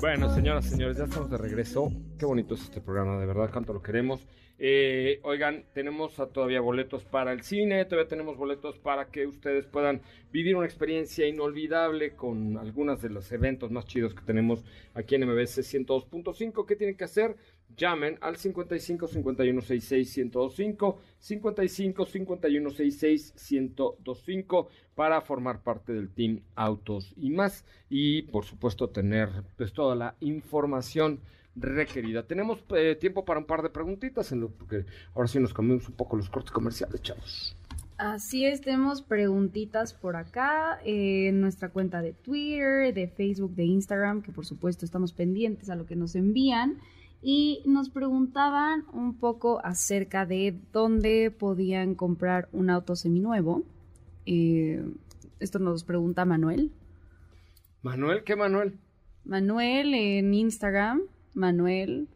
Bueno, 0.00 0.34
señoras, 0.34 0.64
señores, 0.66 0.96
ya 0.96 1.04
estamos 1.04 1.30
de 1.30 1.38
regreso. 1.38 1.92
Qué 2.18 2.26
bonito 2.26 2.54
es 2.54 2.62
este 2.62 2.80
programa, 2.80 3.18
de 3.18 3.26
verdad, 3.26 3.50
cuánto 3.52 3.72
lo 3.72 3.82
queremos. 3.82 4.26
Eh, 4.58 5.20
oigan, 5.22 5.64
tenemos 5.72 6.14
todavía 6.32 6.60
boletos 6.60 7.04
para 7.04 7.32
el 7.32 7.42
cine, 7.42 7.84
todavía 7.84 8.08
tenemos 8.08 8.36
boletos 8.36 8.78
para 8.78 9.06
que 9.06 9.26
ustedes 9.26 9.66
puedan 9.66 10.00
vivir 10.32 10.56
una 10.56 10.66
experiencia 10.66 11.26
inolvidable 11.26 12.14
con 12.14 12.56
algunos 12.56 13.02
de 13.02 13.10
los 13.10 13.30
eventos 13.32 13.70
más 13.70 13.84
chidos 13.86 14.14
que 14.14 14.22
tenemos 14.22 14.64
aquí 14.94 15.16
en 15.16 15.28
MBS 15.28 15.58
102.5. 15.58 16.66
¿Qué 16.66 16.76
tienen 16.76 16.96
que 16.96 17.04
hacer? 17.04 17.36
Llamen 17.76 18.18
al 18.20 18.36
55 18.36 19.08
51 19.08 19.60
66 19.60 20.16
1025, 20.32 21.00
55 21.18 22.06
51 22.06 22.70
66 22.70 23.34
1025 23.50 24.68
para 24.94 25.20
formar 25.20 25.62
parte 25.62 25.92
del 25.92 26.10
Team 26.10 26.40
Autos 26.54 27.12
y 27.16 27.30
más. 27.30 27.64
Y 27.88 28.22
por 28.22 28.44
supuesto 28.44 28.90
tener 28.90 29.28
pues 29.56 29.72
toda 29.72 29.94
la 29.94 30.14
información 30.20 31.20
requerida. 31.56 32.26
Tenemos 32.26 32.64
eh, 32.76 32.96
tiempo 32.98 33.24
para 33.24 33.40
un 33.40 33.46
par 33.46 33.62
de 33.62 33.70
preguntitas, 33.70 34.32
en 34.32 34.40
lo, 34.40 34.50
porque 34.50 34.84
ahora 35.14 35.28
sí 35.28 35.38
nos 35.38 35.54
comemos 35.54 35.88
un 35.88 35.94
poco 35.94 36.16
los 36.16 36.28
cortes 36.28 36.50
comerciales, 36.50 37.00
chavos. 37.02 37.56
Así 37.96 38.44
es, 38.44 38.60
tenemos 38.60 39.02
preguntitas 39.02 39.94
por 39.94 40.16
acá 40.16 40.80
eh, 40.84 41.28
en 41.28 41.40
nuestra 41.40 41.68
cuenta 41.68 42.02
de 42.02 42.12
Twitter, 42.12 42.92
de 42.92 43.06
Facebook, 43.06 43.54
de 43.54 43.64
Instagram, 43.64 44.22
que 44.22 44.32
por 44.32 44.44
supuesto 44.44 44.84
estamos 44.84 45.12
pendientes 45.12 45.70
a 45.70 45.76
lo 45.76 45.86
que 45.86 45.94
nos 45.94 46.16
envían. 46.16 46.78
Y 47.26 47.62
nos 47.64 47.88
preguntaban 47.88 48.84
un 48.92 49.18
poco 49.18 49.58
acerca 49.64 50.26
de 50.26 50.60
dónde 50.74 51.30
podían 51.30 51.94
comprar 51.94 52.50
un 52.52 52.68
auto 52.68 52.96
seminuevo. 52.96 53.62
Eh, 54.26 54.84
esto 55.40 55.58
nos 55.58 55.84
pregunta 55.84 56.26
Manuel. 56.26 56.70
¿Manuel? 57.80 58.24
¿Qué 58.24 58.36
Manuel? 58.36 58.78
Manuel 59.24 59.94
en 59.94 60.34
Instagram 60.34 61.00
Manuel 61.32 62.08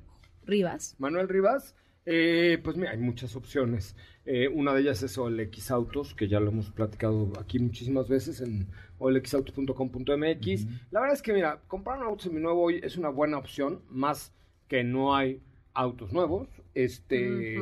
Rivas. 0.44 0.94
Manuel 0.98 1.30
Rivas, 1.30 1.74
eh, 2.04 2.60
pues 2.62 2.76
mira, 2.76 2.90
hay 2.90 2.98
muchas 2.98 3.34
opciones. 3.34 3.96
Eh, 4.26 4.48
una 4.48 4.74
de 4.74 4.82
ellas 4.82 5.02
es 5.02 5.16
OLX 5.16 5.70
Autos, 5.70 6.14
que 6.14 6.28
ya 6.28 6.38
lo 6.38 6.50
hemos 6.50 6.70
platicado 6.70 7.32
aquí 7.40 7.58
muchísimas 7.58 8.10
veces 8.10 8.42
en 8.42 8.66
olxautos.com.mx. 8.98 10.66
La 10.90 11.00
verdad 11.00 11.14
es 11.14 11.22
que, 11.22 11.32
mira, 11.32 11.62
comprar 11.66 11.98
un 11.98 12.04
auto 12.04 12.24
seminuevo 12.24 12.62
hoy 12.62 12.78
es 12.82 12.98
una 12.98 13.08
buena 13.08 13.38
opción, 13.38 13.80
más 13.88 14.34
que 14.68 14.84
no 14.84 15.14
hay 15.14 15.42
autos 15.74 16.12
nuevos. 16.12 16.48
Este, 16.74 17.58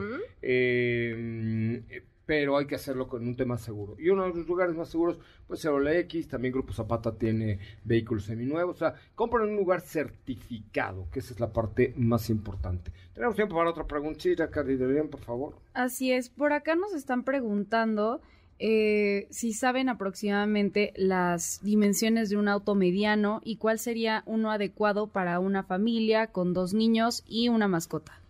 pero 2.26 2.58
hay 2.58 2.66
que 2.66 2.74
hacerlo 2.74 3.08
con 3.08 3.26
un 3.26 3.36
tema 3.36 3.56
seguro. 3.56 3.94
Y 3.98 4.10
uno 4.10 4.24
de 4.24 4.34
los 4.34 4.46
lugares 4.46 4.74
más 4.74 4.88
seguros 4.88 5.18
ser 5.56 5.70
OLX, 5.70 6.28
también 6.28 6.52
Grupo 6.52 6.72
Zapata 6.72 7.16
tiene 7.16 7.60
vehículos 7.84 8.24
seminuevos, 8.24 8.76
o 8.76 8.78
sea, 8.80 8.94
compran 9.14 9.44
en 9.44 9.50
un 9.50 9.56
lugar 9.56 9.80
certificado, 9.80 11.06
que 11.12 11.20
esa 11.20 11.32
es 11.32 11.40
la 11.40 11.52
parte 11.52 11.94
más 11.96 12.28
importante. 12.28 12.90
Tenemos 13.14 13.36
tiempo 13.36 13.54
para 13.54 13.70
otra 13.70 13.86
preguntita, 13.86 14.50
bien, 14.88 15.08
por 15.08 15.20
favor. 15.20 15.54
Así 15.72 16.12
es, 16.12 16.28
por 16.28 16.52
acá 16.52 16.74
nos 16.74 16.94
están 16.94 17.22
preguntando 17.22 18.20
eh, 18.58 19.26
si 19.30 19.52
saben 19.52 19.88
aproximadamente 19.88 20.92
las 20.96 21.60
dimensiones 21.62 22.30
de 22.30 22.36
un 22.36 22.48
auto 22.48 22.74
mediano 22.74 23.40
y 23.44 23.56
cuál 23.56 23.78
sería 23.78 24.22
uno 24.26 24.50
adecuado 24.50 25.08
para 25.08 25.38
una 25.40 25.62
familia 25.62 26.28
con 26.28 26.54
dos 26.54 26.72
niños 26.72 27.22
y 27.26 27.48
una 27.48 27.68
mascota. 27.68 28.20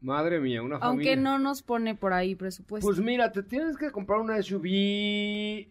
Madre 0.00 0.40
mía, 0.40 0.62
una 0.62 0.78
familia. 0.78 1.12
Aunque 1.12 1.16
no 1.20 1.38
nos 1.38 1.62
pone 1.62 1.94
por 1.94 2.12
ahí 2.12 2.34
presupuesto. 2.34 2.86
Pues 2.86 3.00
mira, 3.00 3.32
te 3.32 3.42
tienes 3.42 3.76
que 3.76 3.90
comprar 3.90 4.20
una 4.20 4.40
SUV 4.40 4.64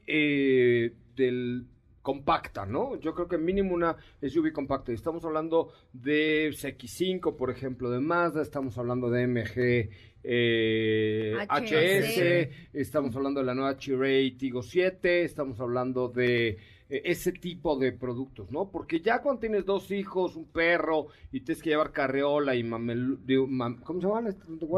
eh, 0.06 0.94
del 1.16 1.66
compacta, 2.02 2.66
¿no? 2.66 2.96
Yo 3.00 3.14
creo 3.14 3.28
que 3.28 3.38
mínimo 3.38 3.74
una 3.74 3.96
SUV 4.22 4.52
compacta. 4.52 4.92
Estamos 4.92 5.24
hablando 5.26 5.72
de 5.94 6.50
CX5, 6.50 7.36
por 7.36 7.52
ejemplo, 7.52 7.90
de 7.90 8.00
Mazda, 8.00 8.42
estamos 8.42 8.78
hablando 8.78 9.10
de 9.10 9.28
MG 9.28 9.90
eh, 10.24 11.36
HS, 11.50 12.72
estamos 12.74 13.16
hablando 13.16 13.40
de 13.40 13.46
la 13.46 13.56
nueva 13.56 13.78
Chiray 13.78 14.32
Tigo 14.32 14.62
7, 14.62 15.24
estamos 15.24 15.60
hablando 15.60 16.10
de 16.10 16.58
e, 16.90 17.02
ese 17.06 17.32
tipo 17.32 17.78
de 17.78 17.92
productos, 17.92 18.52
¿no? 18.52 18.70
Porque 18.70 19.02
ya 19.02 19.22
cuando 19.22 19.40
tienes 19.42 19.66
dos 19.66 19.92
hijos, 19.92 20.36
un 20.36 20.46
perro, 20.46 21.08
y 21.32 21.42
tienes 21.42 21.64
que 21.64 21.70
llevar 21.70 21.92
carreola 21.92 22.56
y 22.56 22.64
mamel... 22.64 23.20
¿Cómo 23.84 24.02
se 24.02 24.08
llama? 24.08 24.30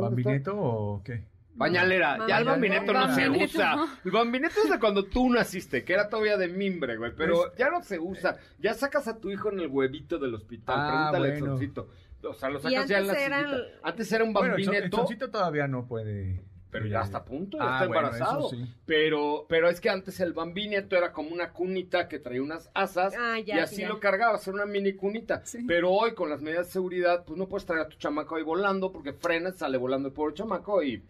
¿Bambineto 0.01 0.55
o 0.57 1.03
qué? 1.03 1.23
Bañalera, 1.53 2.25
ya 2.27 2.39
el 2.39 2.45
bambineto 2.45 2.93
no 2.93 3.13
se 3.13 3.29
usa. 3.29 3.99
El 4.05 4.11
bambineto 4.11 4.61
es 4.63 4.69
de 4.69 4.79
cuando 4.79 5.05
tú 5.05 5.29
naciste, 5.29 5.83
que 5.83 5.93
era 5.93 6.07
todavía 6.09 6.37
de 6.37 6.47
mimbre, 6.47 6.97
güey. 6.97 7.11
Pero 7.15 7.41
pues, 7.41 7.57
ya 7.57 7.69
no 7.69 7.83
se 7.83 7.99
usa. 7.99 8.37
Ya 8.59 8.73
sacas 8.73 9.07
a 9.07 9.17
tu 9.19 9.29
hijo 9.29 9.51
en 9.51 9.59
el 9.59 9.67
huevito 9.67 10.17
del 10.17 10.33
hospital. 10.33 10.75
Ah, 10.79 11.09
Pregúntale 11.11 11.39
bueno. 11.39 11.85
O 12.23 12.33
sea, 12.33 12.49
lo 12.49 12.59
sacas 12.59 12.87
ya 12.87 12.99
en 12.99 13.07
la 13.07 13.65
Antes 13.83 14.11
era 14.11 14.23
un 14.23 14.33
bambineto. 14.33 14.97
Bueno, 14.97 15.17
el 15.19 15.31
todavía 15.31 15.67
no 15.67 15.87
puede 15.87 16.51
pero 16.71 16.87
ya 16.87 17.01
está 17.01 17.19
a 17.19 17.25
punto, 17.25 17.57
ya 17.57 17.63
ah, 17.65 17.73
está 17.73 17.85
embarazado. 17.85 18.49
Pero, 18.85 19.45
pero 19.49 19.69
es 19.69 19.81
que 19.81 19.89
antes 19.89 20.19
el 20.21 20.31
bambineto 20.31 20.95
era 20.95 21.11
como 21.11 21.31
una 21.31 21.51
cunita 21.51 22.07
que 22.07 22.17
traía 22.19 22.41
unas 22.41 22.71
asas 22.73 23.13
ah, 23.19 23.39
y 23.39 23.51
así 23.51 23.83
lo 23.83 23.99
cargabas, 23.99 24.47
era 24.47 24.55
una 24.55 24.65
mini 24.65 24.93
cunita. 24.93 25.43
Pero 25.67 25.91
hoy 25.91 26.13
con 26.13 26.29
las 26.29 26.41
medidas 26.41 26.67
de 26.67 26.71
seguridad, 26.71 27.25
pues 27.25 27.37
no 27.37 27.47
puedes 27.47 27.65
traer 27.65 27.81
a 27.81 27.89
tu 27.89 27.97
chamaco 27.97 28.37
ahí 28.37 28.43
volando 28.43 28.91
porque 28.91 29.11
frenas, 29.11 29.57
sale 29.57 29.77
volando 29.77 30.07
el 30.07 30.13
pobre 30.13 30.33
chamaco 30.33 30.81
y... 30.81 31.03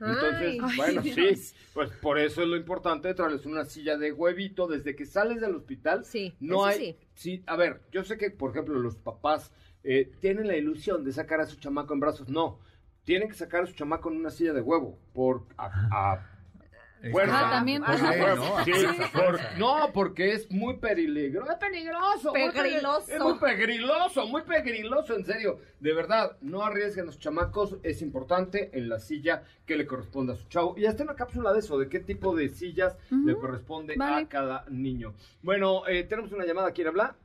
Entonces, 0.00 0.58
bueno, 0.76 1.02
sí, 1.02 1.54
pues 1.72 1.90
por 2.02 2.18
eso 2.18 2.42
es 2.42 2.48
lo 2.48 2.56
importante 2.56 3.08
de 3.08 3.14
traerles 3.14 3.46
una 3.46 3.64
silla 3.64 3.96
de 3.96 4.12
huevito 4.12 4.66
desde 4.66 4.96
que 4.96 5.06
sales 5.06 5.40
del 5.40 5.54
hospital. 5.54 6.04
Sí, 6.04 6.34
no 6.40 6.64
hay, 6.64 6.98
sí. 7.14 7.42
a 7.46 7.56
ver, 7.56 7.80
yo 7.92 8.02
sé 8.02 8.18
que 8.18 8.30
por 8.30 8.50
ejemplo 8.50 8.74
los 8.74 8.96
papás 8.96 9.52
eh, 9.84 10.10
tienen 10.20 10.48
la 10.48 10.56
ilusión 10.56 11.04
de 11.04 11.12
sacar 11.12 11.40
a 11.40 11.46
su 11.46 11.56
chamaco 11.56 11.94
en 11.94 12.00
brazos, 12.00 12.28
no, 12.28 12.58
tienen 13.04 13.28
que 13.28 13.34
sacar 13.34 13.64
a 13.64 13.66
su 13.66 13.74
chamaco 13.74 14.10
en 14.10 14.16
una 14.16 14.30
silla 14.30 14.52
de 14.52 14.60
huevo 14.60 14.98
por 15.12 15.44
a, 15.58 16.20
fuerza. 17.12 17.48
Ah, 17.48 17.50
también. 17.50 17.82
no, 19.58 19.90
porque 19.92 20.32
es 20.32 20.50
muy 20.50 20.78
peligroso. 20.78 21.52
Es 21.52 21.58
peligroso. 21.58 22.32
Pegriloso. 22.32 23.12
Es 23.12 23.20
muy 23.20 23.38
pegriloso, 23.38 24.26
muy 24.26 24.42
pegriloso, 24.42 25.14
en 25.14 25.24
serio. 25.24 25.58
De 25.80 25.92
verdad, 25.92 26.36
no 26.40 26.62
arriesguen 26.62 27.04
a 27.04 27.06
los 27.06 27.18
chamacos. 27.18 27.76
Es 27.82 28.02
importante 28.02 28.70
en 28.72 28.88
la 28.88 28.98
silla 28.98 29.42
que 29.66 29.76
le 29.76 29.86
corresponde 29.86 30.32
a 30.32 30.36
su 30.36 30.48
chavo. 30.48 30.74
Y 30.78 30.86
hasta 30.86 31.02
una 31.02 31.14
cápsula 31.14 31.52
de 31.52 31.58
eso, 31.58 31.78
de 31.78 31.88
qué 31.88 32.00
tipo 32.00 32.34
de 32.34 32.48
sillas 32.48 32.96
le 33.10 33.36
corresponde 33.36 33.96
a 34.00 34.26
cada 34.28 34.64
niño. 34.70 35.14
Bueno, 35.42 35.86
eh, 35.86 36.04
tenemos 36.04 36.32
una 36.32 36.44
llamada. 36.44 36.72
¿Quiere 36.72 36.88
hablar? 36.88 37.16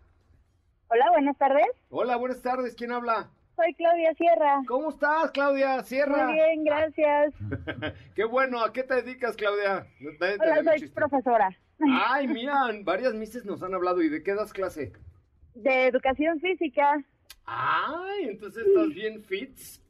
Hola, 0.89 1.05
buenas 1.11 1.37
tardes. 1.37 1.67
Hola, 1.89 2.15
buenas 2.17 2.41
tardes. 2.41 2.75
¿Quién 2.75 2.91
habla? 2.91 3.29
Soy 3.55 3.73
Claudia 3.75 4.13
Sierra. 4.15 4.61
¿Cómo 4.67 4.89
estás, 4.89 5.31
Claudia 5.31 5.83
Sierra? 5.83 6.25
Muy 6.25 6.33
bien, 6.33 6.63
gracias. 6.63 7.33
Qué 8.15 8.23
bueno. 8.23 8.63
¿A 8.63 8.71
qué 8.73 8.83
te 8.83 8.95
dedicas, 9.01 9.35
Claudia? 9.35 9.85
Te 10.19 10.35
Hola, 10.35 10.63
soy 10.77 10.87
profesora 10.89 11.49
Ay, 11.81 12.27
mira, 12.27 12.53
varias 12.83 13.13
mises 13.13 13.45
nos 13.45 13.61
han 13.61 13.73
hablado. 13.73 14.01
¿Y 14.01 14.09
de 14.09 14.23
qué 14.23 14.33
das 14.33 14.53
clase? 14.53 14.93
de 15.55 15.87
educación 15.87 16.39
física. 16.39 17.03
Ay, 17.45 18.29
entonces 18.29 18.65
estás 18.65 18.87
bien 18.89 19.21
fits. 19.23 19.81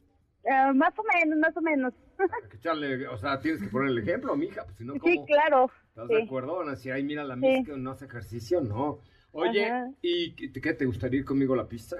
Eh, 0.43 0.74
más 0.74 0.97
o 0.97 1.04
menos, 1.04 1.38
más 1.38 1.56
o 1.58 1.62
menos. 1.62 1.93
Echarle, 2.54 3.08
o 3.08 3.18
sea, 3.18 3.39
tienes 3.39 3.62
que 3.62 3.68
poner 3.68 3.89
el 3.89 4.00
ejemplo, 4.00 4.36
mija, 4.36 4.64
pues 4.64 4.78
si 4.78 4.86
no, 4.86 4.93
Sí, 4.93 5.00
¿cómo? 5.00 5.26
claro. 5.28 5.72
¿Estás 5.89 6.08
sí. 6.08 6.16
de 6.16 6.24
acuerdo? 6.24 6.58
Van 6.58 6.70
a 6.70 6.72
decir, 6.72 6.91
ay, 6.91 7.04
mira 7.04 7.24
la 7.24 7.36
Sí. 7.36 7.41
mis 7.41 7.68
que 7.68 7.78
no 7.78 7.91
hace 7.91 8.06
ejercicio, 8.06 8.62
no. 8.62 9.00
Oye, 9.32 9.65
Ajá. 9.65 9.91
¿y 10.01 10.34
qué, 10.34 10.73
te 10.73 10.86
gustaría 10.86 11.19
ir 11.19 11.25
conmigo 11.25 11.53
a 11.53 11.57
la 11.57 11.67
pista? 11.67 11.97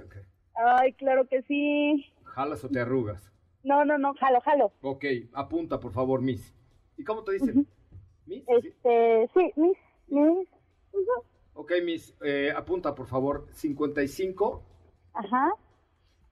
Ay, 0.56 0.94
claro 0.94 1.28
que 1.28 1.42
sí. 1.44 2.06
¿Jalas 2.24 2.64
o 2.64 2.70
te 2.70 2.80
arrugas? 2.80 3.32
No, 3.64 3.86
no, 3.86 3.98
no, 3.98 4.14
jalo, 4.16 4.42
jalo. 4.42 4.72
Ok, 4.82 5.06
apunta, 5.34 5.80
por 5.80 5.92
favor, 5.92 6.22
Miss. 6.22 6.54
¿Y 6.98 7.04
cómo 7.04 7.24
te 7.24 7.34
dicen? 7.34 7.68
¿Miss? 8.26 8.44
¿Sí? 8.46 8.46
Este, 8.48 9.30
sí, 9.34 9.52
mis, 9.56 9.78
mis. 10.08 10.48
ujú. 10.94 11.24
Ok, 11.54 11.74
Miss, 11.84 12.16
eh, 12.24 12.52
apunta, 12.56 12.96
por 12.96 13.08
favor, 13.08 13.48
55, 13.52 14.64
Ajá. 15.14 15.50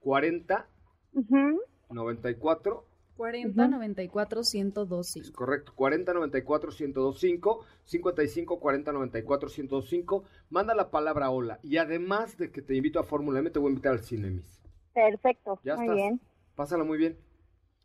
40, 0.00 0.66
ujú. 1.12 1.60
94, 1.90 2.84
40 3.18 3.66
94 3.66 4.44
112. 4.44 5.32
correcto, 5.32 5.72
40, 5.74 6.14
94, 6.14 6.70
1025, 6.70 7.64
55, 7.84 8.60
40, 8.60 8.92
94, 8.92 9.48
1025. 9.48 10.24
Manda 10.50 10.72
la 10.76 10.92
palabra 10.92 11.28
hola. 11.30 11.58
Y 11.64 11.78
además 11.78 12.38
de 12.38 12.52
que 12.52 12.62
te 12.62 12.76
invito 12.76 13.00
a 13.00 13.02
Fórmula 13.02 13.40
M, 13.40 13.50
te 13.50 13.58
voy 13.58 13.70
a 13.70 13.70
invitar 13.70 13.92
al 13.92 14.04
cine, 14.04 14.30
Miss. 14.30 14.62
Perfecto. 14.94 15.58
Ya 15.64 15.74
Muy 15.74 15.86
estás. 15.86 15.96
bien. 15.96 16.20
Pásala 16.54 16.84
muy 16.84 16.96
bien. 16.96 17.18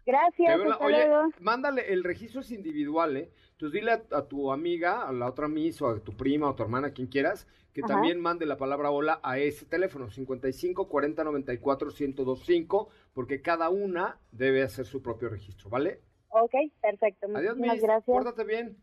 Gracias. 0.05 0.59
Hasta 0.59 0.83
Oye, 0.85 1.07
luego. 1.07 1.29
mándale, 1.39 1.91
el 1.93 2.03
registro 2.03 2.41
es 2.41 2.51
individual, 2.51 3.15
¿eh? 3.17 3.29
Entonces 3.51 3.79
dile 3.79 3.91
a, 3.91 4.03
a 4.17 4.25
tu 4.27 4.51
amiga, 4.51 5.07
a 5.07 5.11
la 5.13 5.27
otra 5.27 5.47
Miss, 5.47 5.81
o 5.81 5.87
a 5.89 5.99
tu 5.99 6.11
prima, 6.17 6.47
o 6.47 6.51
a 6.51 6.55
tu 6.55 6.63
hermana, 6.63 6.91
quien 6.91 7.07
quieras, 7.07 7.47
que 7.73 7.81
Ajá. 7.81 7.93
también 7.93 8.19
mande 8.19 8.45
la 8.45 8.57
palabra 8.57 8.91
hola 8.91 9.19
a 9.23 9.37
ese 9.37 9.65
teléfono, 9.65 10.09
55 10.09 10.87
40 10.89 11.23
94 11.23 11.87
1025, 11.97 12.89
porque 13.13 13.41
cada 13.41 13.69
una 13.69 14.17
debe 14.31 14.63
hacer 14.63 14.85
su 14.85 15.01
propio 15.01 15.29
registro, 15.29 15.69
¿vale? 15.69 16.01
Ok, 16.29 16.53
perfecto. 16.81 17.27
Adiós, 17.33 17.55
Muchísimas 17.55 17.75
Miss. 17.75 17.83
gracias. 17.83 18.05
Pórtate 18.05 18.43
bien. 18.43 18.77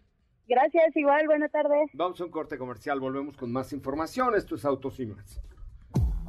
Gracias, 0.49 0.97
igual, 0.97 1.27
buenas 1.27 1.53
tardes. 1.53 1.91
Vamos 1.93 2.21
a 2.21 2.25
un 2.25 2.31
corte 2.31 2.57
comercial, 2.59 2.99
volvemos 2.99 3.37
con 3.37 3.53
más 3.53 3.73
información. 3.73 4.35
Esto 4.35 4.55
es 4.57 4.65
Autos 4.65 4.99
y 4.99 5.07
más. 5.07 5.41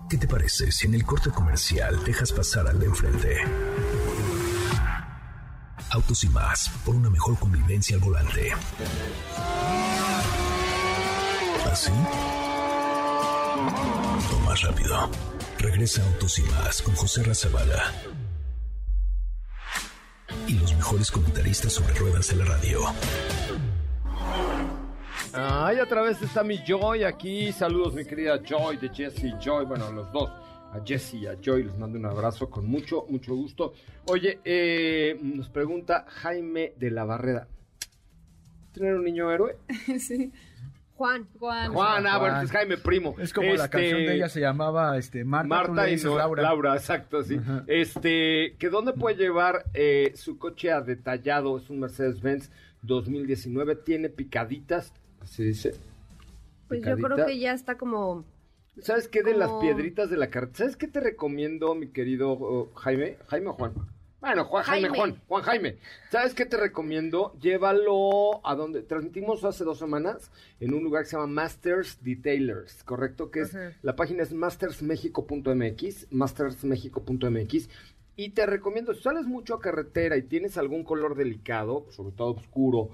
¿Qué 0.10 0.18
te 0.18 0.28
parece 0.28 0.72
si 0.72 0.88
en 0.88 0.94
el 0.96 1.06
corte 1.06 1.30
comercial 1.32 2.04
dejas 2.04 2.32
pasar 2.34 2.68
al 2.68 2.80
de 2.80 2.86
enfrente? 2.88 3.38
Autos 5.94 6.24
y 6.24 6.30
más, 6.30 6.70
por 6.86 6.96
una 6.96 7.10
mejor 7.10 7.38
convivencia 7.38 7.98
al 7.98 8.02
volante. 8.02 8.54
¿Así? 11.70 11.92
O 14.34 14.40
más 14.46 14.62
rápido. 14.62 15.10
Regresa 15.60 16.02
Autos 16.06 16.40
y 16.40 16.44
más 16.44 16.82
con 16.82 16.96
José 16.96 17.24
Razabala. 17.24 17.92
Y 20.48 20.54
los 20.54 20.74
mejores 20.76 21.12
comentaristas 21.12 21.74
sobre 21.74 21.94
ruedas 21.96 22.30
de 22.30 22.36
la 22.38 22.46
radio. 22.46 22.80
Ay, 25.34 25.80
otra 25.80 26.02
vez 26.04 26.22
está 26.22 26.44
mi 26.44 26.58
Joy 26.66 27.04
aquí. 27.04 27.52
Saludos, 27.52 27.94
mi 27.94 28.06
querida 28.06 28.40
Joy 28.42 28.78
de 28.78 28.90
Jesse 28.90 29.34
Joy. 29.42 29.66
Bueno, 29.66 29.92
los 29.92 30.12
dos. 30.12 30.30
A 30.72 30.80
Jesse 30.86 31.16
y 31.16 31.28
a 31.28 31.36
Joy 31.42 31.64
les 31.64 31.78
mando 31.78 31.98
un 32.00 32.06
abrazo 32.06 32.50
con 32.50 32.66
mucho, 32.66 33.06
mucho 33.10 33.36
gusto. 33.36 33.74
Oye, 34.06 34.40
eh, 34.46 35.18
nos 35.22 35.50
pregunta 35.50 36.06
Jaime 36.08 36.74
de 36.78 36.92
la 36.92 37.04
Barrera. 37.04 37.48
¿Tener 38.74 38.96
un 38.96 39.04
niño 39.04 39.30
héroe? 39.32 39.58
sí. 40.00 40.32
Juan. 40.96 41.28
Juan. 41.40 41.74
Juan, 41.74 42.08
ah, 42.08 42.18
bueno, 42.20 42.34
Juan. 42.36 42.42
pues 42.46 42.52
Jaime 42.52 42.78
Primo. 42.78 43.16
Es 43.20 43.34
como 43.34 43.48
la 43.50 43.56
Este, 43.66 43.70
canción 43.70 43.98
de 44.00 44.16
ella 44.16 44.30
se 44.30 44.40
llamaba 44.40 44.98
este, 44.98 45.26
Marta, 45.26 45.48
Marta 45.48 45.90
y 45.90 45.98
no- 45.98 46.36
Laura. 46.36 46.76
exacto, 46.76 47.24
sí. 47.24 47.40
Este, 47.68 48.56
que 48.58 48.70
dónde 48.70 48.94
puede 48.94 49.18
llevar 49.18 49.66
eh, 49.74 50.14
su 50.16 50.38
coche 50.38 50.72
a 50.72 50.82
detallado, 50.82 51.58
es 51.58 51.70
un 51.70 51.80
Mercedes-Benz 51.80 52.50
2019, 52.84 53.76
tiene 53.78 54.10
picaditas, 54.10 54.94
así 55.22 55.44
dice. 55.44 55.74
Pues 56.68 56.82
yo 56.86 56.96
creo 56.98 57.26
que 57.26 57.38
ya 57.40 57.52
está 57.54 57.76
como... 57.78 58.24
¿Sabes 58.80 59.08
qué 59.08 59.22
de 59.22 59.34
las 59.36 59.52
piedritas 59.62 60.10
de 60.10 60.18
la 60.18 60.30
carretera? 60.30 60.58
¿Sabes 60.58 60.78
qué 60.78 60.88
te 60.88 61.00
recomiendo, 61.02 61.76
mi 61.76 61.90
querido 61.90 62.32
oh, 62.32 62.72
Jaime? 62.76 63.18
Jaime 63.28 63.50
o 63.50 63.54
Juan. 63.54 63.74
Bueno, 64.22 64.46
Juan 64.46 64.64
Jaime, 64.64 64.88
Jaime. 64.88 64.98
Juan, 64.98 65.22
Juan 65.28 65.44
Jaime. 65.44 65.78
¿Sabes 66.12 66.34
qué 66.34 66.46
te 66.46 66.56
recomiendo? 66.56 67.34
Llévalo 67.42 68.46
a 68.48 68.56
donde 68.56 68.84
transmitimos 68.84 69.44
hace 69.44 69.64
dos 69.64 69.80
semanas 69.80 70.32
en 70.60 70.74
un 70.74 70.84
lugar 70.84 71.04
que 71.04 71.10
se 71.10 71.18
llama 71.18 71.28
Masters 71.28 71.98
Detailers, 72.04 72.84
¿correcto? 72.84 73.32
Que 73.32 73.42
es 73.42 73.58
la 73.82 73.96
página 73.96 74.24
es 74.24 74.32
mastersmexico.mx, 74.32 76.08
mastersmexico.mx. 76.12 77.70
Y 78.16 78.30
te 78.30 78.46
recomiendo, 78.46 78.94
si 78.94 79.02
sales 79.02 79.26
mucho 79.26 79.56
a 79.56 79.60
carretera 79.60 80.18
y 80.18 80.22
tienes 80.22 80.58
algún 80.58 80.84
color 80.84 81.16
delicado, 81.16 81.88
sobre 81.90 82.16
todo 82.16 82.36
oscuro, 82.36 82.90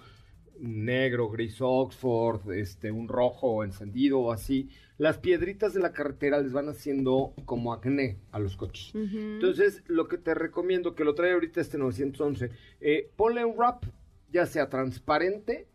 negro, 0.60 1.30
gris 1.30 1.58
Oxford, 1.60 2.52
este, 2.52 2.92
un 2.92 3.08
rojo 3.08 3.64
encendido 3.64 4.20
o 4.20 4.32
así, 4.32 4.70
las 4.98 5.18
piedritas 5.18 5.74
de 5.74 5.80
la 5.80 5.92
carretera 5.92 6.42
les 6.42 6.54
van 6.54 6.70
haciendo 6.70 7.34
como 7.46 7.74
acné 7.74 8.18
a 8.32 8.40
los 8.40 8.58
coches. 8.58 8.92
Entonces, 8.96 9.84
lo 9.88 10.08
que 10.08 10.18
te 10.18 10.34
recomiendo, 10.34 10.96
que 10.96 11.04
lo 11.04 11.14
trae 11.14 11.34
ahorita 11.34 11.62
este 11.62 11.78
911, 11.78 12.50
eh, 12.82 13.12
ponle 13.16 13.46
un 13.46 13.56
wrap, 13.56 13.84
ya 14.32 14.46
sea 14.46 14.70
transparente 14.70 15.68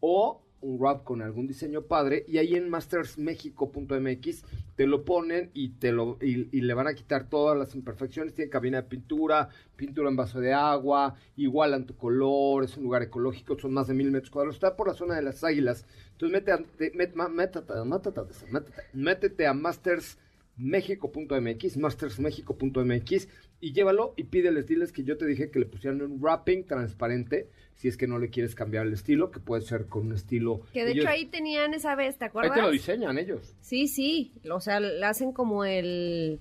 o 0.00 0.42
un 0.62 0.78
wrap 0.78 1.04
con 1.04 1.22
algún 1.22 1.46
diseño 1.46 1.82
padre, 1.82 2.24
y 2.28 2.36
ahí 2.38 2.54
en 2.54 2.68
mastersmexico.mx 2.68 4.44
te 4.76 4.86
lo 4.86 5.04
ponen 5.04 5.50
y 5.54 5.70
te 5.70 5.90
lo 5.92 6.18
y, 6.20 6.60
le 6.60 6.74
van 6.74 6.86
a 6.86 6.94
quitar 6.94 7.28
todas 7.28 7.56
las 7.58 7.74
imperfecciones. 7.74 8.34
Tiene 8.34 8.50
cabina 8.50 8.82
de 8.82 8.88
pintura, 8.88 9.48
pintura 9.76 10.10
en 10.10 10.16
vaso 10.16 10.38
de 10.40 10.52
agua, 10.52 11.14
igualan 11.36 11.86
tu 11.86 11.96
color, 11.96 12.64
es 12.64 12.76
un 12.76 12.84
lugar 12.84 13.02
ecológico, 13.02 13.58
son 13.58 13.72
más 13.72 13.86
de 13.88 13.94
mil 13.94 14.10
metros 14.10 14.30
cuadrados, 14.30 14.56
está 14.56 14.76
por 14.76 14.88
la 14.88 14.94
zona 14.94 15.16
de 15.16 15.22
las 15.22 15.42
águilas. 15.44 15.86
Entonces, 16.12 16.32
mete 16.32 16.52
a- 16.52 16.58
te- 16.76 16.92
met- 16.92 17.14
métete, 17.30 17.72
métete, 17.84 18.20
métete, 18.20 18.70
métete 18.92 19.46
a 19.46 19.54
mastersmexico.mx, 19.54 21.76
mastersmexico.mx 21.78 23.28
y 23.60 23.72
llévalo 23.72 24.14
y 24.16 24.24
pídeles, 24.24 24.66
diles 24.66 24.92
que 24.92 25.04
yo 25.04 25.16
te 25.18 25.26
dije 25.26 25.50
que 25.50 25.58
le 25.58 25.66
pusieran 25.66 26.00
un 26.02 26.20
wrapping 26.20 26.64
transparente 26.66 27.48
si 27.74 27.88
es 27.88 27.96
que 27.96 28.06
no 28.06 28.18
le 28.18 28.28
quieres 28.30 28.54
cambiar 28.54 28.86
el 28.86 28.92
estilo, 28.92 29.30
que 29.30 29.40
puede 29.40 29.62
ser 29.62 29.86
con 29.86 30.06
un 30.08 30.12
estilo... 30.14 30.60
Que 30.72 30.84
de 30.84 30.92
ellos- 30.92 31.04
hecho 31.04 31.12
ahí 31.12 31.26
tenían 31.26 31.72
esa 31.74 31.94
vez, 31.94 32.16
¿te 32.18 32.24
ahí 32.24 32.28
acuerdas? 32.28 32.54
te 32.54 32.62
lo 32.62 32.70
diseñan 32.70 33.18
ellos. 33.18 33.54
Sí, 33.60 33.88
sí. 33.88 34.32
O 34.50 34.60
sea, 34.60 34.80
le 34.80 35.04
hacen 35.04 35.32
como 35.32 35.64
el. 35.64 36.38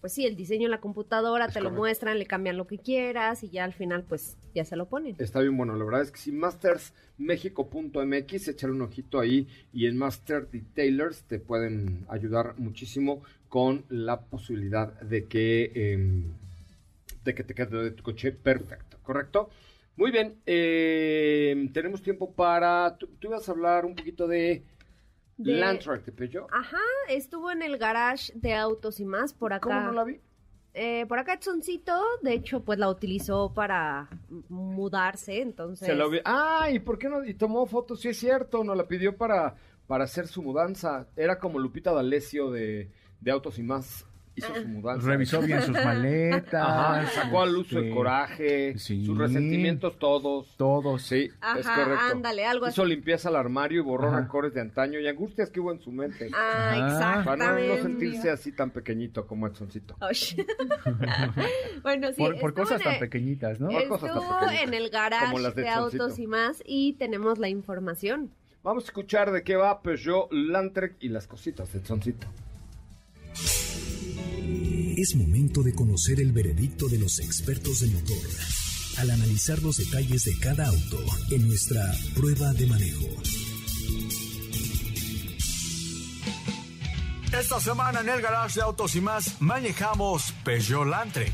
Pues 0.00 0.14
sí, 0.14 0.24
el 0.24 0.34
diseño 0.34 0.64
en 0.66 0.70
la 0.70 0.80
computadora, 0.80 1.48
te 1.48 1.60
lo 1.60 1.70
muestran, 1.70 2.18
le 2.18 2.24
cambian 2.24 2.56
lo 2.56 2.66
que 2.66 2.78
quieras 2.78 3.42
y 3.44 3.50
ya 3.50 3.64
al 3.64 3.74
final, 3.74 4.04
pues 4.08 4.38
ya 4.54 4.64
se 4.64 4.74
lo 4.74 4.88
ponen. 4.88 5.14
Está 5.18 5.40
bien 5.40 5.54
bueno, 5.58 5.76
la 5.76 5.84
verdad 5.84 6.00
es 6.00 6.10
que 6.10 6.18
si 6.18 6.32
mastersmexico.mx, 6.32 8.48
échale 8.48 8.72
un 8.72 8.80
ojito 8.82 9.20
ahí 9.20 9.46
y 9.74 9.84
en 9.86 9.98
Master 9.98 10.48
Detailers 10.50 11.24
te 11.24 11.38
pueden 11.38 12.06
ayudar 12.08 12.54
muchísimo 12.58 13.22
con 13.50 13.84
la 13.90 14.20
posibilidad 14.22 14.98
de 15.02 15.26
que, 15.26 15.72
em, 15.74 16.32
de 17.24 17.34
que 17.34 17.44
te 17.44 17.52
quede 17.54 17.82
de 17.82 17.90
tu 17.90 18.02
coche 18.02 18.32
perfecto, 18.32 18.96
¿correcto? 19.02 19.50
Muy 19.96 20.10
bien, 20.10 20.36
em, 20.46 21.70
tenemos 21.72 22.00
tiempo 22.00 22.32
para... 22.32 22.96
Tú, 22.96 23.08
tú 23.18 23.28
ibas 23.28 23.46
a 23.46 23.52
hablar 23.52 23.84
un 23.84 23.94
poquito 23.94 24.26
de, 24.26 24.62
De- 25.36 25.52
Landtrack 25.52 26.04
de 26.06 26.12
Peugeot. 26.12 26.48
Ajá, 26.52 26.78
estuvo 27.08 27.50
en 27.50 27.60
el 27.62 27.76
garage 27.76 28.32
de 28.34 28.54
autos 28.54 28.98
y 29.00 29.04
más 29.04 29.34
por 29.34 29.52
acá. 29.52 29.68
¿Cómo 29.68 29.80
no 29.80 29.92
la 29.92 30.04
vi? 30.04 30.20
Eh, 30.72 31.04
por 31.08 31.18
acá 31.18 31.34
Edsoncito, 31.34 32.00
de 32.22 32.32
hecho, 32.34 32.62
pues 32.62 32.78
la 32.78 32.88
utilizó 32.88 33.52
para 33.52 34.08
mudarse, 34.48 35.42
entonces... 35.42 35.86
Se 35.88 35.94
lo 35.96 36.08
vi. 36.08 36.20
Ah, 36.24 36.68
¿y 36.72 36.78
por 36.78 36.96
qué 36.98 37.08
no? 37.08 37.24
Y 37.24 37.34
tomó 37.34 37.66
fotos, 37.66 38.00
sí 38.00 38.08
es 38.10 38.16
cierto, 38.18 38.62
nos 38.62 38.76
la 38.76 38.86
pidió 38.86 39.16
para, 39.16 39.56
para 39.88 40.04
hacer 40.04 40.28
su 40.28 40.42
mudanza. 40.42 41.08
Era 41.16 41.38
como 41.40 41.58
Lupita 41.58 41.92
D'Alessio 41.92 42.52
de, 42.52 42.88
de 43.20 43.30
Autos 43.30 43.58
y 43.58 43.62
Más. 43.62 44.06
Hizo 44.36 44.54
su 44.54 44.68
mudanza. 44.68 45.06
Revisó 45.06 45.42
bien 45.42 45.60
sus 45.60 45.74
maletas. 45.84 46.54
Ajá, 46.54 47.04
sacó 47.10 47.42
a 47.42 47.46
luz 47.46 47.70
el 47.72 47.78
este, 47.78 47.90
coraje, 47.94 48.78
sí. 48.78 49.04
sus 49.04 49.18
resentimientos 49.18 49.98
todos. 49.98 50.54
Todos. 50.56 51.02
Sí, 51.02 51.24
es 51.24 51.66
Ajá, 51.66 51.74
correcto. 51.84 52.04
ándale, 52.12 52.46
algo 52.46 52.68
Hizo 52.68 52.82
así. 52.82 52.90
limpieza 52.90 53.28
al 53.28 53.36
armario 53.36 53.80
y 53.80 53.82
borró 53.84 54.08
Ajá. 54.08 54.20
rencores 54.20 54.54
de 54.54 54.60
antaño 54.60 55.00
y 55.00 55.08
angustias 55.08 55.50
que 55.50 55.58
hubo 55.60 55.72
en 55.72 55.80
su 55.80 55.90
mente. 55.90 56.30
Ah, 56.32 56.70
Ajá. 57.12 57.24
Para 57.24 57.36
no, 57.48 57.52
no 57.54 57.58
exactamente. 57.58 57.82
sentirse 57.82 58.30
así 58.30 58.52
tan 58.52 58.70
pequeñito 58.70 59.26
como 59.26 59.46
Edsoncito. 59.48 59.96
Osh. 60.00 60.36
bueno, 61.82 62.08
sí. 62.08 62.14
por, 62.16 62.38
por 62.38 62.54
cosas 62.54 62.80
tan 62.82 62.94
el- 62.94 63.00
pequeñitas, 63.00 63.60
¿no? 63.60 63.68
Por 63.68 63.88
cosas 63.88 64.12
tan 64.14 64.22
pequeñitas, 64.40 64.62
en 64.62 64.74
el 64.74 64.90
garage 64.90 65.26
como 65.26 65.38
las 65.40 65.54
de 65.54 65.62
de 65.62 65.68
autos 65.68 66.18
y 66.18 66.26
más 66.28 66.62
y 66.64 66.94
tenemos 66.94 67.38
la 67.38 67.48
información. 67.48 68.30
Vamos 68.62 68.84
a 68.84 68.86
escuchar 68.86 69.32
de 69.32 69.42
qué 69.42 69.56
va 69.56 69.82
Peugeot, 69.82 70.28
Landtrek 70.32 70.96
y 71.00 71.08
las 71.08 71.26
cositas 71.26 71.72
de 71.72 71.80
Edsoncito. 71.80 72.26
Es 75.00 75.16
momento 75.16 75.62
de 75.62 75.72
conocer 75.72 76.20
el 76.20 76.30
veredicto 76.30 76.86
de 76.86 76.98
los 76.98 77.20
expertos 77.20 77.80
de 77.80 77.86
motor 77.86 78.18
al 78.98 79.10
analizar 79.10 79.62
los 79.62 79.78
detalles 79.78 80.24
de 80.24 80.38
cada 80.38 80.66
auto 80.66 81.02
en 81.30 81.48
nuestra 81.48 81.90
prueba 82.14 82.52
de 82.52 82.66
manejo. 82.66 83.08
Esta 87.32 87.60
semana 87.60 88.00
en 88.00 88.08
el 88.08 88.20
garage 88.20 88.58
de 88.58 88.62
autos 88.62 88.96
y 88.96 89.00
más 89.00 89.40
manejamos 89.40 90.32
Peugeot 90.44 90.86
Landtrek. 90.86 91.32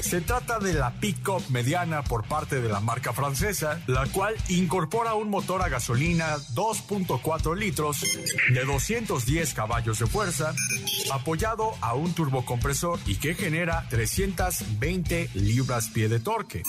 Se 0.00 0.20
trata 0.20 0.60
de 0.60 0.72
la 0.72 0.92
pick-up 0.92 1.42
mediana 1.50 2.04
por 2.04 2.24
parte 2.24 2.60
de 2.60 2.68
la 2.68 2.78
marca 2.78 3.12
francesa, 3.12 3.80
la 3.88 4.06
cual 4.06 4.36
incorpora 4.48 5.14
un 5.14 5.30
motor 5.30 5.62
a 5.62 5.68
gasolina 5.68 6.36
2.4 6.54 7.56
litros 7.56 8.00
de 8.54 8.64
210 8.64 9.54
caballos 9.54 9.98
de 9.98 10.06
fuerza, 10.06 10.54
apoyado 11.12 11.72
a 11.80 11.94
un 11.94 12.14
turbocompresor 12.14 13.00
y 13.06 13.16
que 13.16 13.34
genera 13.34 13.86
320 13.90 15.30
libras-pie 15.34 16.08
de 16.08 16.20
torque. 16.20 16.62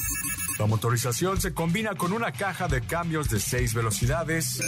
La 0.60 0.68
motorización 0.68 1.42
se 1.42 1.54
combina 1.54 1.96
con 1.96 2.14
una 2.14 2.32
caja 2.32 2.68
de 2.68 2.82
cambios 2.82 3.30
de 3.30 3.40
6 3.40 3.74
velocidades 3.74 4.60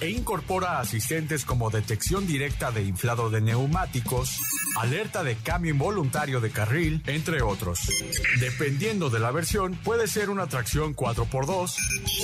e 0.00 0.08
incorpora 0.10 0.78
asistentes 0.78 1.44
como 1.44 1.70
detección 1.70 2.26
directa 2.26 2.70
de 2.70 2.84
inflado 2.84 3.30
de 3.30 3.40
neumáticos, 3.40 4.40
alerta 4.76 5.24
de 5.24 5.34
cambio 5.36 5.72
involuntario 5.72 6.40
de 6.40 6.50
carril, 6.50 7.02
entre 7.06 7.42
otros. 7.42 7.80
Dependiendo 8.38 9.10
de 9.10 9.18
la 9.18 9.32
versión, 9.32 9.74
puede 9.74 10.06
ser 10.06 10.30
una 10.30 10.46
tracción 10.46 10.94
4x2 10.94 11.74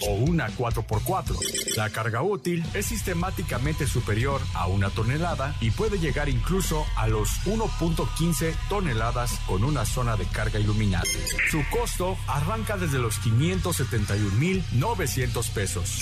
o 0.08 0.14
una 0.14 0.48
4x4. 0.48 1.76
La 1.76 1.90
carga 1.90 2.22
útil 2.22 2.64
es 2.74 2.86
sistemáticamente 2.86 3.86
superior 3.88 4.40
a 4.54 4.68
una 4.68 4.88
tonelada 4.90 5.56
y 5.60 5.70
puede 5.72 5.98
llegar 5.98 6.28
incluso 6.28 6.86
a 6.96 7.08
los 7.08 7.28
1.15 7.44 8.54
toneladas 8.68 9.32
con 9.46 9.64
una 9.64 9.84
zona 9.84 10.16
de 10.16 10.26
carga 10.26 10.60
iluminada. 10.60 11.04
Su 11.50 11.62
costo 11.70 12.16
arranca 12.28 12.76
desde 12.76 12.99
los 13.00 13.20
571.900 13.20 15.52
pesos. 15.52 16.00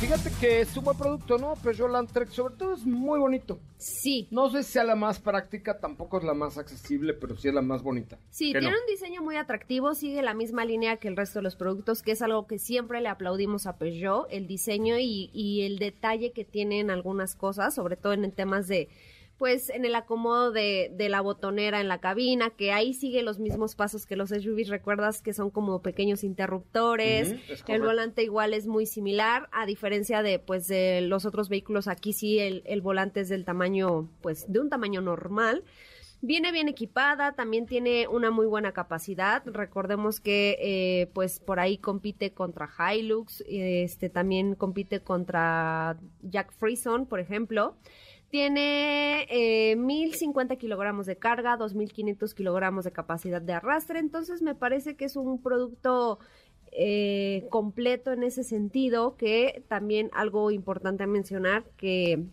Fíjate 0.00 0.30
que 0.40 0.60
es 0.62 0.74
un 0.78 0.84
buen 0.84 0.96
producto, 0.96 1.36
¿no? 1.36 1.52
Peugeot 1.62 1.90
Landtrek, 1.90 2.30
sobre 2.30 2.54
todo 2.54 2.72
es 2.72 2.86
muy 2.86 3.20
bonito. 3.20 3.60
Sí. 3.76 4.28
No 4.30 4.48
sé 4.48 4.62
si 4.62 4.72
sea 4.72 4.82
la 4.82 4.96
más 4.96 5.20
práctica, 5.20 5.78
tampoco 5.78 6.16
es 6.16 6.24
la 6.24 6.32
más 6.32 6.56
accesible, 6.56 7.12
pero 7.12 7.36
sí 7.36 7.48
es 7.48 7.54
la 7.54 7.60
más 7.60 7.82
bonita. 7.82 8.18
Sí, 8.30 8.54
¿Qué 8.54 8.60
tiene 8.60 8.74
no? 8.74 8.80
un 8.80 8.86
diseño 8.86 9.22
muy 9.22 9.36
atractivo, 9.36 9.94
sigue 9.94 10.22
la 10.22 10.32
misma 10.32 10.64
línea 10.64 10.96
que 10.96 11.08
el 11.08 11.18
resto 11.18 11.40
de 11.40 11.42
los 11.42 11.54
productos, 11.54 12.02
que 12.02 12.12
es 12.12 12.22
algo 12.22 12.46
que 12.46 12.58
siempre 12.58 13.02
le 13.02 13.08
aplaudimos 13.08 13.66
a 13.66 13.76
Peugeot, 13.76 14.26
el 14.30 14.46
diseño 14.46 14.98
y, 14.98 15.28
y 15.34 15.62
el 15.62 15.78
detalle 15.78 16.32
que 16.32 16.46
tienen 16.46 16.90
algunas 16.90 17.36
cosas, 17.36 17.74
sobre 17.74 17.96
todo 17.96 18.14
en 18.14 18.32
temas 18.32 18.68
de 18.68 18.88
pues 19.40 19.70
en 19.70 19.86
el 19.86 19.94
acomodo 19.94 20.52
de, 20.52 20.92
de 20.92 21.08
la 21.08 21.22
botonera 21.22 21.80
en 21.80 21.88
la 21.88 21.98
cabina, 21.98 22.50
que 22.50 22.72
ahí 22.72 22.92
sigue 22.92 23.22
los 23.22 23.38
mismos 23.38 23.74
pasos 23.74 24.04
que 24.04 24.14
los 24.14 24.28
SUVs, 24.28 24.68
recuerdas 24.68 25.22
que 25.22 25.32
son 25.32 25.48
como 25.48 25.80
pequeños 25.80 26.24
interruptores, 26.24 27.34
el 27.66 27.80
volante 27.80 28.22
igual 28.22 28.52
es 28.52 28.66
muy 28.66 28.84
similar, 28.84 29.48
a 29.50 29.64
diferencia 29.64 30.22
de 30.22 30.40
pues 30.40 30.68
de 30.68 31.00
los 31.00 31.24
otros 31.24 31.48
vehículos, 31.48 31.88
aquí 31.88 32.12
sí 32.12 32.38
el, 32.38 32.62
el 32.66 32.82
volante 32.82 33.20
es 33.20 33.30
del 33.30 33.46
tamaño, 33.46 34.10
pues 34.20 34.44
de 34.52 34.60
un 34.60 34.68
tamaño 34.68 35.00
normal. 35.00 35.64
Viene 36.22 36.52
bien 36.52 36.68
equipada, 36.68 37.32
también 37.32 37.64
tiene 37.64 38.06
una 38.06 38.30
muy 38.30 38.46
buena 38.46 38.72
capacidad. 38.72 39.42
Recordemos 39.46 40.20
que 40.20 40.58
eh, 40.60 41.10
pues 41.14 41.40
por 41.40 41.60
ahí 41.60 41.78
compite 41.78 42.34
contra 42.34 42.68
Hilux, 42.68 43.42
este 43.48 44.10
también 44.10 44.54
compite 44.54 45.00
contra 45.00 45.96
Jack 46.22 46.52
Frison, 46.52 47.06
por 47.06 47.20
ejemplo. 47.20 47.76
Tiene 48.28 49.26
eh, 49.30 49.76
1050 49.76 50.56
kilogramos 50.56 51.06
de 51.06 51.16
carga, 51.16 51.56
2500 51.56 52.34
kilogramos 52.34 52.84
de 52.84 52.92
capacidad 52.92 53.40
de 53.40 53.54
arrastre, 53.54 53.98
entonces 53.98 54.42
me 54.42 54.54
parece 54.54 54.96
que 54.96 55.06
es 55.06 55.16
un 55.16 55.42
producto 55.42 56.20
eh, 56.70 57.48
completo 57.50 58.12
en 58.12 58.22
ese 58.22 58.44
sentido, 58.44 59.16
que 59.16 59.64
también 59.68 60.10
algo 60.12 60.52
importante 60.52 61.02
a 61.02 61.08
mencionar 61.08 61.64
que 61.76 62.26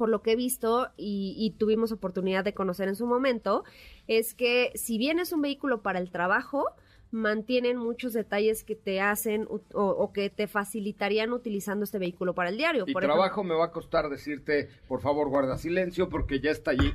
por 0.00 0.08
lo 0.08 0.22
que 0.22 0.32
he 0.32 0.36
visto 0.36 0.88
y, 0.96 1.34
y 1.36 1.50
tuvimos 1.58 1.92
oportunidad 1.92 2.42
de 2.42 2.54
conocer 2.54 2.88
en 2.88 2.96
su 2.96 3.06
momento, 3.06 3.64
es 4.06 4.32
que 4.32 4.72
si 4.74 4.96
bien 4.96 5.18
es 5.18 5.30
un 5.30 5.42
vehículo 5.42 5.82
para 5.82 5.98
el 5.98 6.10
trabajo, 6.10 6.64
mantienen 7.10 7.76
muchos 7.76 8.14
detalles 8.14 8.64
que 8.64 8.74
te 8.74 9.02
hacen 9.02 9.46
o, 9.50 9.60
o 9.74 10.12
que 10.14 10.30
te 10.30 10.46
facilitarían 10.46 11.34
utilizando 11.34 11.84
este 11.84 11.98
vehículo 11.98 12.34
para 12.34 12.48
el 12.48 12.56
diario. 12.56 12.84
Y 12.86 12.94
Por 12.94 13.02
trabajo 13.02 13.44
me 13.44 13.54
va 13.54 13.66
a 13.66 13.72
costar 13.72 14.08
decirte, 14.08 14.70
por 14.88 15.02
favor, 15.02 15.28
guarda 15.28 15.58
silencio, 15.58 16.08
porque 16.08 16.40
ya 16.40 16.50
está 16.50 16.70
allí 16.70 16.94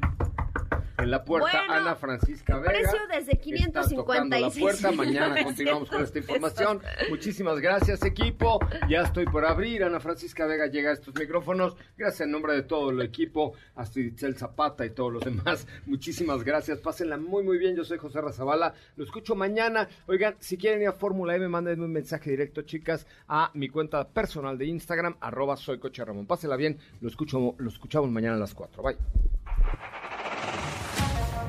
en 1.06 1.12
la 1.12 1.24
puerta 1.24 1.66
Bueno, 1.68 1.74
Ana 1.74 1.96
Francisca 1.96 2.58
Vega. 2.58 2.72
precio 2.72 3.00
desde 3.08 3.32
Está 3.46 3.88
tocando 3.90 4.38
la 4.38 4.50
556 4.50 4.60
puerta. 4.60 4.92
Mañana 4.92 5.44
continuamos 5.44 5.90
con 5.90 6.04
esta 6.04 6.20
información. 6.20 6.82
Muchísimas 7.10 7.60
gracias, 7.60 8.04
equipo. 8.04 8.60
Ya 8.90 9.02
estoy 9.02 9.26
por 9.26 9.46
abrir. 9.46 9.84
Ana 9.84 10.00
Francisca 10.00 10.46
Vega 10.46 10.68
llega 10.68 10.90
a 10.90 10.94
estos 10.94 11.14
micrófonos. 11.16 11.78
Gracias 11.98 12.22
en 12.22 12.32
nombre 12.32 12.54
de 12.54 12.64
todo 12.64 12.90
el 12.90 13.02
equipo, 13.02 13.54
hasta 13.76 14.00
Itzel 14.00 14.36
Zapata 14.36 14.86
y 14.86 14.90
todos 14.90 15.14
los 15.14 15.24
demás. 15.24 15.68
Muchísimas 15.86 16.44
gracias. 16.44 16.80
Pásenla 16.80 17.18
muy, 17.18 17.44
muy 17.44 17.58
bien. 17.58 17.76
Yo 17.76 17.84
soy 17.84 17.98
José 17.98 18.20
Razabala. 18.22 18.74
Lo 18.96 19.04
escucho 19.04 19.36
mañana. 19.36 19.88
Oigan, 20.08 20.36
si 20.40 20.58
quieren 20.58 20.82
ir 20.82 20.88
a 20.88 20.94
Fórmula 20.94 21.36
M, 21.36 21.48
manden 21.48 21.82
un 21.82 21.92
mensaje 21.92 22.32
directo, 22.32 22.64
chicas, 22.64 23.06
a 23.28 23.52
mi 23.54 23.70
cuenta 23.70 24.08
personal 24.08 24.58
de 24.58 24.66
Instagram, 24.66 25.18
arroba 25.22 25.56
soy 25.56 25.78
Coche 25.78 26.04
Ramón. 26.04 26.26
Pásenla 26.26 26.56
bien. 26.56 26.78
Lo, 27.02 27.10
escucho, 27.10 27.56
lo 27.58 27.70
escuchamos 27.70 28.10
mañana 28.10 28.36
a 28.36 28.40
las 28.40 28.54
4. 28.54 28.82
Bye. 28.82 28.98